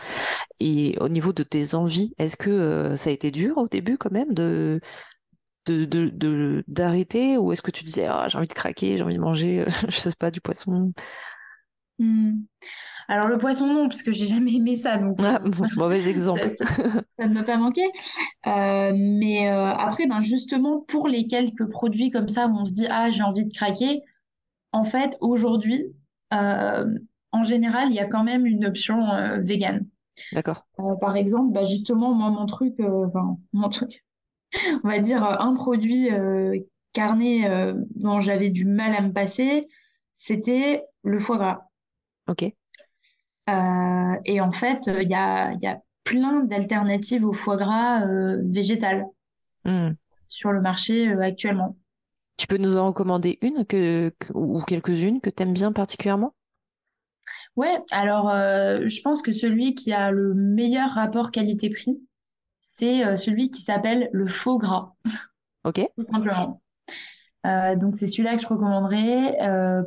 Et 0.59 0.97
au 1.01 1.09
niveau 1.09 1.33
de 1.33 1.43
tes 1.43 1.75
envies, 1.75 2.13
est-ce 2.17 2.37
que 2.37 2.49
euh, 2.49 2.97
ça 2.97 3.09
a 3.09 3.13
été 3.13 3.31
dur 3.31 3.57
au 3.57 3.67
début 3.67 3.97
quand 3.97 4.11
même 4.11 4.33
de 4.33 4.81
de, 5.67 5.85
de, 5.85 6.09
de- 6.09 6.63
d'arrêter? 6.67 7.37
Ou 7.37 7.53
est-ce 7.53 7.61
que 7.63 7.71
tu 7.71 7.83
disais 7.85 8.07
ah, 8.07 8.27
j'ai 8.29 8.37
envie 8.39 8.47
de 8.49 8.53
craquer, 8.53 8.97
j'ai 8.97 9.03
envie 9.03 9.15
de 9.15 9.21
manger, 9.21 9.61
euh, 9.61 9.65
je 9.89 9.99
sais 9.99 10.11
pas, 10.19 10.31
du 10.31 10.41
poisson? 10.41 10.93
Hmm. 11.99 12.41
Alors 13.09 13.27
le 13.29 13.37
poisson 13.39 13.67
non, 13.67 13.87
parce 13.89 14.03
que 14.03 14.11
j'ai 14.11 14.27
jamais 14.27 14.53
aimé 14.55 14.75
ça, 14.75 14.97
donc 14.97 15.19
Ah, 15.19 15.39
bon, 15.39 15.67
mauvais 15.75 16.07
exemple. 16.07 16.49
ça, 16.49 16.65
ne 17.19 17.27
m'a 17.33 17.43
pas 17.43 17.57
manqué. 17.57 17.83
Euh, 18.47 18.93
mais 18.97 19.47
après, 19.49 20.07
ben 20.07 20.21
justement, 20.21 20.81
pour 20.87 21.07
les 21.09 21.27
quelques 21.27 21.69
produits 21.69 22.11
comme 22.11 22.29
ça 22.29 22.47
où 22.47 22.57
on 22.57 22.65
se 22.65 22.73
dit 22.73 22.87
ah 22.89 23.09
j'ai 23.11 23.23
envie 23.23 23.45
de 23.45 23.53
craquer, 23.53 24.01
en 24.73 24.83
fait 24.83 25.17
aujourd'hui, 25.21 25.85
euh, 26.33 26.85
en 27.31 27.43
général, 27.43 27.89
il 27.89 27.95
y 27.95 27.99
a 27.99 28.07
quand 28.07 28.23
même 28.23 28.45
une 28.45 28.65
option 28.65 29.05
euh, 29.09 29.39
végane. 29.39 29.87
D'accord. 30.31 30.65
Euh, 30.79 30.95
par 30.99 31.15
exemple, 31.15 31.53
bah, 31.53 31.63
justement, 31.63 32.13
moi 32.13 32.29
mon 32.29 32.45
truc, 32.45 32.75
enfin 32.79 33.37
mon 33.53 33.69
truc, 33.69 34.05
on 34.83 34.87
va 34.87 34.99
dire 34.99 35.23
un 35.23 35.53
produit 35.53 36.09
carné 36.93 37.47
euh, 37.47 37.73
dont 37.95 38.19
j'avais 38.19 38.49
du 38.49 38.65
mal 38.65 38.93
à 38.95 39.01
me 39.01 39.11
passer, 39.11 39.67
c'était 40.13 40.85
le 41.03 41.19
foie 41.19 41.37
gras. 41.37 41.69
Ok. 42.27 42.53
Euh, 43.49 44.15
et 44.25 44.39
en 44.41 44.51
fait, 44.51 44.87
il 44.87 45.09
y 45.09 45.15
a, 45.15 45.53
y 45.53 45.67
a 45.67 45.81
plein 46.03 46.41
d'alternatives 46.43 47.25
au 47.25 47.33
foie 47.33 47.57
gras 47.57 48.05
euh, 48.07 48.41
végétal 48.45 49.05
Hmm. 49.65 49.93
sur 50.27 50.51
le 50.51 50.59
marché 50.59 51.09
actuellement. 51.13 51.77
Tu 52.37 52.45
peux 52.45 52.57
nous 52.57 52.77
en 52.77 52.85
recommander 52.89 53.39
une 53.41 53.65
que, 53.65 54.13
que- 54.19 54.33
ou 54.33 54.61
quelques-unes 54.61 55.19
que 55.19 55.31
t'aimes 55.31 55.53
bien 55.53 55.71
particulièrement? 55.71 56.35
Ouais, 57.55 57.77
alors 57.91 58.29
euh, 58.31 58.87
je 58.87 59.01
pense 59.01 59.21
que 59.21 59.31
celui 59.31 59.75
qui 59.75 59.91
a 59.93 60.11
le 60.11 60.33
meilleur 60.33 60.89
rapport 60.91 61.31
qualité-prix, 61.31 62.01
c'est 62.61 63.05
euh, 63.05 63.15
celui 63.15 63.51
qui 63.51 63.61
s'appelle 63.61 64.09
le 64.13 64.27
faux 64.27 64.57
gras, 64.59 64.93
Ok. 65.63 65.79
tout 65.97 66.05
simplement. 66.05 66.61
Euh, 67.47 67.75
donc 67.75 67.97
c'est 67.97 68.07
celui-là 68.07 68.35
que 68.37 68.43
je 68.43 68.47
recommanderais 68.47 69.37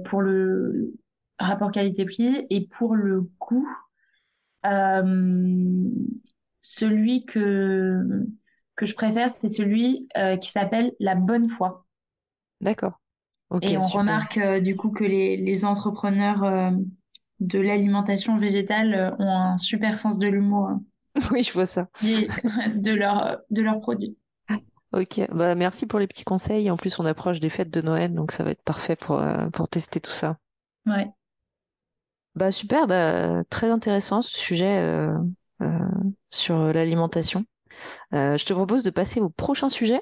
pour 0.04 0.22
le 0.22 0.94
rapport 1.38 1.72
qualité-prix 1.72 2.46
et 2.50 2.68
pour 2.68 2.96
le 2.96 3.22
goût, 3.40 3.68
celui 6.60 7.24
que 7.26 8.26
que 8.76 8.84
je 8.84 8.94
préfère, 8.94 9.30
c'est 9.30 9.48
celui 9.48 10.06
qui 10.42 10.50
s'appelle 10.50 10.92
la 11.00 11.14
bonne 11.14 11.48
foi. 11.48 11.85
D'accord. 12.60 13.00
Ok, 13.50 13.70
Et 13.70 13.76
on 13.78 13.82
super. 13.82 13.88
remarque 13.88 14.38
euh, 14.38 14.60
du 14.60 14.76
coup 14.76 14.90
que 14.90 15.04
les, 15.04 15.36
les 15.36 15.64
entrepreneurs 15.64 16.44
euh, 16.44 16.70
de 17.40 17.58
l'alimentation 17.58 18.38
végétale 18.38 18.94
euh, 18.94 19.10
ont 19.18 19.28
un 19.30 19.58
super 19.58 19.98
sens 19.98 20.18
de 20.18 20.26
l'humour 20.28 20.68
hein, 20.68 20.82
Oui, 21.32 21.42
je 21.42 21.52
vois 21.52 21.66
ça. 21.66 21.88
de 22.02 22.92
leur, 22.94 23.38
de 23.50 23.62
leurs 23.62 23.80
produits. 23.80 24.16
Ok, 24.92 25.20
bah 25.30 25.54
merci 25.54 25.86
pour 25.86 25.98
les 26.00 26.06
petits 26.08 26.24
conseils. 26.24 26.70
En 26.70 26.76
plus, 26.76 26.98
on 26.98 27.06
approche 27.06 27.38
des 27.40 27.50
fêtes 27.50 27.70
de 27.70 27.80
Noël, 27.82 28.14
donc 28.14 28.32
ça 28.32 28.42
va 28.44 28.50
être 28.50 28.62
parfait 28.62 28.96
pour, 28.96 29.20
euh, 29.20 29.48
pour 29.50 29.68
tester 29.68 30.00
tout 30.00 30.10
ça. 30.10 30.38
Ouais. 30.86 31.14
Bah 32.34 32.52
super, 32.52 32.86
bah 32.86 33.44
très 33.44 33.70
intéressant 33.70 34.20
ce 34.20 34.36
sujet 34.36 34.78
euh, 34.78 35.16
euh, 35.62 35.78
sur 36.30 36.58
l'alimentation. 36.72 37.46
Euh, 38.14 38.36
je 38.38 38.46
te 38.46 38.54
propose 38.54 38.82
de 38.84 38.90
passer 38.90 39.20
au 39.20 39.30
prochain 39.30 39.68
sujet, 39.70 40.00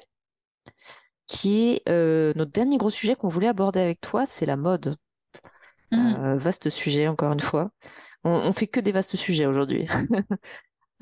qui 1.27 1.69
est 1.69 1.83
euh, 1.89 2.33
notre 2.35 2.51
dernier 2.51 2.77
gros 2.77 2.89
sujet 2.89 3.15
qu'on 3.15 3.27
voulait 3.29 3.47
aborder 3.47 3.79
avec 3.79 4.01
toi, 4.01 4.25
c'est 4.25 4.45
la 4.45 4.57
mode. 4.57 4.97
Mm. 5.91 6.15
Euh, 6.15 6.37
vaste 6.37 6.69
sujet, 6.69 7.07
encore 7.07 7.31
une 7.33 7.39
fois. 7.39 7.71
On, 8.23 8.31
on 8.31 8.51
fait 8.53 8.67
que 8.67 8.79
des 8.79 8.91
vastes 8.91 9.15
sujets 9.15 9.45
aujourd'hui. 9.45 9.87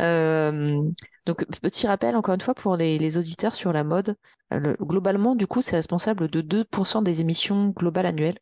Euh, 0.02 0.82
donc, 1.26 1.46
petit 1.62 1.88
rappel, 1.88 2.16
encore 2.16 2.36
une 2.36 2.42
fois, 2.42 2.56
pour 2.56 2.76
les, 2.78 2.98
les 3.00 3.18
auditeurs 3.18 3.56
sur 3.56 3.74
la 3.74 3.84
mode. 3.84 4.18
Le- 4.52 4.76
globalement, 4.82 5.36
du 5.36 5.48
coup, 5.48 5.62
c'est 5.62 5.76
responsable 5.76 6.30
de 6.30 6.42
2% 6.42 7.02
des 7.04 7.22
émissions 7.22 7.70
globales 7.70 8.08
annuelles. 8.08 8.40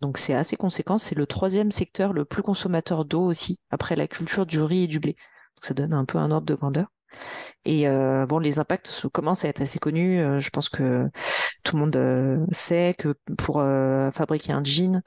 Donc, 0.00 0.18
c'est 0.18 0.34
assez 0.34 0.56
conséquent. 0.56 0.98
C'est 0.98 1.14
le 1.14 1.26
troisième 1.26 1.70
secteur 1.70 2.12
le 2.12 2.24
plus 2.24 2.42
consommateur 2.42 3.04
d'eau 3.04 3.22
aussi, 3.24 3.60
après 3.70 3.96
la 3.96 4.08
culture 4.08 4.46
du 4.46 4.60
riz 4.60 4.84
et 4.84 4.88
du 4.88 5.00
blé. 5.00 5.12
Donc, 5.56 5.64
ça 5.64 5.74
donne 5.74 5.92
un 5.92 6.04
peu 6.04 6.18
un 6.18 6.30
ordre 6.32 6.46
de 6.46 6.54
grandeur. 6.56 6.88
Et 7.64 7.88
euh, 7.88 8.26
bon, 8.26 8.38
les 8.38 8.58
impacts 8.58 9.08
commencent 9.12 9.44
à 9.44 9.48
être 9.48 9.60
assez 9.60 9.78
connus. 9.78 10.20
Euh, 10.20 10.38
je 10.40 10.50
pense 10.50 10.68
que 10.68 11.08
tout 11.64 11.76
le 11.76 11.80
monde 11.82 11.96
euh, 11.96 12.46
sait 12.52 12.94
que 12.98 13.14
pour 13.36 13.56
fabriquer 14.14 14.52
un 14.52 14.64
jean, 14.64 15.02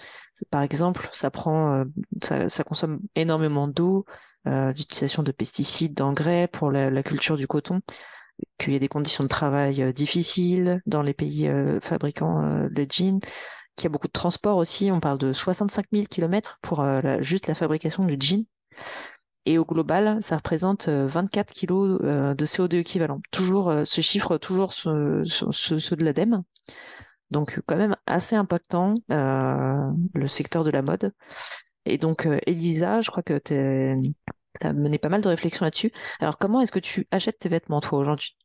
par 0.50 0.62
exemple, 0.62 1.10
ça 1.12 1.32
prend, 1.32 1.84
ça, 2.22 2.64
consomme 2.64 3.00
énormément 3.16 3.68
d'eau, 3.68 4.06
d'utilisation 4.46 5.24
de 5.24 5.32
pesticides, 5.32 5.94
d'engrais 5.94 6.48
pour 6.48 6.72
la, 6.72 7.04
culture 7.04 7.38
du 7.38 7.48
coton, 7.48 7.82
qu'il 8.58 8.74
y 8.74 8.76
a 8.76 8.80
des 8.80 8.88
conditions 8.88 9.24
de 9.24 9.30
travail 9.30 9.94
difficiles 9.94 10.82
dans 10.86 11.04
les 11.04 11.14
pays 11.14 11.50
fabriquant 11.82 12.42
le 12.70 12.86
jean, 12.90 13.20
qu'il 13.76 13.86
y 13.86 13.88
a 13.88 13.90
beaucoup 13.90 14.08
de 14.08 14.14
transport 14.14 14.58
aussi. 14.58 14.92
On 14.92 15.00
parle 15.00 15.20
de 15.20 15.34
65 15.34 15.86
000 15.92 16.06
kilomètres 16.06 16.60
pour 16.62 16.84
juste 17.22 17.48
la 17.48 17.56
fabrication 17.56 18.06
du 18.06 18.18
jean. 18.20 18.46
Et 19.46 19.58
au 19.58 19.66
global, 19.66 20.20
ça 20.22 20.38
représente 20.38 20.88
euh, 20.88 21.08
24 21.08 21.52
kilos 21.52 22.00
euh, 22.04 22.34
de 22.36 22.46
CO2 22.46 22.78
équivalent. 22.78 23.20
Toujours, 23.32 23.70
euh, 23.70 23.86
ce 23.86 24.02
chiffre, 24.02 24.38
toujours 24.38 24.74
ceux, 24.74 24.86
de 25.24 26.04
l'ADEME. 26.04 26.44
Donc, 27.32 27.60
quand 27.66 27.78
même 27.78 27.96
assez 28.06 28.36
impactant, 28.36 28.94
euh, 29.12 29.92
le 30.14 30.28
secteur 30.28 30.64
de 30.64 30.70
la 30.70 30.82
mode. 30.82 31.14
Et 31.86 31.98
donc, 31.98 32.28
euh, 32.28 32.40
Elisa, 32.46 33.02
je 33.02 33.10
crois 33.10 33.24
que 33.24 33.40
tu 33.40 33.56
as 34.62 34.74
mené 34.74 34.98
pas 35.00 35.10
mal 35.10 35.22
de 35.22 35.30
réflexions 35.30 35.66
là-dessus. 35.66 35.92
Alors, 36.20 36.38
comment 36.38 36.62
est-ce 36.62 36.72
que 36.72 36.80
tu 36.80 37.08
achètes 37.10 37.40
tes 37.40 37.50
vêtements, 37.50 37.82
toi, 37.82 38.00
aujourd'hui? 38.00 38.36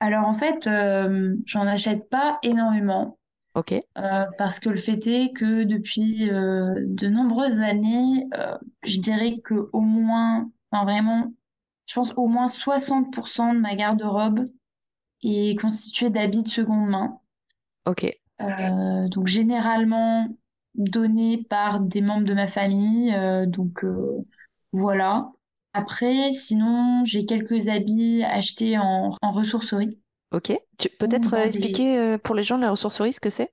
Alors 0.00 0.26
en 0.26 0.34
fait, 0.34 0.66
euh, 0.66 1.34
j'en 1.46 1.66
achète 1.66 2.10
pas 2.10 2.36
énormément 2.42 3.18
Ok, 3.54 3.72
euh, 3.96 4.24
parce 4.38 4.58
que 4.58 4.68
le 4.70 4.76
fait 4.76 5.06
est 5.06 5.32
que 5.32 5.62
depuis 5.64 6.28
euh, 6.30 6.74
de 6.80 7.08
nombreuses 7.08 7.60
années, 7.60 8.26
euh, 8.36 8.58
je 8.82 8.98
dirais 8.98 9.38
que 9.44 9.68
au 9.72 9.80
moins, 9.80 10.50
enfin 10.70 10.84
vraiment, 10.84 11.32
je 11.86 11.94
pense 11.94 12.12
au 12.16 12.26
moins 12.26 12.48
60% 12.48 13.54
de 13.54 13.60
ma 13.60 13.76
garde-robe 13.76 14.48
est 15.22 15.58
constituée 15.60 16.10
d'habits 16.10 16.42
de 16.42 16.48
seconde 16.48 16.88
main. 16.88 17.20
ok, 17.86 18.16
donc 19.10 19.26
généralement 19.28 20.28
donné 20.74 21.44
par 21.48 21.80
des 21.80 22.00
membres 22.00 22.26
de 22.26 22.34
ma 22.34 22.46
famille. 22.46 23.14
donc 23.46 23.84
voilà. 24.72 25.30
Après, 25.72 26.32
sinon, 26.32 27.04
j'ai 27.04 27.26
quelques 27.26 27.68
habits 27.68 28.22
achetés 28.24 28.76
en, 28.78 29.12
en 29.22 29.32
ressourcerie. 29.32 29.98
Ok. 30.34 30.52
Tu 30.78 30.88
peut-être 30.98 31.34
euh, 31.34 31.36
dans 31.36 31.46
des, 31.46 31.82
expliquer 31.82 31.98
euh, 31.98 32.18
pour 32.18 32.34
les 32.34 32.42
gens 32.42 32.58
la 32.58 32.70
ressourcerie 32.70 33.12
ce 33.12 33.20
que 33.20 33.30
c'est? 33.30 33.52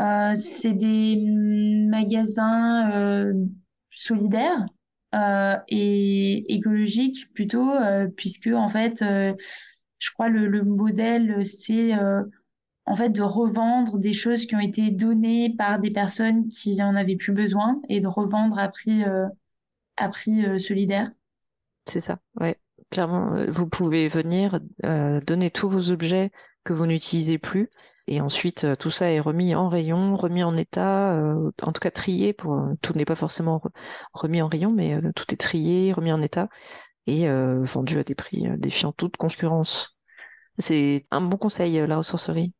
euh, 0.00 0.34
c'est 0.36 0.72
des 0.74 1.16
hum, 1.20 1.88
magasins 1.90 2.90
euh, 2.92 3.32
solidaires 3.90 4.66
euh, 5.14 5.56
et 5.68 6.54
écologiques 6.54 7.32
plutôt, 7.34 7.70
euh, 7.72 8.06
puisque 8.16 8.48
en 8.48 8.68
fait, 8.68 9.02
euh, 9.02 9.34
je 9.98 10.10
crois 10.12 10.28
le, 10.28 10.46
le 10.48 10.62
modèle, 10.64 11.46
c'est 11.46 11.94
euh, 11.94 12.22
en 12.86 12.96
fait 12.96 13.10
de 13.10 13.22
revendre 13.22 13.98
des 13.98 14.14
choses 14.14 14.46
qui 14.46 14.56
ont 14.56 14.60
été 14.60 14.90
données 14.90 15.54
par 15.56 15.80
des 15.80 15.90
personnes 15.92 16.48
qui 16.48 16.82
en 16.82 16.96
avaient 16.96 17.16
plus 17.16 17.32
besoin 17.34 17.80
et 17.88 18.00
de 18.00 18.08
revendre 18.08 18.58
à 18.58 18.68
prix, 18.70 19.04
euh, 19.04 19.26
à 19.96 20.08
prix 20.10 20.46
euh, 20.46 20.58
solidaire. 20.58 21.12
C'est 21.86 22.00
ça, 22.00 22.20
ouais. 22.40 22.56
Clairement, 22.90 23.34
euh, 23.34 23.50
vous 23.50 23.68
pouvez 23.68 24.08
venir 24.08 24.60
euh, 24.84 25.20
donner 25.20 25.50
tous 25.50 25.68
vos 25.68 25.90
objets 25.90 26.30
que 26.64 26.72
vous 26.72 26.86
n'utilisez 26.86 27.38
plus, 27.38 27.68
et 28.06 28.20
ensuite 28.20 28.64
euh, 28.64 28.76
tout 28.76 28.90
ça 28.90 29.10
est 29.10 29.20
remis 29.20 29.54
en 29.54 29.68
rayon, 29.68 30.16
remis 30.16 30.42
en 30.42 30.56
état, 30.56 31.14
en 31.62 31.72
tout 31.72 31.80
cas 31.80 31.90
trié. 31.90 32.34
Tout 32.80 32.92
n'est 32.94 33.04
pas 33.04 33.14
forcément 33.14 33.58
re- 33.58 33.70
remis 34.12 34.40
en 34.40 34.48
rayon, 34.48 34.72
mais 34.72 34.98
tout 35.14 35.32
est 35.32 35.36
trié, 35.36 35.92
remis 35.92 36.12
en 36.12 36.22
état 36.22 36.48
et 37.06 37.26
vendu 37.28 37.98
à 37.98 38.04
des 38.04 38.14
prix 38.14 38.46
défiant 38.58 38.92
toute 38.92 39.16
concurrence. 39.16 39.96
C'est 40.58 41.06
un 41.10 41.22
bon 41.22 41.38
conseil, 41.38 41.86
la 41.86 41.96
ressourcerie. 41.96 42.52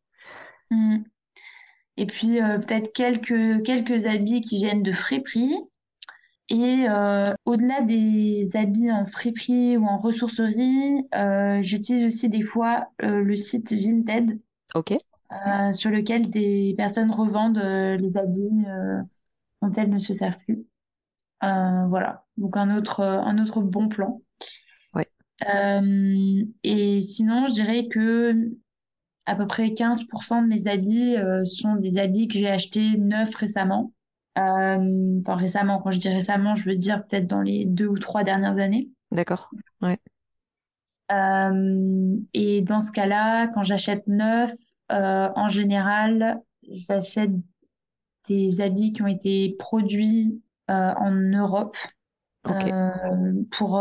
Mm. 0.71 0.99
Et 1.99 2.07
puis 2.07 2.39
peut-être 2.39 2.93
quelques, 2.95 3.63
quelques 3.63 4.07
habits 4.07 4.41
qui 4.41 4.57
viennent 4.57 4.83
de 4.83 4.93
friperie. 4.93 5.55
Et 6.51 6.89
euh, 6.89 7.35
au-delà 7.45 7.83
des 7.83 8.57
habits 8.57 8.91
en 8.91 9.05
friperie 9.05 9.77
ou 9.77 9.85
en 9.85 9.99
ressourcerie, 9.99 11.07
euh, 11.15 11.61
j'utilise 11.63 12.05
aussi 12.07 12.29
des 12.31 12.43
fois 12.43 12.87
euh, 13.03 13.23
le 13.23 13.37
site 13.37 13.73
Vinted, 13.73 14.41
Ok, 14.75 14.93
sur 15.73 15.91
lequel 15.91 16.31
des 16.31 16.75
personnes 16.77 17.11
revendent 17.11 17.59
les 17.59 18.17
habits 18.17 18.65
dont 19.61 19.73
elles 19.73 19.91
ne 19.91 19.99
se 19.99 20.15
servent 20.15 20.39
plus. 20.47 20.65
Voilà, 21.43 22.25
donc 22.39 22.57
un 22.57 22.77
autre, 22.77 23.03
un 23.03 23.39
autre 23.39 23.61
bon 23.61 23.89
plan. 23.89 24.23
ouais, 24.95 25.09
et 26.65 27.03
sinon, 27.03 27.47
je 27.47 27.53
dirais 27.53 27.89
que 27.89 28.53
à 29.27 29.37
peu 29.37 29.47
près 29.47 29.75
15% 29.75 30.43
de 30.43 30.47
mes 30.49 30.67
habits 30.67 31.17
sont 31.45 31.77
des 31.77 31.99
habits 31.99 32.29
que 32.29 32.35
j'ai 32.39 32.49
achetés 32.49 32.97
neufs 32.97 33.35
récemment. 33.35 33.93
Enfin 34.39 35.37
récemment, 35.37 35.81
quand 35.81 35.91
je 35.91 35.99
dis 35.99 36.09
récemment, 36.09 36.55
je 36.55 36.65
veux 36.65 36.77
dire 36.77 37.07
peut-être 37.07 37.27
dans 37.27 37.43
les 37.43 37.65
deux 37.65 37.87
ou 37.87 37.99
trois 37.99 38.25
dernières 38.25 38.59
années. 38.59 38.91
D'accord. 39.11 39.51
Ouais. 39.81 39.99
et 42.35 42.61
dans 42.63 42.81
ce 42.81 42.93
cas-là, 42.93 43.49
quand 43.49 43.63
j'achète 43.63 44.07
neuf, 44.07 44.53
en 44.91 45.49
général, 45.49 46.41
j'achète 46.71 47.33
des 48.29 48.61
habits 48.61 48.93
qui 48.93 49.03
ont 49.03 49.07
été 49.07 49.57
produits 49.59 50.43
en 50.69 51.11
Europe 51.11 51.77
pour 53.51 53.81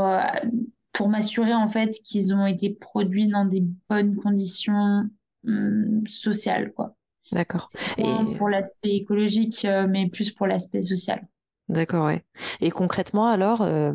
pour 0.98 1.10
m'assurer 1.10 1.54
en 1.54 1.68
fait 1.68 1.92
qu'ils 2.04 2.34
ont 2.34 2.48
été 2.48 2.72
produits 2.72 3.28
dans 3.28 3.46
des 3.46 3.64
bonnes 3.88 4.16
conditions 4.16 5.08
hum, 5.46 6.02
sociales, 6.08 6.74
quoi. 6.74 6.97
D'accord. 7.32 7.68
Et 7.98 8.38
pour 8.38 8.50
l'aspect 8.50 8.96
écologique, 8.96 9.66
euh, 9.66 9.88
mais 9.90 10.10
plus 10.10 10.32
pour 10.32 10.48
l'aspect 10.48 10.84
social. 10.84 11.28
D'accord, 11.70 12.06
ouais. 12.06 12.24
Et 12.62 12.72
concrètement, 12.72 13.28
alors, 13.28 13.62
euh, 13.62 13.92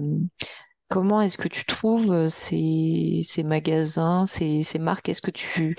comment 0.88 1.22
est-ce 1.22 1.38
que 1.38 1.48
tu 1.48 1.64
trouves 1.64 2.12
euh, 2.12 2.28
ces, 2.28 3.22
ces 3.24 3.42
magasins, 3.42 4.26
ces, 4.26 4.62
ces 4.62 4.78
marques? 4.78 5.08
Est-ce 5.08 5.22
que 5.22 5.30
tu, 5.30 5.76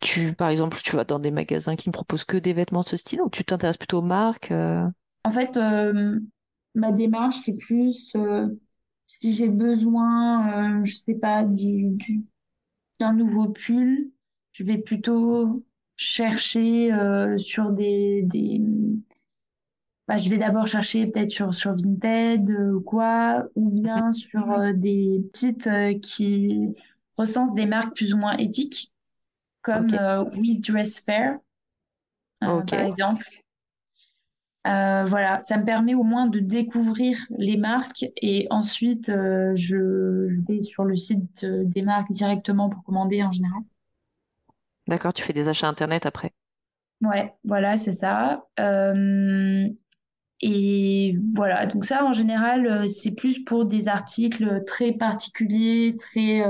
tu, 0.00 0.32
par 0.32 0.48
exemple, 0.48 0.78
tu 0.82 0.94
vas 0.94 1.04
dans 1.04 1.18
des 1.18 1.32
magasins 1.32 1.74
qui 1.74 1.88
ne 1.88 1.92
proposent 1.92 2.24
que 2.24 2.36
des 2.36 2.52
vêtements 2.52 2.82
de 2.82 2.86
ce 2.86 2.96
style 2.96 3.20
ou 3.20 3.30
tu 3.30 3.44
t'intéresses 3.44 3.78
plutôt 3.78 3.98
aux 3.98 4.02
marques 4.02 4.52
En 4.52 5.30
fait, 5.32 5.58
ma 6.74 6.92
démarche, 6.92 7.36
c'est 7.36 7.56
plus 7.56 8.16
si 9.06 9.32
j'ai 9.34 9.48
besoin, 9.48 10.84
je 10.84 10.94
sais 10.94 11.14
pas, 11.14 11.44
du, 11.44 11.96
d'un 13.00 13.12
nouveau 13.12 13.48
pull, 13.48 14.10
je 14.52 14.64
vais 14.64 14.78
plutôt 14.78 15.64
chercher 15.96 16.92
euh, 16.92 17.38
sur 17.38 17.70
des, 17.70 18.22
des... 18.22 18.60
Bah, 20.06 20.18
je 20.18 20.28
vais 20.28 20.38
d'abord 20.38 20.66
chercher 20.66 21.06
peut-être 21.06 21.30
sur, 21.30 21.54
sur 21.54 21.74
Vinted 21.76 22.50
euh, 22.50 22.74
ou 22.74 22.80
quoi, 22.80 23.46
ou 23.54 23.70
bien 23.70 24.12
sur 24.12 24.74
des 24.74 25.24
sites 25.34 25.68
qui 26.02 26.76
recensent 27.16 27.54
des 27.54 27.66
marques 27.66 27.94
plus 27.94 28.12
ou 28.12 28.18
moins 28.18 28.36
éthiques, 28.36 28.92
comme 29.62 29.86
We 30.36 30.60
Dress 30.60 31.00
Fair, 31.00 31.38
par 32.40 32.80
exemple. 32.80 33.24
Euh, 34.66 35.04
voilà, 35.04 35.42
ça 35.42 35.58
me 35.58 35.64
permet 35.64 35.94
au 35.94 36.04
moins 36.04 36.26
de 36.26 36.38
découvrir 36.38 37.18
les 37.36 37.58
marques 37.58 38.06
et 38.22 38.46
ensuite 38.48 39.10
euh, 39.10 39.52
je, 39.56 40.40
vais 40.48 40.62
sur 40.62 40.84
le 40.84 40.96
site 40.96 41.44
euh, 41.44 41.64
des 41.66 41.82
marques 41.82 42.10
directement 42.10 42.70
pour 42.70 42.82
commander 42.82 43.22
en 43.22 43.30
général. 43.30 43.60
D'accord, 44.86 45.12
tu 45.12 45.22
fais 45.22 45.32
des 45.32 45.48
achats 45.48 45.68
internet 45.68 46.06
après. 46.06 46.32
Ouais, 47.00 47.34
voilà, 47.44 47.76
c'est 47.76 47.92
ça. 47.92 48.46
et 50.40 51.16
voilà, 51.34 51.66
donc 51.66 51.84
ça 51.84 52.04
en 52.04 52.12
général, 52.12 52.88
c'est 52.88 53.14
plus 53.14 53.44
pour 53.44 53.64
des 53.64 53.88
articles 53.88 54.62
très 54.64 54.92
particuliers, 54.92 55.96
très 55.98 56.42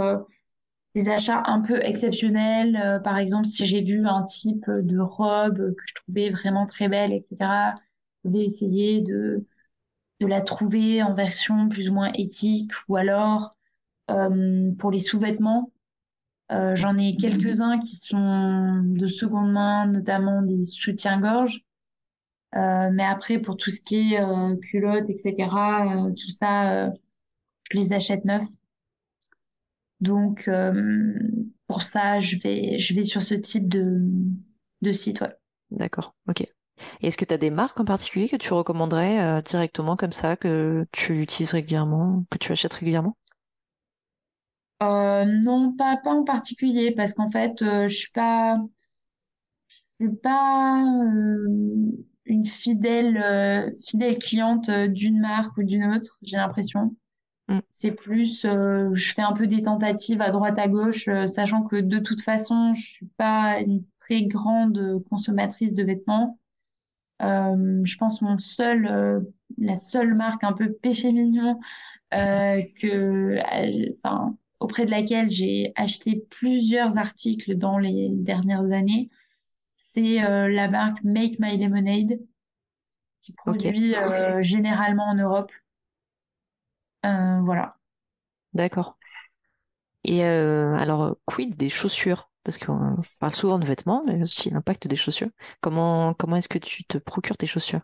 des 0.94 1.08
achats 1.08 1.42
un 1.46 1.60
peu 1.60 1.80
exceptionnels. 1.82 3.00
par 3.02 3.18
exemple, 3.18 3.46
si 3.46 3.66
j'ai 3.66 3.82
vu 3.82 4.06
un 4.06 4.24
type 4.24 4.68
de 4.68 4.98
robe 4.98 5.74
que 5.74 5.82
je 5.86 5.94
trouvais 5.94 6.30
vraiment 6.30 6.66
très 6.66 6.88
belle, 6.88 7.12
etc 7.12 7.74
vais 8.24 8.44
essayer 8.44 9.02
de, 9.02 9.44
la 10.20 10.40
trouver 10.40 11.02
en 11.02 11.12
version 11.12 11.68
plus 11.68 11.90
ou 11.90 11.92
moins 11.92 12.10
éthique 12.14 12.72
ou 12.88 12.96
alors 12.96 13.56
euh, 14.10 14.72
pour 14.78 14.90
les 14.90 14.98
sous-vêtements. 14.98 15.70
Euh, 16.54 16.76
j'en 16.76 16.96
ai 16.96 17.16
quelques-uns 17.16 17.78
qui 17.78 17.96
sont 17.96 18.82
de 18.84 19.06
seconde 19.06 19.52
main, 19.52 19.86
notamment 19.86 20.42
des 20.42 20.64
soutiens-gorge. 20.64 21.60
Euh, 22.54 22.88
mais 22.92 23.04
après, 23.04 23.38
pour 23.38 23.56
tout 23.56 23.70
ce 23.70 23.80
qui 23.80 24.14
est 24.14 24.60
culottes, 24.60 25.10
etc., 25.10 25.34
tout 26.16 26.30
ça, 26.30 26.90
je 27.70 27.78
les 27.78 27.92
achète 27.92 28.24
neufs. 28.24 28.48
Donc, 30.00 30.48
pour 31.66 31.82
ça, 31.82 32.20
je 32.20 32.36
vais, 32.38 32.78
je 32.78 32.94
vais 32.94 33.04
sur 33.04 33.22
ce 33.22 33.34
type 33.34 33.68
de, 33.68 34.00
de 34.82 34.92
site. 34.92 35.20
Ouais. 35.20 35.34
D'accord, 35.70 36.14
ok. 36.28 36.46
Est-ce 37.02 37.16
que 37.16 37.24
tu 37.24 37.34
as 37.34 37.38
des 37.38 37.50
marques 37.50 37.78
en 37.80 37.84
particulier 37.84 38.28
que 38.28 38.36
tu 38.36 38.52
recommanderais 38.52 39.20
euh, 39.20 39.42
directement 39.42 39.96
comme 39.96 40.12
ça, 40.12 40.36
que 40.36 40.86
tu 40.92 41.20
utilises 41.20 41.52
régulièrement, 41.52 42.24
que 42.30 42.38
tu 42.38 42.52
achètes 42.52 42.74
régulièrement? 42.74 43.16
Euh, 44.82 45.24
Non, 45.24 45.74
pas, 45.76 45.96
pas 45.96 46.12
en 46.12 46.24
particulier, 46.24 46.92
parce 46.92 47.14
qu'en 47.14 47.28
fait, 47.28 47.62
euh, 47.62 47.88
je 47.88 47.96
suis 47.96 48.12
pas, 48.12 48.58
je 49.68 50.06
suis 50.06 50.16
pas 50.16 50.84
une 52.26 52.46
fidèle, 52.46 53.74
fidèle 53.86 54.18
cliente 54.18 54.70
d'une 54.70 55.20
marque 55.20 55.56
ou 55.56 55.62
d'une 55.62 55.84
autre, 55.84 56.18
j'ai 56.22 56.36
l'impression. 56.36 56.96
Mm. 57.48 57.58
C'est 57.70 57.92
plus, 57.92 58.42
je 58.42 59.12
fais 59.14 59.22
un 59.22 59.32
peu 59.32 59.46
des 59.46 59.62
tentatives 59.62 60.22
à 60.22 60.30
droite 60.30 60.58
à 60.58 60.68
gauche, 60.68 61.08
sachant 61.26 61.62
que 61.62 61.76
de 61.76 61.98
toute 61.98 62.22
façon, 62.22 62.74
je 62.74 62.82
suis 62.82 63.08
pas 63.16 63.60
une 63.60 63.84
très 64.00 64.22
grande 64.24 65.02
consommatrice 65.08 65.74
de 65.74 65.82
vêtements. 65.82 66.38
Euh, 67.22 67.80
je 67.84 67.96
pense 67.96 68.22
mon 68.22 68.38
seul, 68.38 68.86
euh, 68.86 69.20
la 69.58 69.74
seule 69.74 70.14
marque 70.14 70.44
un 70.44 70.52
peu 70.52 70.72
péché 70.72 71.12
mignon 71.12 71.58
euh, 72.12 72.62
que, 72.80 73.38
enfin, 73.92 74.36
auprès 74.64 74.86
de 74.86 74.90
laquelle 74.90 75.30
j'ai 75.30 75.72
acheté 75.76 76.26
plusieurs 76.30 76.98
articles 76.98 77.56
dans 77.56 77.78
les 77.78 78.10
dernières 78.10 78.70
années, 78.72 79.10
c'est 79.74 80.16
la 80.18 80.68
marque 80.68 81.02
Make 81.04 81.38
My 81.38 81.58
Lemonade 81.58 82.18
qui 83.22 83.32
produit 83.32 83.94
généralement 84.42 85.04
en 85.08 85.14
Europe. 85.16 85.52
voilà. 87.02 87.76
D'accord. 88.54 88.96
Et 90.04 90.22
alors, 90.22 91.16
quid 91.26 91.56
des 91.56 91.68
chaussures? 91.68 92.30
Parce 92.44 92.58
qu'on 92.58 92.96
parle 93.20 93.32
souvent 93.34 93.58
de 93.58 93.64
vêtements, 93.64 94.02
mais 94.06 94.22
aussi 94.22 94.50
l'impact 94.50 94.86
des 94.86 94.96
chaussures. 94.96 95.30
Comment, 95.60 96.12
comment 96.14 96.36
est-ce 96.36 96.48
que 96.48 96.58
tu 96.58 96.84
te 96.84 96.98
procures 96.98 97.36
tes 97.38 97.46
chaussures? 97.46 97.80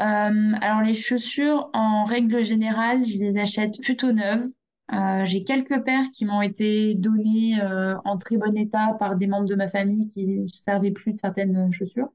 Euh, 0.00 0.52
Alors 0.60 0.82
les 0.82 0.94
chaussures, 0.94 1.70
en 1.72 2.04
règle 2.04 2.42
générale, 2.44 3.04
je 3.06 3.18
les 3.18 3.38
achète 3.38 3.80
plutôt 3.82 4.12
neuves. 4.12 4.46
Euh, 4.92 5.24
j'ai 5.24 5.42
quelques 5.42 5.82
paires 5.82 6.10
qui 6.12 6.24
m'ont 6.24 6.42
été 6.42 6.94
données 6.94 7.60
euh, 7.60 7.96
en 8.04 8.16
très 8.16 8.36
bon 8.36 8.56
état 8.56 8.94
par 8.98 9.16
des 9.16 9.26
membres 9.26 9.48
de 9.48 9.56
ma 9.56 9.66
famille 9.66 10.06
qui 10.06 10.40
ne 10.40 10.46
servaient 10.48 10.92
plus 10.92 11.12
de 11.12 11.16
certaines 11.16 11.72
chaussures. 11.72 12.08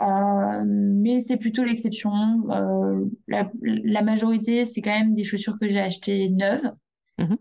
mais 0.00 1.20
c'est 1.20 1.36
plutôt 1.36 1.64
l'exception. 1.64 2.12
La, 3.28 3.50
la, 3.62 4.02
majorité, 4.02 4.64
c'est 4.64 4.80
quand 4.80 4.98
même 4.98 5.14
des 5.14 5.24
chaussures 5.24 5.58
que 5.60 5.68
j'ai 5.68 5.80
achetées 5.80 6.30
neuves. 6.30 6.72
Mmh 7.18 7.34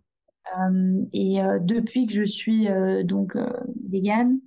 euh, 0.59 1.05
et 1.13 1.41
euh, 1.41 1.59
depuis 1.59 2.05
que 2.07 2.13
je 2.13 2.23
suis 2.23 2.67
euh, 2.67 3.03
donc 3.03 3.35
végane, 3.89 4.39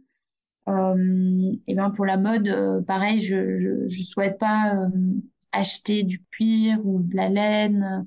et 0.68 1.74
ben 1.76 1.90
pour 1.90 2.06
la 2.06 2.16
mode, 2.16 2.84
pareil, 2.88 3.20
je, 3.20 3.56
je 3.56 4.02
souhaite 4.02 4.38
pas 4.38 4.88
acheter 5.52 6.02
du 6.02 6.24
cuir 6.24 6.84
ou 6.84 7.02
de 7.02 7.14
la 7.14 7.28
laine 7.28 8.04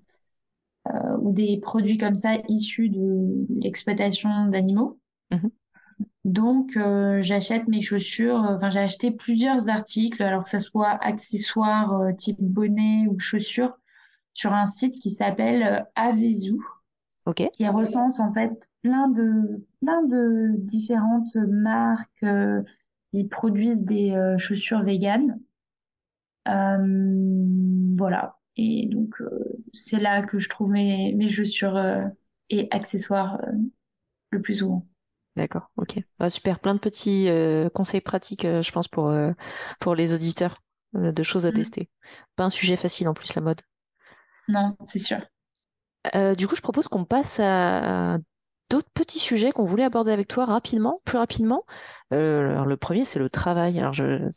ou 1.21 1.33
des 1.33 1.59
produits 1.61 1.97
comme 1.97 2.15
ça 2.15 2.37
issus 2.47 2.89
de 2.89 3.45
l'exploitation 3.61 4.47
d'animaux. 4.47 4.99
Mmh 5.31 5.47
donc, 6.25 6.77
j'achète 7.21 7.67
mes 7.67 7.81
chaussures. 7.81 8.45
Enfin, 8.47 8.69
j'ai 8.69 8.79
acheté 8.79 9.09
plusieurs 9.09 9.67
articles, 9.67 10.21
alors 10.21 10.43
que 10.43 10.49
ce 10.49 10.59
soit 10.59 10.91
accessoires 11.01 12.15
type 12.17 12.39
bonnet 12.39 13.07
ou 13.09 13.17
chaussures, 13.17 13.73
sur 14.33 14.53
un 14.53 14.65
site 14.65 14.93
qui 14.99 15.09
s'appelle 15.09 15.87
Avezu 15.95 16.57
qui 17.33 17.67
recense 17.67 18.19
en 18.19 18.33
fait 18.33 18.69
plein 18.81 19.09
de, 19.09 19.65
plein 19.81 20.03
de 20.05 20.53
différentes 20.57 21.35
marques 21.35 22.23
euh, 22.23 22.61
qui 23.11 23.25
produisent 23.25 23.83
des 23.83 24.11
euh, 24.11 24.37
chaussures 24.37 24.83
véganes. 24.83 25.39
Euh, 26.47 27.95
voilà. 27.97 28.38
Et 28.61 28.87
donc, 28.87 29.15
c'est 29.71 30.01
là 30.01 30.21
que 30.21 30.37
je 30.37 30.49
trouve 30.49 30.71
mes, 30.71 31.13
mes 31.15 31.29
chaussures 31.29 31.79
et 32.49 32.67
accessoires 32.71 33.39
le 34.31 34.41
plus 34.41 34.55
souvent. 34.55 34.85
D'accord, 35.37 35.71
ok. 35.77 36.03
Bah, 36.19 36.29
super, 36.29 36.59
plein 36.59 36.73
de 36.73 36.79
petits 36.79 37.29
conseils 37.73 38.01
pratiques, 38.01 38.43
je 38.43 38.71
pense, 38.71 38.89
pour, 38.89 39.15
pour 39.79 39.95
les 39.95 40.13
auditeurs, 40.13 40.55
de 40.93 41.23
choses 41.23 41.45
à 41.45 41.51
mmh. 41.51 41.53
tester. 41.53 41.89
Pas 42.35 42.43
un 42.43 42.49
sujet 42.49 42.75
facile 42.75 43.07
en 43.07 43.13
plus, 43.13 43.33
la 43.33 43.41
mode. 43.41 43.61
Non, 44.49 44.67
c'est 44.87 44.99
sûr. 44.99 45.19
Euh, 46.15 46.35
du 46.35 46.47
coup, 46.47 46.55
je 46.55 46.61
propose 46.61 46.87
qu'on 46.87 47.05
passe 47.05 47.39
à 47.39 48.17
d'autres 48.69 48.89
petits 48.93 49.19
sujets 49.19 49.51
qu'on 49.51 49.65
voulait 49.65 49.83
aborder 49.83 50.11
avec 50.11 50.27
toi 50.27 50.45
rapidement, 50.45 50.97
plus 51.05 51.17
rapidement. 51.17 51.65
Euh, 52.13 52.51
alors, 52.51 52.65
le 52.65 52.77
premier, 52.77 53.05
c'est 53.05 53.19
le 53.19 53.29
travail. 53.29 53.79
Alors, 53.79 53.93
je, 53.93 54.27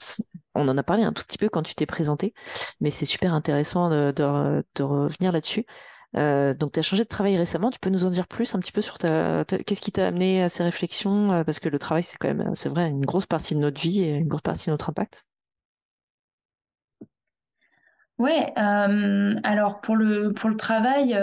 on 0.55 0.69
en 0.69 0.77
a 0.79 0.83
parlé 0.83 1.03
un 1.03 1.13
tout 1.13 1.25
petit 1.25 1.39
peu 1.39 1.49
quand 1.49 1.63
tu 1.63 1.75
t'es 1.75 1.87
présenté, 1.87 2.35
mais 2.81 2.91
c'est 2.91 3.07
super 3.07 3.35
intéressant 3.35 3.91
de, 3.91 4.83
revenir 4.83 5.33
là-dessus. 5.33 5.67
Euh, 6.17 6.53
donc, 6.55 6.73
tu 6.73 6.79
as 6.79 6.83
changé 6.83 7.05
de 7.05 7.09
travail 7.09 7.37
récemment. 7.37 7.71
Tu 7.71 7.79
peux 7.79 7.91
nous 7.91 8.05
en 8.05 8.11
dire 8.11 8.27
plus 8.29 8.55
un 8.55 8.59
petit 8.59 8.73
peu 8.73 8.83
sur 8.83 8.99
ta, 8.99 9.45
qu'est-ce 9.45 9.81
qui 9.81 9.93
t'a 9.93 10.07
amené 10.07 10.43
à 10.43 10.49
ces 10.49 10.63
réflexions? 10.63 11.33
euh, 11.33 11.45
Parce 11.45 11.59
que 11.59 11.69
le 11.69 11.79
travail, 11.79 12.03
c'est 12.03 12.19
quand 12.19 12.29
même, 12.29 12.55
c'est 12.55 12.69
vrai, 12.69 12.89
une 12.89 13.05
grosse 13.05 13.27
partie 13.27 13.55
de 13.55 13.61
notre 13.61 13.81
vie 13.81 14.03
et 14.03 14.17
une 14.17 14.29
grosse 14.29 14.43
partie 14.43 14.67
de 14.67 14.73
notre 14.73 14.91
impact. 14.91 15.25
Ouais, 18.19 18.53
euh, 18.59 19.35
alors 19.43 19.81
pour 19.81 19.97
le 19.97 20.33
travail, 20.57 21.19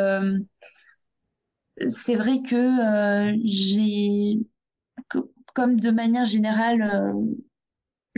c'est 1.88 2.16
vrai 2.16 2.42
que 2.42 3.36
j'ai 3.46 4.40
comme 5.54 5.80
de 5.80 5.92
manière 5.92 6.26
générale, 6.26 7.14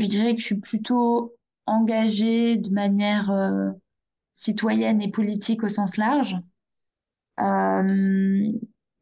je 0.02 0.08
dirais 0.08 0.36
que 0.36 0.41
je 0.41 0.45
suis 0.45 0.60
plutôt 0.60 1.36
engagée 1.66 2.58
de 2.58 2.70
manière 2.70 3.32
euh, 3.32 3.72
citoyenne 4.32 5.02
et 5.02 5.12
politique 5.12 5.64
au 5.64 5.70
sens 5.70 5.97
large. 5.97 6.38
Euh, 7.39 8.52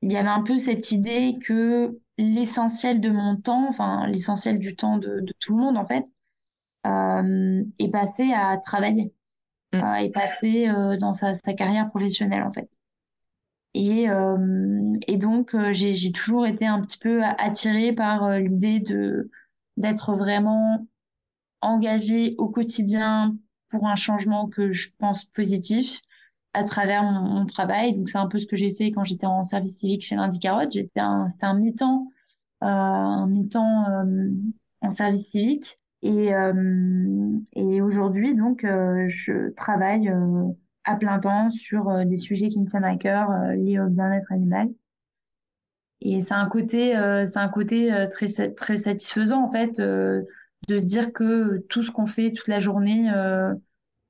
il 0.01 0.11
y 0.11 0.17
avait 0.17 0.29
un 0.29 0.43
peu 0.43 0.57
cette 0.57 0.91
idée 0.91 1.37
que 1.41 1.99
l'essentiel 2.17 3.01
de 3.01 3.09
mon 3.09 3.35
temps, 3.35 3.67
enfin 3.67 4.07
l'essentiel 4.07 4.59
du 4.59 4.75
temps 4.75 4.97
de, 4.97 5.19
de 5.19 5.33
tout 5.39 5.55
le 5.57 5.63
monde 5.63 5.77
en 5.77 5.85
fait, 5.85 6.05
euh, 6.87 7.63
est 7.79 7.91
passé 7.91 8.31
à 8.33 8.57
travailler, 8.57 9.13
Mm. 9.73 9.77
euh, 9.83 9.93
est 9.95 10.09
passé 10.11 10.67
dans 10.99 11.13
sa, 11.13 11.35
sa 11.35 11.53
carrière 11.53 11.89
professionnelle 11.89 12.43
en 12.43 12.51
fait. 12.51 12.69
Et, 13.75 14.07
et 15.07 15.17
donc 15.17 15.55
j'ai, 15.71 16.11
toujours 16.11 16.47
été 16.47 16.65
un 16.65 16.81
petit 16.81 16.97
peu 16.97 17.21
attirée 17.23 17.93
par 17.93 18.39
l'idée 18.39 18.79
de 18.79 19.29
d'être 19.77 20.15
vraiment 20.15 20.87
engagée 21.61 22.35
au 22.37 22.49
quotidien 22.49 23.35
pour 23.69 23.87
un 23.87 23.95
changement 23.95 24.47
que 24.47 24.71
je 24.71 24.89
pense 24.97 25.25
positif 25.25 26.01
à 26.53 26.63
travers 26.63 27.03
mon, 27.03 27.45
travail. 27.45 27.95
Donc, 27.95 28.09
c'est 28.09 28.17
un 28.17 28.27
peu 28.27 28.39
ce 28.39 28.47
que 28.47 28.55
j'ai 28.55 28.73
fait 28.73 28.91
quand 28.91 29.03
j'étais 29.03 29.27
en 29.27 29.43
service 29.43 29.79
civique 29.79 30.01
chez 30.03 30.15
Lundi 30.15 30.39
Carotte. 30.39 30.71
J'étais 30.71 30.99
un, 30.99 31.29
c'était 31.29 31.45
un 31.45 31.53
mi-temps, 31.53 32.07
euh, 32.63 32.67
un 32.67 33.27
mi-temps 33.27 33.89
euh, 33.89 34.29
en 34.81 34.89
service 34.89 35.29
civique. 35.29 35.79
Et, 36.01 36.33
euh, 36.33 37.37
et 37.53 37.81
aujourd'hui, 37.81 38.35
donc, 38.35 38.61
je 38.63 39.51
travaille 39.51 40.11
à 40.85 40.95
plein 40.95 41.19
temps 41.19 41.51
sur 41.51 42.05
des 42.05 42.15
sujets 42.15 42.49
qui 42.49 42.59
me 42.59 42.65
tiennent 42.65 42.85
à 42.85 42.95
cœur 42.95 43.31
liés 43.55 43.79
au 43.79 43.89
bien-être 43.89 44.31
animal. 44.31 44.69
Et 46.01 46.21
c'est 46.21 46.33
un 46.33 46.47
côté, 46.47 46.93
c'est 47.27 47.39
un 47.39 47.49
côté 47.49 47.91
très, 48.09 48.27
très 48.55 48.77
satisfaisant, 48.77 49.43
en 49.43 49.49
fait, 49.49 49.81
de 50.67 50.77
se 50.77 50.85
dire 50.85 51.13
que 51.13 51.59
tout 51.69 51.83
ce 51.83 51.91
qu'on 51.91 52.05
fait 52.05 52.31
toute 52.31 52.47
la 52.47 52.59
journée 52.59 53.11
euh, 53.13 53.53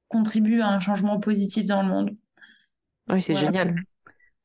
contribue 0.10 0.62
à 0.62 0.70
un 0.70 0.80
changement 0.80 1.20
positif 1.20 1.66
dans 1.66 1.84
le 1.84 1.89
monde. 1.89 2.18
Oui, 3.10 3.22
c'est 3.22 3.34
Voilà. 3.34 3.47
génial. 3.47 3.76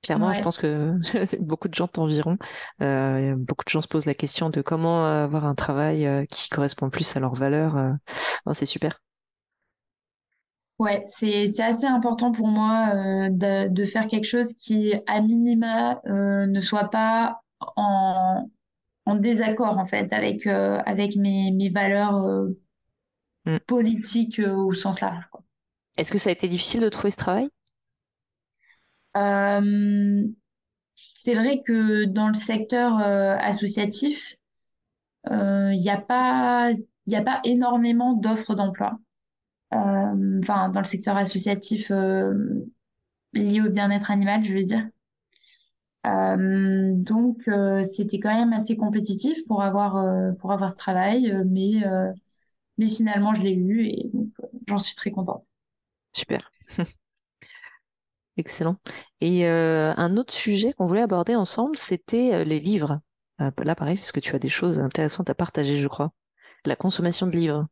Clairement, 0.03 0.33
je 0.35 0.43
pense 0.43 0.59
que 0.59 0.95
beaucoup 1.41 1.69
de 1.69 1.75
gens 1.75 1.89
t'environt. 1.89 2.39
Euh, 2.83 3.35
beaucoup 3.37 3.65
de 3.65 3.71
gens 3.71 3.83
se 3.83 3.89
posent 3.89 4.07
la 4.07 4.15
question 4.15 4.51
de 4.51 4.63
comment 4.63 5.07
avoir 5.07 5.47
un 5.47 5.55
travail 5.55 6.07
euh, 6.07 6.27
qui 6.27 6.49
correspond 6.51 6.91
plus 6.91 7.17
à 7.17 7.21
leurs 7.21 7.35
valeurs. 7.35 7.77
euh. 7.77 7.93
C'est 8.55 8.67
super. 8.67 9.01
Ouais, 10.81 11.03
c'est 11.05 11.47
c'est 11.47 11.63
assez 11.63 11.87
important 11.87 12.33
pour 12.33 12.49
moi 12.49 12.91
euh, 12.95 13.29
de, 13.31 13.69
de 13.69 13.85
faire 13.85 14.09
quelque 14.09 14.25
chose 14.27 14.55
qui, 14.55 14.93
à 15.07 15.21
minima, 15.23 16.01
euh, 16.07 16.47
ne 16.47 16.61
soit 16.61 16.91
pas 16.91 17.41
en, 17.77 18.51
en 19.07 19.17
désaccord 19.17 19.79
en 19.79 19.85
fait 19.87 20.13
avec 20.13 20.47
euh, 20.47 20.79
avec 20.87 21.17
mes, 21.17 21.53
mes 21.53 21.71
valeurs 21.71 22.17
euh, 22.27 22.49
Mm. 23.47 23.61
politiques 23.67 24.39
euh, 24.39 24.55
au 24.55 24.73
sens 24.73 25.03
large, 25.03 25.27
quoi. 25.31 25.43
Est-ce 25.97 26.13
que 26.13 26.19
ça 26.19 26.31
a 26.31 26.33
été 26.33 26.47
difficile 26.47 26.83
de 26.83 26.89
trouver 26.89 27.11
ce 27.11 27.17
travail? 27.17 27.51
C'est 30.97 31.35
vrai 31.35 31.63
que 31.63 32.05
dans 32.05 32.29
le 32.29 32.35
secteur 32.35 32.99
associatif, 32.99 34.37
il 35.31 35.81
n'y 35.81 35.91
a 35.91 36.01
pas 36.01 36.73
y 37.07 37.17
a 37.17 37.23
pas 37.23 37.41
énormément 37.45 38.15
d'offres 38.15 38.55
d'emploi. 38.55 38.99
Enfin, 39.73 40.69
dans 40.71 40.81
le 40.81 40.87
secteur 40.87 41.17
associatif 41.17 41.91
lié 43.35 43.61
au 43.61 43.69
bien-être 43.71 44.11
animal, 44.11 44.43
je 44.45 44.55
veux 44.55 44.65
dire. 44.65 44.89
Euh, 46.07 46.93
donc, 46.95 47.49
euh, 47.49 47.83
c'était 47.85 48.19
quand 48.19 48.35
même 48.35 48.53
assez 48.53 48.77
compétitif 48.77 49.39
pour 49.47 49.63
avoir, 49.63 49.97
euh, 49.97 50.33
pour 50.33 50.53
avoir 50.53 50.69
ce 50.69 50.77
travail, 50.77 51.35
mais, 51.47 51.83
mais 52.79 52.89
finalement, 52.89 53.35
je 53.35 53.43
l'ai 53.43 53.55
eu 53.55 53.87
et 53.87 54.11
j'en 54.67 54.79
suis 54.79 54.95
très 54.95 55.11
contente. 55.11 55.47
Super. 56.13 56.51
Excellent. 58.37 58.77
Et 59.21 59.47
un 59.47 60.17
autre 60.17 60.35
sujet 60.35 60.73
qu'on 60.73 60.87
voulait 60.87 61.03
aborder 61.03 61.37
ensemble, 61.37 61.77
c'était 61.79 62.45
les 62.45 62.59
livres. 62.59 63.01
Là, 63.39 63.75
pareil, 63.75 63.97
parce 63.97 64.13
que 64.13 64.21
tu 64.21 64.35
as 64.35 64.39
des 64.39 64.49
choses 64.49 64.81
intéressantes 64.81 65.31
à 65.31 65.35
partager, 65.35 65.79
je 65.79 65.89
crois. 65.89 66.13
La 66.65 66.77
consommation 66.77 67.27
de 67.27 67.33
livres. 67.33 67.67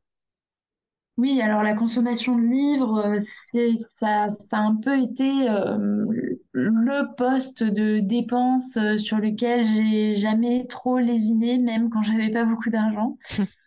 Oui, 1.18 1.40
alors 1.42 1.62
la 1.62 1.74
consommation 1.74 2.36
de 2.36 2.42
livres, 2.42 2.98
euh, 3.06 3.18
c'est, 3.20 3.76
ça, 3.78 4.28
ça 4.30 4.58
a 4.58 4.60
un 4.62 4.76
peu 4.76 4.98
été 5.00 5.48
euh, 5.48 6.06
le 6.52 7.14
poste 7.16 7.62
de 7.64 8.00
dépense 8.00 8.76
euh, 8.78 8.96
sur 8.98 9.18
lequel 9.18 9.66
j'ai 9.66 10.14
jamais 10.14 10.66
trop 10.66 10.98
lésiné, 10.98 11.58
même 11.58 11.90
quand 11.90 12.02
j'avais 12.02 12.30
pas 12.30 12.44
beaucoup 12.44 12.70
d'argent. 12.70 13.18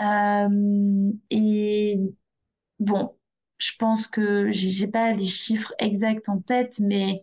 Euh, 0.00 1.12
et 1.30 1.98
Bon, 2.80 3.16
je 3.58 3.72
pense 3.78 4.06
que 4.08 4.50
j'ai 4.52 4.88
pas 4.88 5.12
les 5.12 5.26
chiffres 5.26 5.74
exacts 5.78 6.28
en 6.28 6.40
tête, 6.40 6.80
mais 6.80 7.22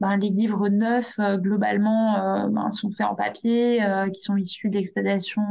ben, 0.00 0.16
les 0.18 0.30
livres 0.30 0.68
neufs, 0.70 1.18
globalement, 1.38 2.48
ben, 2.50 2.70
sont 2.72 2.90
faits 2.90 3.06
en 3.08 3.14
papier, 3.16 3.84
euh, 3.84 4.08
qui 4.10 4.20
sont 4.20 4.36
issus 4.36 4.70
d'exploitation 4.70 5.42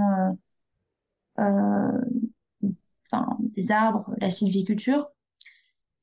euh, 1.39 1.43
euh, 1.43 2.28
enfin, 3.11 3.37
des 3.41 3.71
arbres, 3.71 4.13
la 4.19 4.31
sylviculture. 4.31 5.09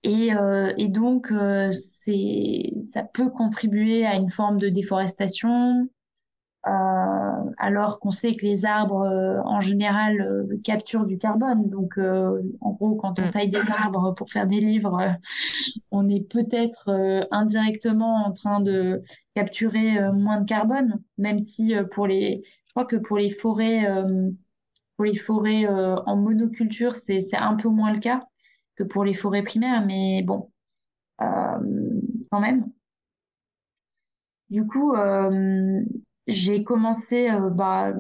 Et, 0.03 0.33
euh, 0.35 0.73
et 0.79 0.89
donc, 0.89 1.33
euh, 1.33 1.73
c'est, 1.73 2.73
ça 2.85 3.03
peut 3.03 3.29
contribuer 3.31 4.07
à 4.07 4.17
une 4.17 4.31
forme 4.31 4.59
de 4.59 4.69
déforestation, 4.69 5.89
euh, 6.67 6.71
alors 7.59 8.01
qu'on 8.01 8.11
sait 8.11 8.37
que 8.37 8.45
les 8.47 8.67
arbres, 8.67 9.07
en 9.45 9.61
général, 9.61 10.47
capturent 10.65 11.07
du 11.07 11.19
carbone. 11.19 11.69
Donc, 11.71 11.99
en 11.99 12.73
gros, 12.73 12.97
quand 12.97 13.21
on 13.21 13.27
Mm. 13.27 13.31
taille 13.31 13.51
des 13.51 13.71
arbres 13.71 14.15
pour 14.15 14.31
faire 14.31 14.47
des 14.47 14.61
livres, 14.61 14.99
on 15.91 16.09
est 16.09 16.29
peut-être 16.29 16.91
indirectement 17.31 18.27
en 18.27 18.33
train 18.33 18.61
de 18.61 19.01
capturer 19.35 20.13
moins 20.13 20.41
de 20.41 20.47
carbone, 20.47 21.03
même 21.19 21.39
si 21.39 21.75
pour 21.93 22.07
les, 22.07 22.43
je 22.67 22.73
crois 22.73 22.85
que 22.85 22.97
pour 22.97 23.19
les 23.19 23.31
forêts, 23.31 23.87
pour 24.97 25.05
les 25.05 25.17
forêts 25.17 25.67
euh, 25.67 25.97
en 26.07 26.17
monoculture, 26.17 26.95
c'est, 26.95 27.23
un 27.35 27.55
peu 27.55 27.69
moins 27.69 27.93
le 27.93 28.01
cas 28.01 28.27
que 28.77 28.83
pour 28.85 29.05
les 29.05 29.15
forêts 29.15 29.43
primaires, 29.43 29.85
mais 29.87 30.23
bon, 30.23 30.51
euh, 31.21 32.01
quand 32.31 32.41
même. 32.41 32.67
Du 34.51 34.67
coup, 34.67 34.95
euh, 34.95 35.83
j'ai 36.27 36.63
commencé, 36.65 37.31
bah, 37.53 37.93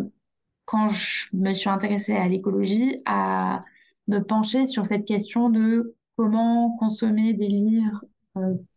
quand 0.65 0.89
je 0.89 1.29
me 1.35 1.55
suis 1.55 1.71
intéressée 1.71 2.15
à 2.17 2.29
l'écologie, 2.29 3.03
à 3.05 3.65
me 4.09 4.21
pencher 4.21 4.67
sur 4.67 4.85
cette 4.85 5.05
question 5.05 5.51
de 5.51 5.95
comment 6.17 6.77
consommer 6.79 7.33
des 7.35 7.49
livres 7.49 8.05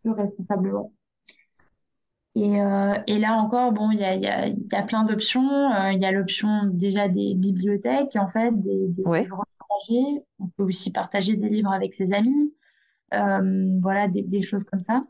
plus 0.02 0.12
responsablement. 0.12 0.94
Et, 2.36 2.62
euh, 2.62 2.94
et 3.08 3.20
là 3.20 3.34
encore, 3.36 3.72
bon, 3.74 3.92
il 3.92 4.00
y 4.00 4.04
a, 4.04 4.16
y 4.16 4.28
a, 4.28 4.48
y 4.48 4.68
a 4.76 4.84
plein 4.84 5.04
d'options. 5.04 5.72
Euh, 5.74 5.92
il 5.92 6.02
y 6.02 6.06
a 6.06 6.12
l'option 6.12 6.66
déjà 6.68 7.08
des 7.08 7.36
bibliothèques, 7.36 8.16
en 8.16 8.28
fait, 8.28 8.52
des, 8.62 8.88
des 8.90 9.04
Ouais, 9.04 9.24
livres 9.24 9.44
partagés. 9.58 10.24
On 10.40 10.48
peut 10.48 10.64
aussi 10.64 10.92
partager 10.92 11.36
des 11.36 11.50
livres 11.50 11.72
avec 11.72 11.94
ses 11.94 12.14
amis. 12.14 12.54
Euh, 13.14 13.80
voilà, 13.82 14.08
des, 14.08 14.22
des 14.24 14.42
choses 14.42 14.64
comme 14.64 14.80
ça. 14.80 15.04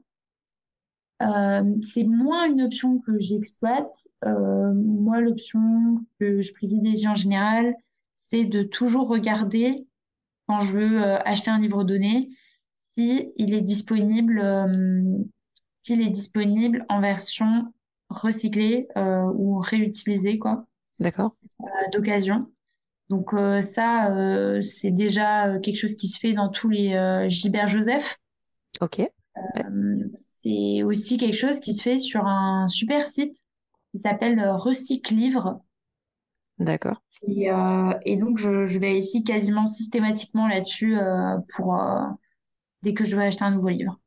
C'est 1.81 2.05
moins 2.05 2.47
une 2.49 2.61
option 2.61 2.99
que 2.99 3.19
j'exploite. 3.19 4.07
Moi, 4.23 5.19
l'option 5.21 6.05
que 6.19 6.41
je 6.41 6.53
privilégie 6.53 7.07
en 7.07 7.15
général, 7.15 7.75
c'est 8.13 8.45
de 8.45 8.63
toujours 8.63 9.09
regarder 9.09 9.85
quand 10.47 10.61
je 10.61 10.73
veux 10.77 11.03
acheter 11.03 11.51
un 11.51 11.59
livre 11.59 11.83
donné 11.83 12.29
si 12.71 13.31
il 13.35 13.53
est 13.53 13.61
disponible, 13.61 14.41
s'il 15.89 16.01
est 16.01 16.09
disponible 16.09 16.85
en 16.89 17.01
version 17.01 17.73
recyclée 18.09 18.87
euh, 18.97 19.23
ou 19.35 19.59
réutilisée 19.59 20.39
quoi, 20.39 20.65
d'accord. 20.99 21.35
euh, 21.61 21.65
d'occasion. 21.91 22.51
Donc 23.09 23.33
euh, 23.33 23.61
ça, 23.61 24.61
c'est 24.61 24.91
déjà 24.91 25.59
quelque 25.59 25.77
chose 25.77 25.95
qui 25.95 26.07
se 26.07 26.19
fait 26.19 26.33
dans 26.33 26.49
tous 26.49 26.69
les 26.69 27.27
Gilbert 27.29 27.67
Joseph. 27.67 28.17
Ok. 28.81 28.99
Euh, 29.37 30.07
c'est 30.11 30.83
aussi 30.83 31.17
quelque 31.17 31.35
chose 31.37 31.59
qui 31.59 31.73
se 31.73 31.81
fait 31.83 31.99
sur 31.99 32.25
un 32.25 32.67
super 32.67 33.09
site 33.09 33.37
qui 33.93 33.99
s'appelle 33.99 34.39
Recycle 34.49 35.15
Livre. 35.15 35.61
d'accord. 36.59 37.01
Et, 37.27 37.49
euh, 37.51 37.93
et 38.05 38.17
donc, 38.17 38.37
je, 38.37 38.65
je 38.65 38.79
vérifie 38.79 39.23
quasiment 39.23 39.67
systématiquement 39.67 40.47
là-dessus 40.47 40.97
euh, 40.97 41.37
pour 41.55 41.77
dès 42.83 42.93
que 42.93 43.05
je 43.05 43.15
veux 43.15 43.21
acheter 43.23 43.45
un 43.45 43.51
nouveau 43.51 43.69
livre. 43.69 43.99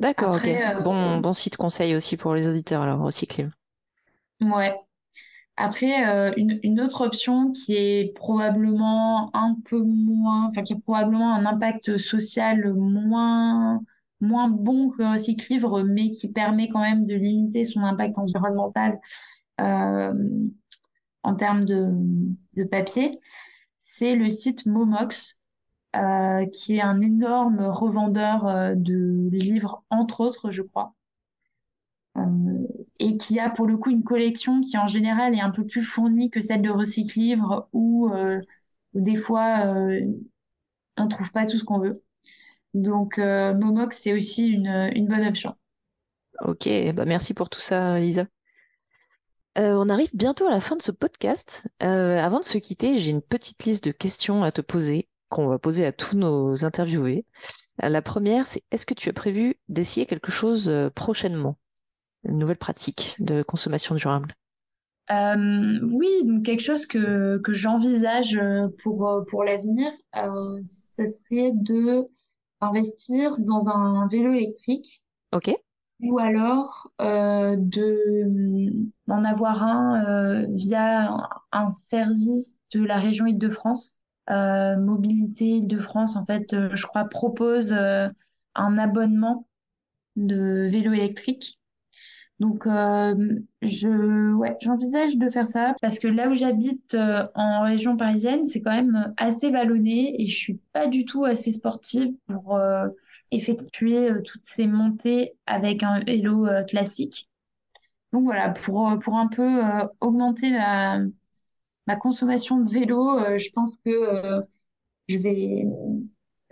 D'accord. 0.00 0.42
Après, 0.42 0.58
Bon, 0.74 1.18
euh, 1.18 1.20
bon 1.20 1.32
site 1.34 1.56
conseil 1.56 1.94
aussi 1.94 2.16
pour 2.16 2.34
les 2.34 2.46
auditeurs, 2.48 2.82
alors, 2.82 3.00
Recyclim. 3.00 3.52
ouais. 4.40 4.74
Après, 5.56 6.08
euh, 6.08 6.32
une, 6.36 6.60
une 6.64 6.80
autre 6.80 7.04
option 7.06 7.52
qui 7.52 7.74
est 7.76 8.14
probablement 8.16 9.30
un 9.36 9.56
peu 9.66 9.80
moins, 9.82 10.46
enfin 10.48 10.62
qui 10.62 10.74
a 10.74 10.76
probablement 10.78 11.34
un 11.34 11.46
impact 11.46 11.98
social 11.98 12.74
moins, 12.74 13.80
moins 14.20 14.48
bon 14.48 14.90
que 14.90 15.02
Recyclivre, 15.04 15.84
mais 15.84 16.10
qui 16.12 16.32
permet 16.32 16.68
quand 16.68 16.80
même 16.82 17.06
de 17.06 17.14
limiter 17.14 17.64
son 17.64 17.82
impact 17.82 18.18
environnemental 18.18 19.00
euh, 19.60 20.12
en 21.22 21.34
termes 21.34 21.64
de, 21.64 21.90
de 22.54 22.64
papier, 22.64 23.18
c'est 23.78 24.16
le 24.16 24.28
site 24.28 24.66
Momox, 24.66 25.37
euh, 25.96 26.44
qui 26.46 26.76
est 26.76 26.82
un 26.82 27.00
énorme 27.00 27.60
revendeur 27.62 28.46
euh, 28.46 28.74
de 28.74 29.30
livres, 29.32 29.84
entre 29.88 30.20
autres, 30.20 30.50
je 30.50 30.62
crois. 30.62 30.94
Euh, 32.18 32.66
et 32.98 33.16
qui 33.16 33.38
a 33.38 33.48
pour 33.48 33.66
le 33.66 33.78
coup 33.78 33.90
une 33.90 34.04
collection 34.04 34.60
qui 34.60 34.76
en 34.76 34.86
général 34.86 35.34
est 35.34 35.40
un 35.40 35.50
peu 35.50 35.64
plus 35.64 35.82
fournie 35.82 36.30
que 36.30 36.40
celle 36.40 36.62
de 36.62 36.70
Recyclivre 36.70 37.68
où, 37.72 38.10
euh, 38.12 38.40
des 38.92 39.16
fois 39.16 39.74
on 40.96 41.08
trouve 41.08 41.30
pas 41.32 41.46
tout 41.46 41.58
ce 41.58 41.64
qu'on 41.64 41.78
veut. 41.78 42.02
Donc 42.74 43.18
Momox 43.18 43.96
c'est 43.96 44.12
aussi 44.12 44.48
une, 44.48 45.06
bonne 45.06 45.26
option. 45.26 45.54
Ok, 46.40 46.68
bah 46.94 47.04
merci 47.04 47.34
pour 47.34 47.48
tout 47.48 47.60
ça, 47.60 47.98
Lisa. 48.00 48.26
On 49.56 49.88
arrive 49.88 50.10
bientôt 50.12 50.46
à 50.46 50.50
la 50.50 50.60
fin 50.60 50.76
de 50.76 50.82
ce 50.82 50.90
podcast. 50.90 51.64
Avant 51.78 52.40
de 52.40 52.44
se 52.44 52.58
quitter, 52.58 52.98
j'ai 52.98 53.10
une 53.10 53.22
petite 53.22 53.64
liste 53.64 53.84
de 53.84 53.92
questions 53.92 54.42
à 54.42 54.50
te 54.50 54.60
poser, 54.60 55.07
qu'on 55.28 55.48
va 55.48 55.58
poser 55.58 55.86
à 55.86 55.92
tous 55.92 56.16
nos 56.16 56.64
interviewés. 56.64 57.26
Euh, 57.82 57.88
la 57.88 58.02
première, 58.02 58.46
c'est 58.46 58.62
est-ce 58.70 58.86
que 58.86 58.94
tu 58.94 59.08
as 59.08 59.12
prévu 59.12 59.56
d'essayer 59.68 60.06
quelque 60.06 60.30
chose 60.32 60.68
euh, 60.68 60.90
prochainement? 60.90 61.58
Une 62.24 62.38
nouvelle 62.38 62.58
pratique 62.58 63.16
de 63.18 63.42
consommation 63.42 63.94
durable? 63.94 64.34
Euh, 65.10 65.80
oui, 65.90 66.08
donc 66.24 66.44
quelque 66.44 66.60
chose 66.60 66.84
que, 66.86 67.38
que 67.38 67.52
j'envisage 67.54 68.38
pour, 68.82 69.24
pour 69.28 69.42
l'avenir, 69.44 69.90
euh, 70.16 70.60
ce 70.64 71.06
serait 71.06 71.52
de 71.54 72.06
investir 72.60 73.38
dans 73.38 73.68
un 73.68 74.06
vélo 74.08 74.32
électrique 74.34 75.02
Ok, 75.32 75.48
ou 76.00 76.18
alors 76.18 76.90
euh, 77.00 77.56
de 77.58 78.88
d'en 79.06 79.24
avoir 79.24 79.62
un 79.62 80.46
via 80.48 81.12
un, 81.12 81.28
un 81.52 81.70
service 81.70 82.60
de 82.72 82.84
la 82.84 82.98
région 82.98 83.26
Île-de-France. 83.26 84.00
Euh, 84.30 84.76
Mobilité 84.76 85.46
Île-de-France, 85.46 86.16
en 86.16 86.24
fait, 86.24 86.52
euh, 86.52 86.70
je 86.74 86.86
crois, 86.86 87.04
propose 87.04 87.72
euh, 87.72 88.08
un 88.54 88.78
abonnement 88.78 89.46
de 90.16 90.66
vélo 90.68 90.92
électrique. 90.92 91.60
Donc, 92.40 92.66
je, 92.66 94.32
ouais, 94.34 94.56
j'envisage 94.60 95.16
de 95.16 95.28
faire 95.28 95.48
ça 95.48 95.74
parce 95.80 95.98
que 95.98 96.06
là 96.06 96.28
où 96.28 96.34
j'habite 96.34 96.96
en 97.34 97.62
région 97.62 97.96
parisienne, 97.96 98.44
c'est 98.44 98.60
quand 98.60 98.76
même 98.76 99.12
assez 99.16 99.50
vallonné 99.50 100.22
et 100.22 100.26
je 100.28 100.36
suis 100.36 100.60
pas 100.72 100.86
du 100.86 101.04
tout 101.04 101.24
assez 101.24 101.50
sportive 101.50 102.12
pour 102.28 102.56
effectuer 103.32 104.10
toutes 104.24 104.44
ces 104.44 104.68
montées 104.68 105.34
avec 105.46 105.82
un 105.82 105.98
vélo 105.98 106.46
classique. 106.68 107.28
Donc 108.12 108.22
voilà, 108.22 108.50
pour, 108.50 108.96
pour 109.00 109.16
un 109.16 109.26
peu 109.26 109.60
augmenter 110.00 110.52
ma, 110.52 111.00
ma 111.88 111.96
consommation 111.96 112.58
de 112.60 112.68
vélo, 112.70 113.18
euh, 113.20 113.38
je 113.38 113.50
pense 113.52 113.78
que 113.78 113.90
euh, 113.90 114.42
je 115.08 115.18
vais, 115.18 115.64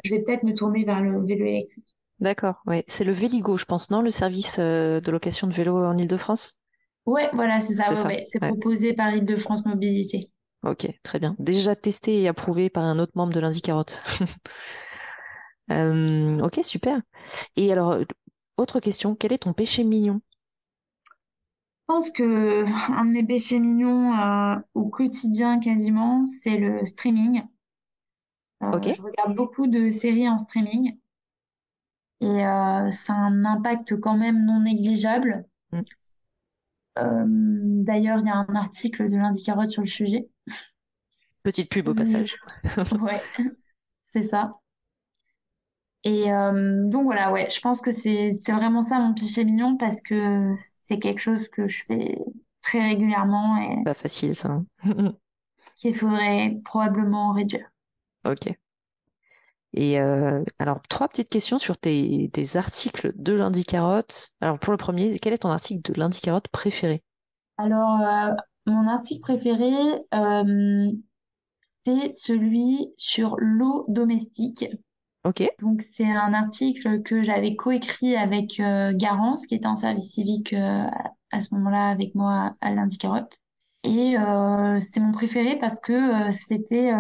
je 0.05 0.11
vais 0.15 0.23
peut-être 0.23 0.45
me 0.45 0.55
tourner 0.55 0.85
vers 0.85 1.03
le 1.03 1.25
vélo 1.27 1.47
électrique. 1.47 1.87
d'accord. 2.21 2.57
Ouais, 2.67 2.85
c'est 2.89 3.05
le 3.05 3.13
Véligo, 3.13 3.57
je 3.57 3.65
pense, 3.65 3.89
non? 3.91 4.03
Le 4.03 4.11
service 4.11 4.59
euh, 4.59 5.01
de 5.01 5.11
location 5.11 5.47
de 5.47 5.55
vélo 5.55 5.77
en 5.85 5.97
Île-de-France? 5.97 6.59
Ouais, 7.07 7.31
voilà, 7.33 7.61
c'est 7.63 7.73
ça, 7.75 7.89
C'est 7.89 7.97
ouais, 7.97 8.03
ça. 8.03 8.15
ouais. 8.17 8.23
C'est 8.25 8.41
Ouais. 8.43 8.55
proposé 8.55 8.93
par 8.93 9.11
Île-de-France 9.15 9.65
Mobilité. 9.67 10.31
Ok, 10.63 10.89
très 11.03 11.19
bien. 11.21 11.37
Déjà 11.39 11.77
testé 11.77 12.23
et 12.23 12.29
approuvé 12.29 12.71
par 12.71 12.83
un 12.85 12.99
autre 12.99 13.13
membre 13.15 13.33
de 13.33 13.41
Lundi 13.41 13.63
Carotte. 13.63 14.03
Euh, 15.71 16.39
ok, 16.41 16.61
super. 16.65 17.01
Et 17.57 17.73
alors, 17.73 17.99
autre 18.57 18.81
question, 18.81 19.17
quel 19.17 19.33
est 19.33 19.39
ton 19.41 19.53
péché 19.53 19.85
mignon? 19.85 20.21
Je 21.89 21.95
pense 21.95 22.11
que 22.11 22.65
un 22.93 23.05
de 23.05 23.11
mes 23.11 23.25
péchés 23.25 23.61
mignons 23.61 24.13
euh, 24.13 24.57
au 24.75 24.91
quotidien 24.91 25.61
quasiment, 25.61 26.25
c'est 26.25 26.57
le 26.57 26.85
streaming. 26.85 27.45
Ok. 28.61 28.87
Euh, 28.87 28.93
je 28.93 29.03
regarde 29.03 29.37
beaucoup 29.37 29.69
de 29.69 29.91
séries 29.91 30.29
en 30.29 30.39
streaming 30.39 30.99
et 32.21 32.47
euh, 32.47 32.91
ça 32.91 33.13
a 33.13 33.19
un 33.19 33.45
impact 33.45 34.01
quand 34.01 34.17
même 34.17 34.45
non 34.45 34.61
négligeable. 34.61 35.47
Mm. 35.73 35.81
Euh, 36.99 37.25
d'ailleurs, 37.85 38.19
il 38.19 38.27
y 38.27 38.31
a 38.31 38.37
un 38.37 38.55
article 38.55 39.11
de 39.11 39.17
Lundi 39.17 39.45
Carotte 39.45 39.71
sur 39.71 39.83
le 39.83 39.89
sujet. 39.89 40.29
Petite 41.43 41.71
pub 41.71 41.89
au 41.89 41.95
passage. 41.95 42.37
ouais, 43.03 43.23
c'est 44.05 44.25
ça. 44.25 44.59
Et 46.07 46.33
euh, 46.33 46.89
donc 46.89 47.05
voilà, 47.05 47.33
ouais, 47.33 47.49
je 47.51 47.61
pense 47.61 47.81
que 47.83 47.91
c'est 47.91 48.33
vraiment 48.49 48.83
ça 48.83 48.99
mon 48.99 49.13
péché 49.15 49.45
mignon 49.45 49.77
parce 49.77 50.01
que 50.01 50.55
c'est 50.85 50.99
quelque 50.99 51.19
chose 51.21 51.49
que 51.49 51.67
je 51.69 51.85
fais 51.85 52.19
très 52.63 52.81
régulièrement 52.83 53.57
et 53.59 53.77
Pas 53.85 53.95
facile 53.95 54.37
ça. 54.37 54.51
hein. 54.51 54.67
qu'il 55.77 55.95
faudrait 55.95 56.59
probablement 56.65 57.31
réduire. 57.33 57.71
Ok. 58.25 58.57
Et 59.75 60.01
euh, 60.01 60.43
alors, 60.59 60.81
trois 60.89 61.09
petites 61.09 61.29
questions 61.29 61.59
sur 61.59 61.77
tes, 61.77 62.31
tes 62.33 62.57
articles 62.57 63.13
de 63.17 63.33
Lundi 63.35 63.65
Carotte. 63.65 64.33
Alors, 64.41 64.59
pour 64.59 64.73
le 64.73 64.77
premier, 64.79 65.19
quel 65.19 65.35
est 65.35 65.39
ton 65.39 65.51
article 65.51 65.93
de 65.93 65.99
Lundi 65.99 66.21
Carotte 66.21 66.49
préféré? 66.49 67.03
Alors, 67.59 68.01
euh, 68.01 68.33
mon 68.67 68.89
article 68.89 69.21
préféré, 69.21 69.73
c'est 71.87 72.13
celui 72.13 72.93
sur 72.99 73.37
l'eau 73.39 73.87
domestique. 73.89 74.67
Ok, 75.27 75.41
Donc, 75.61 75.83
c'est 75.83 76.05
un 76.11 76.35
article 76.35 77.03
que 77.03 77.23
j'avais 77.25 77.57
coécrit 77.57 78.17
avec 78.17 78.61
euh, 78.61 78.93
Garance, 78.95 79.47
qui 79.47 79.55
était 79.55 79.67
en 79.67 79.77
service 79.79 80.13
civique 80.13 80.53
euh, 80.53 80.87
à 81.33 81.41
ce 81.41 81.55
moment-là 81.55 81.89
avec 81.89 82.15
moi 82.15 82.57
à 82.61 82.73
Lundi 82.75 82.99
Carotte. 82.99 83.41
Et 83.85 84.19
euh, 84.19 84.79
c'est 84.81 85.01
mon 85.01 85.13
préféré 85.13 85.57
parce 85.59 85.81
que 85.81 86.31
c'était, 86.33 86.91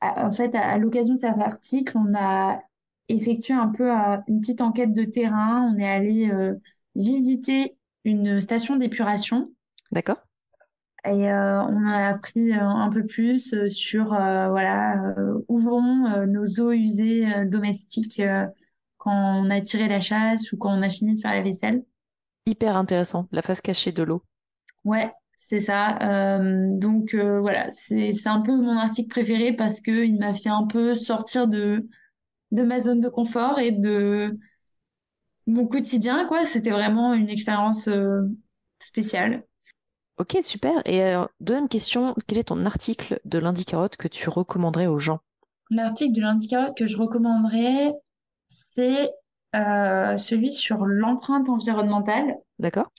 à- 0.00 0.26
en 0.26 0.30
fait, 0.30 0.54
à, 0.54 0.60
à 0.70 0.78
l'occasion 0.78 1.14
de 1.14 1.18
cet 1.18 1.38
article, 1.38 1.96
on 1.96 2.14
a 2.14 2.60
effectué 3.08 3.54
un 3.54 3.68
peu 3.68 3.90
une 4.28 4.40
petite 4.40 4.60
enquête 4.60 4.92
de 4.92 5.04
terrain. 5.04 5.70
On 5.72 5.78
est 5.78 5.88
allé 5.88 6.30
visiter 6.94 7.76
une 8.04 8.40
station 8.40 8.76
d'épuration. 8.76 9.50
d'accord. 9.90 10.27
Et 11.04 11.30
euh, 11.30 11.62
on 11.62 11.86
a 11.86 12.08
appris 12.08 12.52
euh, 12.52 12.60
un 12.60 12.90
peu 12.90 13.06
plus 13.06 13.54
euh, 13.54 13.68
sur 13.68 14.12
euh, 14.12 14.48
voilà 14.48 15.14
où 15.46 15.58
vont 15.58 16.26
nos 16.26 16.44
eaux 16.60 16.72
usées 16.72 17.24
domestiques 17.46 18.20
quand 18.96 19.42
on 19.44 19.50
a 19.50 19.60
tiré 19.60 19.88
la 19.88 20.00
chasse 20.00 20.52
ou 20.52 20.56
quand 20.56 20.76
on 20.76 20.82
a 20.82 20.90
fini 20.90 21.14
de 21.14 21.20
faire 21.20 21.32
la 21.32 21.42
vaisselle. 21.42 21.84
Hyper 22.46 22.76
intéressant, 22.76 23.28
la 23.30 23.42
face 23.42 23.60
cachée 23.60 23.92
de 23.92 24.02
l'eau. 24.02 24.22
Ouais, 24.84 25.12
c'est 25.36 25.60
ça. 25.60 26.40
Donc 26.40 27.14
voilà, 27.14 27.68
c'est 27.70 28.26
un 28.26 28.40
peu 28.40 28.56
mon 28.56 28.76
article 28.76 29.08
préféré 29.08 29.52
parce 29.52 29.80
que 29.80 30.04
il 30.04 30.18
m'a 30.18 30.34
fait 30.34 30.48
un 30.48 30.66
peu 30.66 30.94
sortir 30.94 31.46
de 31.46 31.88
de 32.50 32.62
ma 32.62 32.80
zone 32.80 33.00
de 33.00 33.08
confort 33.08 33.58
et 33.58 33.72
de 33.72 34.38
mon 35.46 35.66
quotidien 35.66 36.26
quoi. 36.26 36.44
C'était 36.44 36.70
vraiment 36.70 37.14
une 37.14 37.28
expérience 37.28 37.88
spéciale. 38.78 39.44
Ok, 40.18 40.36
super. 40.42 40.80
Et 40.84 41.02
alors, 41.02 41.28
deuxième 41.40 41.68
question, 41.68 42.14
quel 42.28 42.38
est 42.38 42.44
ton 42.44 42.64
article 42.66 43.20
de 43.24 43.38
Lundi 43.38 43.64
Carotte 43.64 43.96
que 43.96 44.06
tu 44.06 44.28
recommanderais 44.28 44.86
aux 44.86 44.98
gens? 44.98 45.20
L'article 45.70 46.12
de 46.14 46.20
Lundi 46.20 46.46
Carotte 46.46 46.76
que 46.76 46.86
je 46.86 46.98
recommanderais, 46.98 47.94
c'est 48.48 49.10
euh, 49.56 50.18
celui 50.18 50.52
sur 50.52 50.84
l'empreinte 50.84 51.48
environnementale, 51.48 52.34
D'accord? 52.58 52.90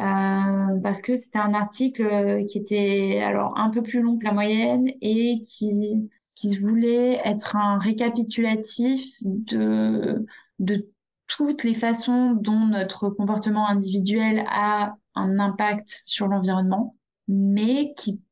euh, 0.00 0.80
parce 0.82 1.02
que 1.02 1.14
c'était 1.14 1.38
un 1.38 1.54
article 1.54 2.02
euh, 2.02 2.44
qui 2.44 2.58
était 2.58 3.20
alors 3.22 3.56
un 3.58 3.70
peu 3.70 3.82
plus 3.82 4.00
long 4.00 4.18
que 4.18 4.24
la 4.24 4.32
moyenne 4.32 4.88
et 5.00 5.40
qui, 5.42 6.10
qui 6.34 6.56
voulait 6.56 7.20
être 7.24 7.56
un 7.56 7.78
récapitulatif 7.78 9.04
de, 9.22 10.24
de 10.58 10.86
toutes 11.26 11.64
les 11.64 11.74
façons 11.74 12.32
dont 12.32 12.66
notre 12.66 13.10
comportement 13.10 13.68
individuel 13.68 14.44
a 14.48 14.96
un 15.14 15.38
impact 15.38 15.88
sur 16.04 16.28
l'environnement, 16.28 16.96
mais 17.28 17.94
qui 17.94 18.22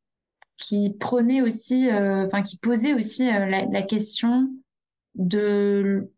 qui 0.57 0.91
prenait 1.01 1.43
aussi, 1.43 1.91
euh, 1.91 2.25
enfin 2.27 2.43
qui 2.43 2.59
posait 2.59 2.95
aussi 2.95 3.29
euh, 3.29 3.47
la, 3.47 3.65
la 3.67 3.83
question 3.83 4.51
de 5.17 6.13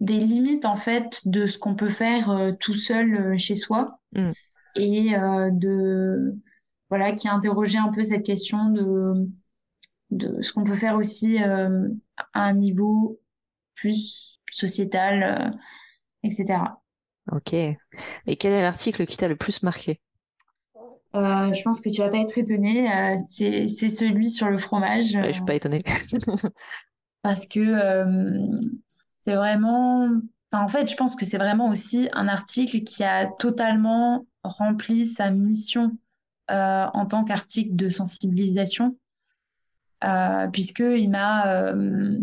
des 0.00 0.18
limites 0.20 0.66
en 0.66 0.76
fait 0.76 1.22
de 1.26 1.46
ce 1.46 1.58
qu'on 1.58 1.76
peut 1.76 1.88
faire 1.88 2.30
euh, 2.30 2.52
tout 2.52 2.74
seul 2.74 3.14
euh, 3.14 3.38
chez 3.38 3.54
soi 3.54 4.00
Hmm, 4.14 4.32
et 4.76 5.16
euh, 5.16 5.50
de 5.52 6.36
voilà 6.90 7.12
qui 7.12 7.28
interrogeait 7.28 7.78
un 7.78 7.92
peu 7.92 8.04
cette 8.04 8.24
question 8.26 8.70
de 8.70 9.28
de 10.10 10.42
ce 10.42 10.52
qu'on 10.52 10.64
peut 10.64 10.74
faire 10.74 10.96
aussi 10.96 11.38
à 11.38 11.68
un 12.34 12.54
niveau 12.54 13.20
plus 13.74 14.40
sociétal. 14.50 15.58
etc. 16.22 16.82
Ok. 17.32 17.52
Et 17.52 18.36
quel 18.38 18.52
est 18.52 18.62
l'article 18.62 19.06
qui 19.06 19.16
t'a 19.16 19.28
le 19.28 19.36
plus 19.36 19.62
marqué? 19.62 20.00
Euh, 21.16 21.52
je 21.52 21.62
pense 21.62 21.80
que 21.80 21.88
tu 21.88 22.02
vas 22.02 22.08
pas 22.08 22.18
être 22.18 22.36
étonné, 22.36 22.92
euh, 22.92 23.16
c'est 23.18 23.68
c'est 23.68 23.88
celui 23.88 24.30
sur 24.30 24.50
le 24.50 24.58
fromage, 24.58 25.16
euh, 25.16 25.24
Je 25.28 25.32
suis 25.32 25.44
pas 25.44 25.54
étonnée. 25.54 25.82
parce 27.22 27.46
que 27.46 27.60
euh, 27.60 28.60
c'est 29.24 29.34
vraiment, 29.34 30.08
enfin, 30.52 30.62
en 30.62 30.68
fait, 30.68 30.90
je 30.90 30.96
pense 30.96 31.16
que 31.16 31.24
c'est 31.24 31.38
vraiment 31.38 31.70
aussi 31.70 32.08
un 32.12 32.28
article 32.28 32.82
qui 32.82 33.02
a 33.02 33.26
totalement 33.26 34.26
rempli 34.44 35.06
sa 35.06 35.30
mission 35.30 35.96
euh, 36.50 36.86
en 36.92 37.06
tant 37.06 37.24
qu'article 37.24 37.74
de 37.74 37.88
sensibilisation, 37.88 38.96
euh, 40.04 40.48
puisque 40.48 40.80
il 40.80 41.08
m'a 41.08 41.72
euh, 41.72 42.18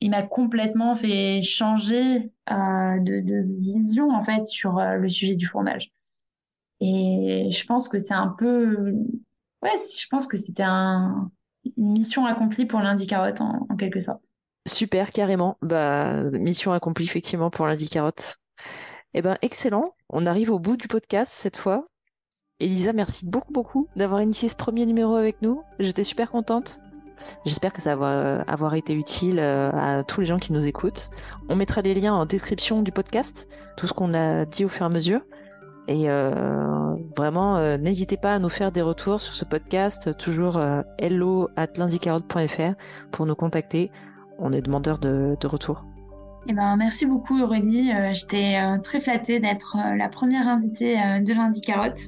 il 0.00 0.10
m'a 0.10 0.22
complètement 0.22 0.94
fait 0.94 1.40
changer 1.40 2.30
euh, 2.50 2.98
de, 3.00 3.20
de 3.20 3.42
vision 3.60 4.10
en 4.10 4.22
fait 4.22 4.46
sur 4.46 4.78
euh, 4.78 4.96
le 4.96 5.08
sujet 5.08 5.34
du 5.34 5.46
fromage. 5.46 5.92
Et 6.86 7.50
je 7.50 7.64
pense 7.64 7.88
que 7.88 7.96
c'est 7.96 8.14
un 8.14 8.34
peu, 8.38 8.92
ouais, 9.62 9.70
je 9.98 10.06
pense 10.10 10.26
que 10.26 10.36
c'était 10.36 10.64
un, 10.64 11.30
une 11.78 11.92
mission 11.92 12.26
accomplie 12.26 12.66
pour 12.66 12.80
lundi 12.80 13.06
carotte 13.06 13.40
en, 13.40 13.66
en 13.70 13.76
quelque 13.76 14.00
sorte. 14.00 14.26
Super, 14.68 15.10
carrément. 15.12 15.56
Bah, 15.62 16.30
mission 16.30 16.72
accomplie 16.72 17.06
effectivement 17.06 17.48
pour 17.48 17.66
lundi 17.66 17.88
carotte. 17.88 18.36
Eh 19.14 19.22
ben, 19.22 19.38
excellent. 19.40 19.94
On 20.10 20.26
arrive 20.26 20.50
au 20.50 20.58
bout 20.58 20.76
du 20.76 20.88
podcast 20.88 21.32
cette 21.32 21.56
fois. 21.56 21.86
Elisa, 22.60 22.92
merci 22.92 23.24
beaucoup, 23.24 23.52
beaucoup 23.52 23.88
d'avoir 23.96 24.20
initié 24.20 24.50
ce 24.50 24.56
premier 24.56 24.84
numéro 24.84 25.16
avec 25.16 25.40
nous. 25.40 25.62
J'étais 25.78 26.04
super 26.04 26.30
contente. 26.30 26.80
J'espère 27.46 27.72
que 27.72 27.80
ça 27.80 27.96
va 27.96 28.12
euh, 28.12 28.44
avoir 28.46 28.74
été 28.74 28.92
utile 28.92 29.38
euh, 29.38 29.70
à 29.72 30.04
tous 30.04 30.20
les 30.20 30.26
gens 30.26 30.38
qui 30.38 30.52
nous 30.52 30.66
écoutent. 30.66 31.08
On 31.48 31.56
mettra 31.56 31.80
les 31.80 31.94
liens 31.94 32.12
en 32.12 32.26
description 32.26 32.82
du 32.82 32.92
podcast, 32.92 33.48
tout 33.78 33.86
ce 33.86 33.94
qu'on 33.94 34.12
a 34.12 34.44
dit 34.44 34.66
au 34.66 34.68
fur 34.68 34.82
et 34.82 34.86
à 34.86 34.90
mesure. 34.90 35.22
Et 35.86 36.08
euh, 36.08 36.94
vraiment, 37.16 37.56
euh, 37.56 37.76
n'hésitez 37.76 38.16
pas 38.16 38.34
à 38.34 38.38
nous 38.38 38.48
faire 38.48 38.72
des 38.72 38.82
retours 38.82 39.20
sur 39.20 39.34
ce 39.34 39.44
podcast, 39.44 40.16
toujours 40.16 40.56
euh, 40.56 40.82
hello 40.98 41.48
at 41.56 41.68
pour 43.12 43.26
nous 43.26 43.34
contacter. 43.34 43.90
On 44.38 44.52
est 44.52 44.62
demandeur 44.62 44.98
de, 44.98 45.36
de 45.38 45.46
retour. 45.46 45.84
Eh 46.48 46.52
ben, 46.52 46.76
merci 46.76 47.06
beaucoup 47.06 47.40
Aurélie. 47.40 47.90
J'étais 48.12 48.58
très 48.82 49.00
flattée 49.00 49.40
d'être 49.40 49.78
la 49.96 50.08
première 50.08 50.46
invitée 50.46 50.96
de 50.96 51.32
lundi 51.32 51.62
carotte. 51.62 52.00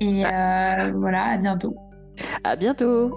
Et 0.00 0.24
euh, 0.24 0.92
voilà, 0.94 1.24
à 1.24 1.36
bientôt. 1.38 1.76
À 2.42 2.56
bientôt! 2.56 3.10